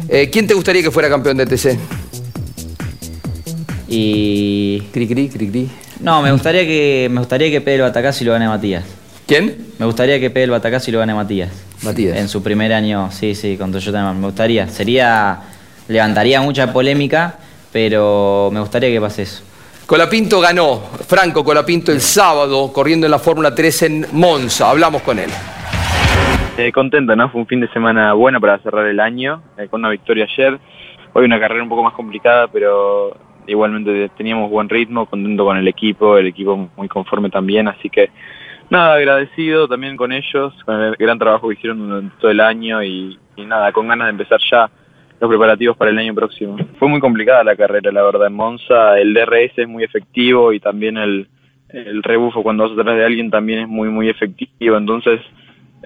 Eh, 0.08 0.28
¿Quién 0.30 0.46
te 0.46 0.54
gustaría 0.54 0.82
que 0.82 0.90
fuera 0.90 1.08
campeón 1.08 1.36
de 1.36 1.46
TC? 1.46 1.78
Y. 3.88 4.82
Cri, 4.92 5.06
cri, 5.06 5.28
cri, 5.28 5.48
cri. 5.48 5.70
No, 6.00 6.22
me 6.22 6.32
gustaría 6.32 6.62
que. 6.62 7.08
Me 7.10 7.20
gustaría 7.20 7.50
que 7.50 7.60
Pedro 7.60 7.84
Batacás 7.84 8.20
y 8.20 8.24
lo 8.24 8.32
gane 8.32 8.48
Matías. 8.48 8.84
¿Quién? 9.26 9.68
Me 9.78 9.86
gustaría 9.86 10.18
que 10.18 10.30
Pedro 10.30 10.52
Batacás 10.52 10.86
y 10.88 10.92
lo 10.92 10.98
gane 10.98 11.14
Matías. 11.14 11.50
Matías. 11.82 12.16
En 12.16 12.28
su 12.28 12.42
primer 12.42 12.72
año, 12.72 13.10
sí, 13.12 13.34
sí, 13.34 13.56
con 13.56 13.72
Toyota. 13.72 14.12
Me 14.12 14.26
gustaría. 14.26 14.68
Sería. 14.68 15.40
Levantaría 15.88 16.40
mucha 16.42 16.70
polémica, 16.72 17.38
pero 17.72 18.50
me 18.52 18.60
gustaría 18.60 18.90
que 18.90 19.00
pase 19.00 19.22
eso. 19.22 19.42
Colapinto 19.88 20.38
ganó, 20.38 20.80
Franco 21.08 21.42
Colapinto 21.42 21.90
el 21.90 22.00
sábado, 22.00 22.70
corriendo 22.74 23.06
en 23.06 23.10
la 23.10 23.18
Fórmula 23.18 23.54
3 23.54 23.82
en 23.84 24.04
Monza. 24.12 24.68
Hablamos 24.68 25.00
con 25.00 25.18
él. 25.18 25.30
Eh, 26.58 26.70
contento, 26.72 27.16
¿no? 27.16 27.30
Fue 27.30 27.40
un 27.40 27.46
fin 27.46 27.60
de 27.60 27.68
semana 27.68 28.12
bueno 28.12 28.38
para 28.38 28.58
cerrar 28.58 28.86
el 28.86 29.00
año, 29.00 29.40
eh, 29.56 29.66
con 29.70 29.80
una 29.80 29.88
victoria 29.88 30.26
ayer. 30.30 30.58
Hoy 31.14 31.24
una 31.24 31.40
carrera 31.40 31.62
un 31.62 31.70
poco 31.70 31.82
más 31.82 31.94
complicada, 31.94 32.48
pero 32.48 33.16
igualmente 33.46 34.10
teníamos 34.14 34.50
buen 34.50 34.68
ritmo, 34.68 35.06
contento 35.06 35.46
con 35.46 35.56
el 35.56 35.66
equipo, 35.66 36.18
el 36.18 36.26
equipo 36.26 36.68
muy 36.76 36.88
conforme 36.88 37.30
también, 37.30 37.66
así 37.66 37.88
que 37.88 38.10
nada, 38.68 38.96
agradecido 38.96 39.68
también 39.68 39.96
con 39.96 40.12
ellos, 40.12 40.52
con 40.66 40.82
el 40.82 40.96
gran 40.96 41.18
trabajo 41.18 41.48
que 41.48 41.54
hicieron 41.54 41.88
durante 41.88 42.14
todo 42.20 42.30
el 42.30 42.40
año 42.40 42.82
y, 42.82 43.18
y 43.36 43.44
nada, 43.46 43.72
con 43.72 43.88
ganas 43.88 44.08
de 44.08 44.10
empezar 44.10 44.38
ya 44.50 44.70
los 45.20 45.28
preparativos 45.28 45.76
para 45.76 45.90
el 45.90 45.98
año 45.98 46.14
próximo. 46.14 46.56
Fue 46.78 46.88
muy 46.88 47.00
complicada 47.00 47.42
la 47.44 47.56
carrera, 47.56 47.90
la 47.92 48.02
verdad, 48.02 48.26
en 48.28 48.34
Monza. 48.34 48.98
El 48.98 49.14
DRS 49.14 49.52
es 49.56 49.68
muy 49.68 49.84
efectivo 49.84 50.52
y 50.52 50.60
también 50.60 50.96
el, 50.96 51.28
el 51.70 52.02
rebufo 52.02 52.42
cuando 52.42 52.68
vas 52.68 52.78
atrás 52.78 52.96
de 52.96 53.04
alguien 53.04 53.30
también 53.30 53.60
es 53.60 53.68
muy, 53.68 53.88
muy 53.88 54.08
efectivo. 54.08 54.76
Entonces, 54.76 55.20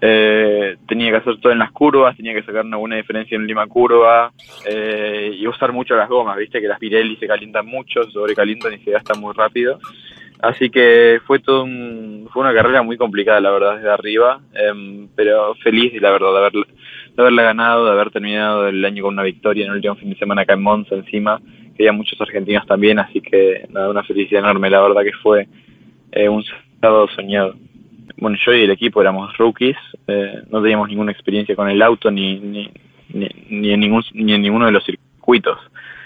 eh, 0.00 0.76
tenía 0.88 1.10
que 1.10 1.16
hacer 1.18 1.38
todo 1.40 1.52
en 1.52 1.58
las 1.58 1.70
curvas, 1.70 2.16
tenía 2.16 2.34
que 2.34 2.42
sacar 2.42 2.64
una 2.64 2.76
buena 2.76 2.96
diferencia 2.96 3.36
en 3.36 3.46
lima 3.46 3.66
curva 3.66 4.32
eh, 4.66 5.36
y 5.38 5.46
usar 5.46 5.72
mucho 5.72 5.94
las 5.94 6.08
gomas, 6.08 6.36
viste 6.38 6.60
que 6.60 6.66
las 6.66 6.78
Pirelli 6.78 7.16
se 7.16 7.26
calientan 7.26 7.66
mucho, 7.66 8.02
se 8.04 8.10
sobrecalientan 8.10 8.72
y 8.74 8.78
se 8.78 8.90
gastan 8.90 9.20
muy 9.20 9.32
rápido. 9.34 9.78
Así 10.40 10.70
que 10.70 11.20
fue 11.24 11.38
todo 11.38 11.62
un- 11.64 12.28
fue 12.32 12.42
una 12.42 12.52
carrera 12.54 12.82
muy 12.82 12.96
complicada, 12.96 13.40
la 13.40 13.50
verdad, 13.52 13.76
desde 13.76 13.90
arriba, 13.90 14.40
em, 14.54 15.08
pero 15.14 15.54
feliz, 15.62 15.92
la 16.02 16.10
verdad, 16.10 16.32
de, 16.32 16.38
haber, 16.38 16.52
de 17.16 17.22
haberla 17.22 17.42
ganado, 17.42 17.84
de 17.84 17.92
haber 17.92 18.10
terminado 18.10 18.68
el 18.68 18.84
año 18.84 19.02
con 19.02 19.14
una 19.14 19.22
victoria 19.22 19.64
en 19.64 19.70
el 19.70 19.76
último 19.76 19.96
fin 19.96 20.10
de 20.10 20.16
semana 20.16 20.42
acá 20.42 20.54
en 20.54 20.62
Monza 20.62 20.94
encima, 20.94 21.40
que 21.76 21.82
había 21.82 21.92
muchos 21.92 22.20
argentinos 22.20 22.66
también, 22.66 22.98
así 22.98 23.20
que 23.20 23.66
nada, 23.70 23.90
una 23.90 24.02
felicidad 24.02 24.42
enorme, 24.42 24.70
la 24.70 24.80
verdad 24.80 25.02
que 25.02 25.12
fue 25.22 25.46
eh, 26.12 26.28
un 26.28 26.44
sábado 26.80 27.08
soñado. 27.14 27.54
Bueno, 28.16 28.36
yo 28.44 28.52
y 28.54 28.62
el 28.62 28.70
equipo 28.70 29.00
éramos 29.00 29.36
rookies, 29.36 29.76
eh, 30.06 30.42
no 30.50 30.60
teníamos 30.60 30.88
ninguna 30.88 31.12
experiencia 31.12 31.56
con 31.56 31.68
el 31.68 31.80
auto 31.82 32.10
ni, 32.10 32.38
ni, 32.40 32.70
ni, 33.12 33.28
ni 33.48 33.72
en, 33.72 33.80
ningún, 33.80 34.02
ni 34.14 34.34
en 34.34 34.42
ninguno 34.42 34.66
de 34.66 34.72
los 34.72 34.84
circuitos. 34.84 35.58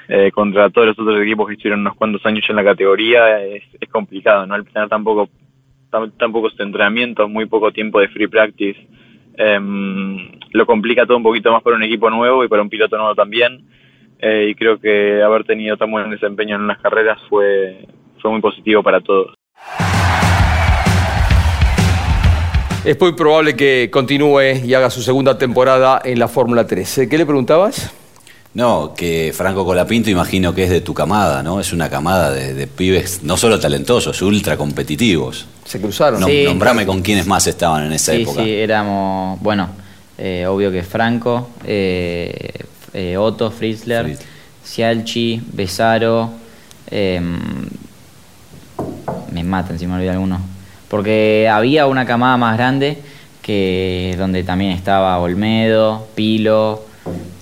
Eh, 0.09 0.31
contra 0.31 0.71
todos 0.71 0.87
los 0.87 0.99
otros 1.01 1.21
equipos 1.21 1.49
que 1.49 1.55
estuvieron 1.55 1.81
unos 1.81 1.97
cuantos 1.97 2.25
años 2.25 2.45
en 2.49 2.55
la 2.55 2.63
categoría 2.63 3.43
es, 3.45 3.65
es 3.81 3.89
complicado, 3.89 4.47
¿no? 4.47 4.55
Al 4.55 4.65
tener 4.65 4.89
tampoco 4.89 5.29
tan, 5.91 6.13
tan 6.13 6.31
pocos 6.31 6.55
entrenamientos, 6.61 7.29
muy 7.29 7.47
poco 7.47 7.73
tiempo 7.73 7.99
de 7.99 8.09
free 8.09 8.29
practice, 8.29 8.79
em, 9.37 10.33
lo 10.53 10.67
complica 10.67 11.07
todo 11.07 11.17
un 11.17 11.23
poquito 11.23 11.53
más 11.53 11.63
para 11.63 11.77
un 11.77 11.83
equipo 11.83 12.11
nuevo 12.11 12.45
y 12.45 12.49
para 12.49 12.63
un 12.63 12.69
piloto 12.69 12.97
nuevo 12.97 13.15
también. 13.15 13.67
Eh, 14.19 14.49
y 14.51 14.55
creo 14.55 14.79
que 14.79 15.23
haber 15.23 15.45
tenido 15.45 15.77
tan 15.77 15.91
buen 15.91 16.11
desempeño 16.11 16.57
en 16.57 16.63
unas 16.63 16.81
carreras 16.81 17.19
fue, 17.29 17.87
fue 18.21 18.31
muy 18.31 18.41
positivo 18.41 18.83
para 18.83 19.01
todos. 19.01 19.35
Es 22.85 23.01
muy 23.01 23.15
probable 23.15 23.57
que 23.57 23.91
continúe 23.93 24.65
y 24.65 24.73
haga 24.73 24.91
su 24.91 25.03
segunda 25.03 25.37
temporada 25.37 26.01
en 26.05 26.21
la 26.21 26.29
Fórmula 26.29 26.67
3. 26.67 26.99
Eh, 26.99 27.09
¿Qué 27.09 27.19
le 27.19 27.27
preguntabas? 27.27 28.06
No, 28.57 28.95
que 28.97 29.35
Franco 29.37 29.67
Colapinto 29.67 30.09
imagino 30.09 30.55
que 30.55 30.65
es 30.65 30.71
de 30.71 30.81
tu 30.81 30.95
camada, 30.95 31.43
¿no? 31.43 31.61
Es 31.61 31.75
una 31.75 31.91
camada 31.91 32.31
de, 32.31 32.55
de 32.55 32.67
pibes 32.67 33.23
no 33.23 33.37
solo 33.37 33.61
talentosos, 33.61 34.23
ultra 34.23 34.57
competitivos. 34.57 35.45
Se 35.67 35.79
cruzaron. 35.79 36.21
No, 36.23 36.27
Sí. 36.27 36.45
Nombrame 36.47 36.87
con 36.87 37.03
quiénes 37.03 37.27
más 37.27 37.47
estaban 37.47 37.85
en 37.85 37.93
esa 37.93 38.13
sí, 38.13 38.23
época. 38.23 38.43
sí, 38.43 38.51
éramos, 38.55 39.39
bueno, 39.43 39.69
eh, 40.17 40.47
obvio 40.49 40.73
que 40.73 40.83
Franco, 40.83 41.51
eh, 41.67 42.33
eh, 42.95 43.19
Otto, 43.19 43.51
Fritzler, 43.51 44.17
Cialchi, 44.65 45.39
Besaro, 45.53 46.31
em, 46.91 47.39
me 49.33 49.45
matan 49.45 49.79
si 49.79 49.87
me 49.87 49.97
olvido 49.97 50.13
alguno. 50.13 50.41
Porque 50.89 51.47
había 51.53 51.87
una 51.87 52.07
camada 52.07 52.39
más 52.39 52.57
grande 52.57 52.97
que 53.43 54.15
donde 54.17 54.45
también 54.45 54.71
estaba 54.73 55.19
Olmedo, 55.19 56.09
Pilo. 56.15 56.86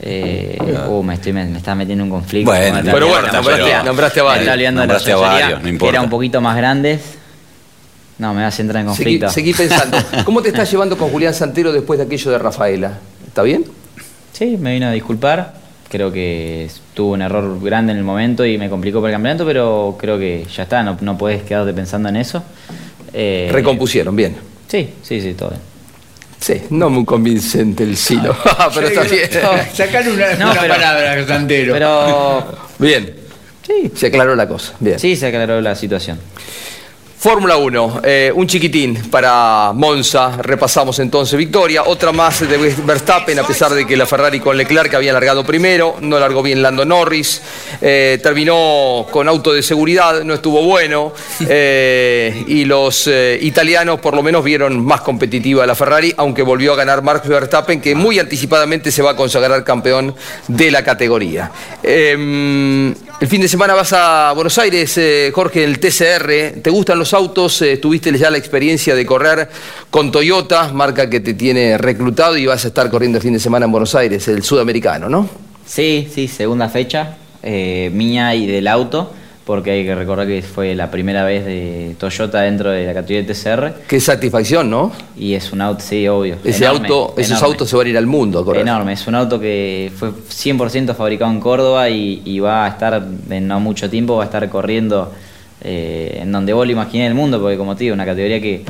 Eh, 0.01 0.59
uh, 0.89 1.03
me, 1.03 1.15
estoy, 1.15 1.33
me, 1.33 1.45
me 1.47 1.59
está 1.59 1.75
metiendo 1.75 2.05
en 2.05 2.11
un 2.12 2.19
conflicto. 2.19 2.51
Bueno, 2.51 2.81
Pero 2.85 3.07
bueno, 3.09 3.23
nombraste, 3.33 3.51
mayoría. 3.51 3.83
nombraste 3.83 4.21
a 4.21 4.23
Me 4.23 4.29
varios. 4.29 4.57
la 4.57 4.71
Nombraste 4.73 5.12
a 5.12 5.17
varios, 5.17 5.59
no 5.59 5.65
Que 5.65 5.69
importa. 5.71 5.91
eran 5.93 6.05
un 6.05 6.11
poquito 6.11 6.41
más 6.41 6.57
grandes. 6.57 7.01
No, 8.19 8.33
me 8.35 8.43
vas 8.43 8.59
a 8.59 8.62
entrar 8.62 8.81
en 8.85 8.95
Seguí, 8.95 9.19
conflicto. 9.19 9.29
seguí 9.31 9.55
pensando. 9.55 9.99
¿Cómo 10.25 10.41
te 10.43 10.49
estás 10.49 10.71
llevando 10.71 10.97
con 10.97 11.11
Julián 11.11 11.35
Santero 11.35 11.73
después 11.73 11.99
de 11.99 12.05
aquello 12.07 12.31
de 12.31 12.39
Rafaela? 12.39 12.93
¿Está 13.27 13.43
bien? 13.43 13.65
Sí, 14.33 14.57
me 14.59 14.75
vino 14.75 14.87
a 14.87 14.93
disculpar. 14.93 15.55
Creo 15.89 16.12
que 16.12 16.69
tuvo 16.93 17.12
un 17.12 17.23
error 17.23 17.61
grande 17.62 17.93
en 17.93 17.99
el 17.99 18.05
momento 18.05 18.45
y 18.45 18.59
me 18.59 18.69
complicó 18.71 19.01
para 19.01 19.11
el 19.11 19.15
campeonato, 19.15 19.45
pero 19.47 19.97
creo 19.99 20.19
que 20.19 20.45
ya 20.55 20.65
está, 20.65 20.83
no, 20.83 20.97
no 21.01 21.17
puedes 21.19 21.43
quedarte 21.45 21.73
pensando 21.73 22.09
en 22.09 22.17
eso. 22.17 22.43
Eh, 23.12 23.49
Recompusieron, 23.53 24.15
bien. 24.17 24.37
Sí, 24.69 24.91
sí, 25.03 25.21
sí, 25.21 25.35
todo 25.35 25.51
bien. 25.51 25.61
Sí, 26.45 26.61
no 26.69 26.91
muy 26.91 27.07
convincente 27.07 27.85
el 27.85 27.97
silo. 27.97 28.37
pero 28.75 28.87
está 28.89 29.03
bien. 29.05 29.31
Sacar 29.73 30.07
una, 30.07 30.35
No, 30.35 30.51
una 30.51 30.61
pero- 30.61 30.75
palabra, 30.75 31.27
Santero. 31.27 31.73
Pero 31.73 32.59
Bien. 32.79 33.15
Sí. 33.67 33.91
Se 33.97 34.09
aclaró 34.09 34.37
la 34.37 34.47
cosa. 34.47 34.75
Bien. 34.79 34.99
sí, 34.99 35.17
se 35.17 35.29
aclaró 35.29 35.63
la 35.63 35.75
situación. 35.75 36.21
Fórmula 37.25 37.57
1, 37.57 38.03
eh, 38.05 38.31
un 38.35 38.47
chiquitín 38.47 39.11
para 39.11 39.72
Monza, 39.75 40.37
repasamos 40.43 40.99
entonces 40.99 41.39
victoria, 41.39 41.85
otra 41.85 42.12
más 42.12 42.47
de 42.47 42.59
Verstappen, 42.59 43.39
a 43.39 43.47
pesar 43.47 43.72
de 43.72 43.87
que 43.87 43.97
la 43.97 44.05
Ferrari 44.05 44.41
con 44.41 44.55
Leclerc 44.59 44.93
había 44.93 45.14
largado 45.14 45.43
primero, 45.43 45.97
no 46.03 46.20
largó 46.20 46.43
bien 46.43 46.61
Lando 46.61 46.85
Norris, 46.85 47.41
eh, 47.81 48.20
terminó 48.22 49.07
con 49.11 49.27
auto 49.27 49.55
de 49.55 49.62
seguridad, 49.62 50.22
no 50.22 50.35
estuvo 50.35 50.64
bueno, 50.64 51.14
eh, 51.49 52.45
y 52.47 52.66
los 52.66 53.09
italianos 53.41 54.01
por 54.01 54.14
lo 54.14 54.22
menos 54.22 54.45
vieron 54.45 54.85
más 54.85 55.01
competitiva 55.01 55.64
a 55.64 55.66
la 55.66 55.75
Ferrari, 55.75 56.12
aunque 56.18 56.43
volvió 56.43 56.75
a 56.75 56.77
ganar 56.77 57.01
Max 57.01 57.27
Verstappen, 57.27 57.81
que 57.81 57.95
muy 57.95 58.18
anticipadamente 58.18 58.93
se 58.93 59.01
va 59.01 59.12
a 59.12 59.16
consagrar 59.16 59.64
campeón 59.64 60.14
de 60.47 60.70
la 60.70 60.85
categoría. 60.85 61.51
El 63.21 63.29
fin 63.29 63.41
de 63.41 63.49
semana 63.49 63.75
vas 63.75 63.93
a 63.93 64.33
Buenos 64.35 64.59
Aires, 64.59 64.99
eh, 64.99 65.31
Jorge, 65.33 65.62
en 65.62 65.71
el 65.71 65.79
TCR. 65.79 66.61
¿Te 66.61 66.69
gustan 66.71 66.99
los 66.99 67.15
autos? 67.15 67.62
Eh, 67.62 67.77
¿Tuviste 67.77 68.17
ya 68.19 68.29
la 68.29 68.39
experiencia 68.39 68.95
de 68.95 69.07
correr 69.07 69.49
con 69.89 70.11
Toyota, 70.11 70.73
marca 70.73 71.09
que 71.09 71.21
te 71.21 71.33
tiene 71.35 71.79
reclutado 71.79 72.37
y 72.37 72.45
vas 72.47 72.65
a 72.65 72.69
estar 72.69 72.91
corriendo 72.91 73.19
el 73.19 73.23
fin 73.23 73.33
de 73.33 73.39
semana 73.39 73.67
en 73.67 73.73
Buenos 73.73 73.95
Aires, 73.95 74.27
el 74.29 74.43
sudamericano, 74.43 75.09
¿no? 75.09 75.29
Sí, 75.65 76.09
sí, 76.12 76.27
segunda 76.27 76.69
fecha, 76.69 77.17
eh, 77.43 77.91
mía 77.95 78.35
y 78.35 78.47
del 78.47 78.67
auto, 78.67 79.15
porque 79.45 79.73
hay 79.73 79.85
que 79.85 79.95
recordar 79.95 80.27
que 80.27 80.43
fue 80.43 80.75
la 80.75 80.91
primera 80.91 81.25
vez 81.25 81.45
de 81.45 81.95
Toyota 81.99 82.41
dentro 82.41 82.71
de 82.71 82.87
la 82.87 82.95
categoría 82.95 83.23
de 83.27 83.35
TCR. 83.35 83.87
Qué 83.87 84.01
satisfacción, 84.01 84.71
¿no? 84.71 84.93
Y 85.17 85.35
es 85.35 85.53
un 85.53 85.61
auto, 85.61 85.81
sí, 85.81 86.09
obvio. 86.09 86.37
Ese 86.45 86.65
enorme, 86.65 86.89
auto, 86.89 87.15
esos 87.19 87.33
enorme. 87.33 87.53
autos 87.53 87.69
se 87.69 87.77
van 87.77 87.87
a 87.87 87.91
ir 87.91 87.99
al 87.99 88.07
mundo 88.07 88.39
a 88.39 88.45
correr. 88.45 88.63
Enorme, 88.63 88.95
es 88.95 89.07
un 89.07 89.15
auto 89.15 89.39
que 89.39 89.93
fue 89.97 90.11
100% 90.11 90.95
fabricado 90.95 91.31
en 91.31 91.41
Córdoba 91.41 91.91
y, 91.91 92.23
y 92.25 92.41
va 92.41 92.65
a 92.65 92.69
estar 92.69 93.07
en 93.31 93.47
no 93.47 93.61
mucho 93.61 93.91
tiempo, 93.91 94.17
va 94.17 94.23
a 94.23 94.27
estar 94.27 94.49
corriendo 94.49 95.13
eh, 95.67 96.19
en 96.21 96.31
donde 96.31 96.53
vos 96.53 96.67
lo 96.67 96.73
imaginé 96.73 97.07
el 97.07 97.15
mundo, 97.15 97.41
porque 97.41 97.57
como 97.57 97.75
te 97.75 97.85
digo, 97.85 97.95
una 97.95 98.05
categoría 98.05 98.39
que 98.41 98.65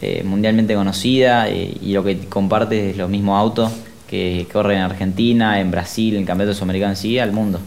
eh, 0.00 0.22
mundialmente 0.24 0.74
conocida 0.74 1.48
eh, 1.48 1.76
y 1.80 1.92
lo 1.92 2.02
que 2.02 2.18
comparte 2.28 2.90
es 2.90 2.96
los 2.96 3.08
mismos 3.08 3.38
autos 3.38 3.70
que 4.08 4.48
corren 4.52 4.78
en 4.78 4.82
Argentina, 4.82 5.60
en 5.60 5.70
Brasil, 5.70 6.16
en 6.16 6.24
Campeonato 6.24 6.56
Sudamericano 6.56 6.92
en 6.92 6.96
sí, 6.96 7.18
al 7.20 7.30
mundo. 7.30 7.60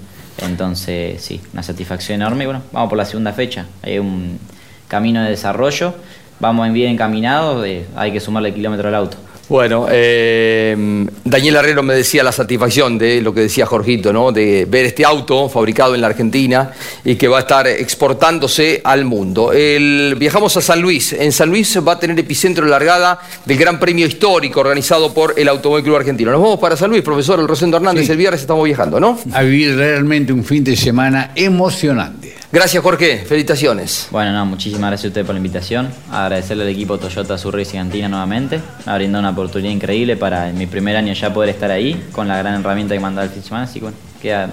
Entonces, 0.46 1.22
sí, 1.22 1.42
una 1.54 1.64
satisfacción 1.64 2.22
enorme. 2.22 2.46
Bueno, 2.46 2.62
vamos 2.72 2.90
por 2.90 2.98
la 2.98 3.06
segunda 3.06 3.34
fecha. 3.34 3.66
Hay 3.82 4.00
un 4.00 4.40
camino 4.88 5.24
de 5.24 5.30
desarrollo, 5.30 5.96
vamos 6.40 6.72
bien 6.72 6.92
encaminados, 6.92 7.66
hay 7.96 8.12
que 8.12 8.20
sumarle 8.20 8.54
kilómetro 8.54 8.90
al 8.90 8.96
auto. 8.96 9.18
Bueno, 9.54 9.86
eh, 9.88 11.06
Daniel 11.24 11.58
Herrero 11.58 11.84
me 11.84 11.94
decía 11.94 12.24
la 12.24 12.32
satisfacción 12.32 12.98
de 12.98 13.22
lo 13.22 13.36
que 13.36 13.42
decía 13.42 13.68
Jorgito, 13.68 14.12
¿no? 14.12 14.32
De 14.32 14.66
ver 14.68 14.88
este 14.88 15.06
auto 15.06 15.48
fabricado 15.48 15.94
en 15.94 16.02
la 16.02 16.08
Argentina 16.08 16.72
y 17.06 17.14
que 17.14 17.28
va 17.28 17.38
a 17.38 17.42
estar 17.42 17.68
exportándose 17.68 18.82
al 18.84 19.06
mundo. 19.06 19.54
El- 19.54 20.16
viajamos 20.18 20.58
a 20.58 20.62
San 20.62 20.82
Luis. 20.82 21.14
En 21.14 21.32
San 21.32 21.50
Luis 21.50 21.78
va 21.88 21.92
a 21.92 22.00
tener 22.00 22.18
epicentro 22.18 22.66
largada 22.66 23.20
del 23.46 23.60
Gran 23.60 23.80
Premio 23.80 24.08
Histórico 24.08 24.60
organizado 24.62 25.14
por 25.14 25.36
el 25.38 25.48
Automóvil 25.48 25.84
Club 25.84 25.98
Argentino. 25.98 26.32
Nos 26.32 26.42
vamos 26.42 26.60
para 26.60 26.76
San 26.76 26.90
Luis, 26.90 27.04
profesor 27.04 27.40
El 27.40 27.48
Rosendo 27.48 27.78
Hernández. 27.78 28.10
El 28.10 28.18
viernes 28.18 28.42
estamos 28.42 28.66
viajando, 28.66 29.00
¿no? 29.00 29.20
A 29.34 29.44
vivir 29.44 29.76
realmente 29.78 30.34
un 30.34 30.44
fin 30.44 30.64
de 30.64 30.76
semana 30.76 31.30
emocionante. 31.36 32.33
Gracias, 32.54 32.84
Jorge. 32.84 33.26
Felicitaciones. 33.26 34.10
Bueno, 34.12 34.32
no, 34.32 34.46
muchísimas 34.46 34.92
gracias 34.92 35.06
a 35.06 35.08
usted 35.08 35.26
por 35.26 35.34
la 35.34 35.40
invitación. 35.40 35.92
Agradecerle 36.12 36.62
al 36.62 36.70
equipo 36.70 37.00
Toyota 37.00 37.36
Sur 37.36 37.58
Racing 37.58 37.80
Argentina 37.80 38.08
nuevamente. 38.08 38.62
Me 38.86 39.08
una 39.08 39.32
oportunidad 39.32 39.74
increíble 39.74 40.18
para 40.18 40.52
en 40.52 40.60
mi 40.60 40.68
primer 40.68 40.96
año 40.96 41.14
ya 41.14 41.34
poder 41.34 41.50
estar 41.50 41.72
ahí 41.72 42.10
con 42.12 42.28
la 42.28 42.38
gran 42.38 42.60
herramienta 42.60 42.94
que 42.96 43.02
dado 43.02 43.24
el 43.24 43.44
semana. 43.44 43.64
Así 43.64 43.80
que 43.80 43.86
bueno, 43.86 43.98
quedan 44.22 44.52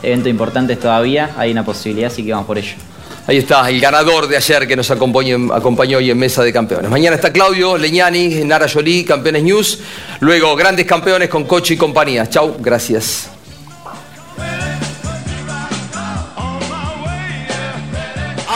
eventos 0.00 0.30
importantes 0.30 0.78
todavía. 0.78 1.30
Hay 1.36 1.50
una 1.50 1.64
posibilidad, 1.64 2.12
así 2.12 2.24
que 2.24 2.30
vamos 2.30 2.46
por 2.46 2.56
ello. 2.56 2.74
Ahí 3.26 3.38
está, 3.38 3.68
el 3.68 3.80
ganador 3.80 4.28
de 4.28 4.36
ayer 4.36 4.68
que 4.68 4.76
nos 4.76 4.88
acompañó, 4.92 5.52
acompañó 5.52 5.98
hoy 5.98 6.08
en 6.08 6.18
Mesa 6.18 6.44
de 6.44 6.52
Campeones. 6.52 6.88
Mañana 6.88 7.16
está 7.16 7.32
Claudio 7.32 7.76
Leñani, 7.76 8.44
Nara 8.44 8.68
Jolie, 8.68 9.04
Campeones 9.04 9.42
News. 9.42 9.80
Luego, 10.20 10.54
grandes 10.54 10.86
campeones 10.86 11.28
con 11.28 11.42
Coche 11.46 11.74
y 11.74 11.76
compañía. 11.76 12.28
Chau, 12.28 12.58
gracias. 12.60 13.29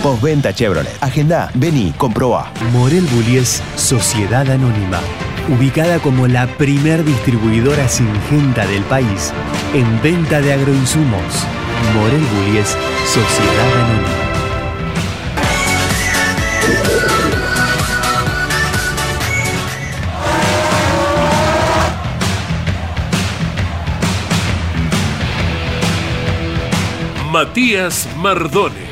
Postventa 0.00 0.52
Chevrolet. 0.52 0.96
Agenda, 1.00 1.50
vení, 1.54 1.92
comproba. 1.96 2.50
Morel 2.72 3.04
Bullies, 3.06 3.62
Sociedad 3.76 4.48
Anónima. 4.48 5.00
Ubicada 5.48 5.98
como 5.98 6.28
la 6.28 6.46
primer 6.46 7.04
distribuidora 7.04 7.88
singenta 7.88 8.66
del 8.66 8.82
país 8.84 9.32
en 9.74 10.02
venta 10.02 10.40
de 10.40 10.52
agroinsumos. 10.52 11.46
Morel 11.94 12.22
Bullies, 12.34 12.76
Sociedad 13.06 13.72
Anónima. 13.76 14.22
Matías 27.32 28.08
Mardones. 28.18 28.91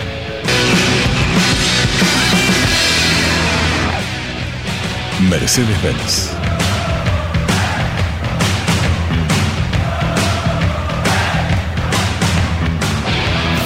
Mercedes-Benz. 5.31 6.29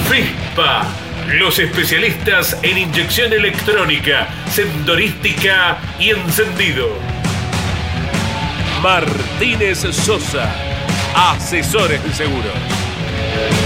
FISPA. 0.08 0.86
Los 1.40 1.58
especialistas 1.58 2.56
en 2.62 2.78
inyección 2.78 3.32
electrónica, 3.32 4.28
sendorística 4.48 5.78
y 5.98 6.10
encendido. 6.10 6.88
Martínez 8.80 9.80
Sosa. 9.90 10.54
Asesores 11.16 12.00
de 12.04 12.14
seguros. 12.14 13.65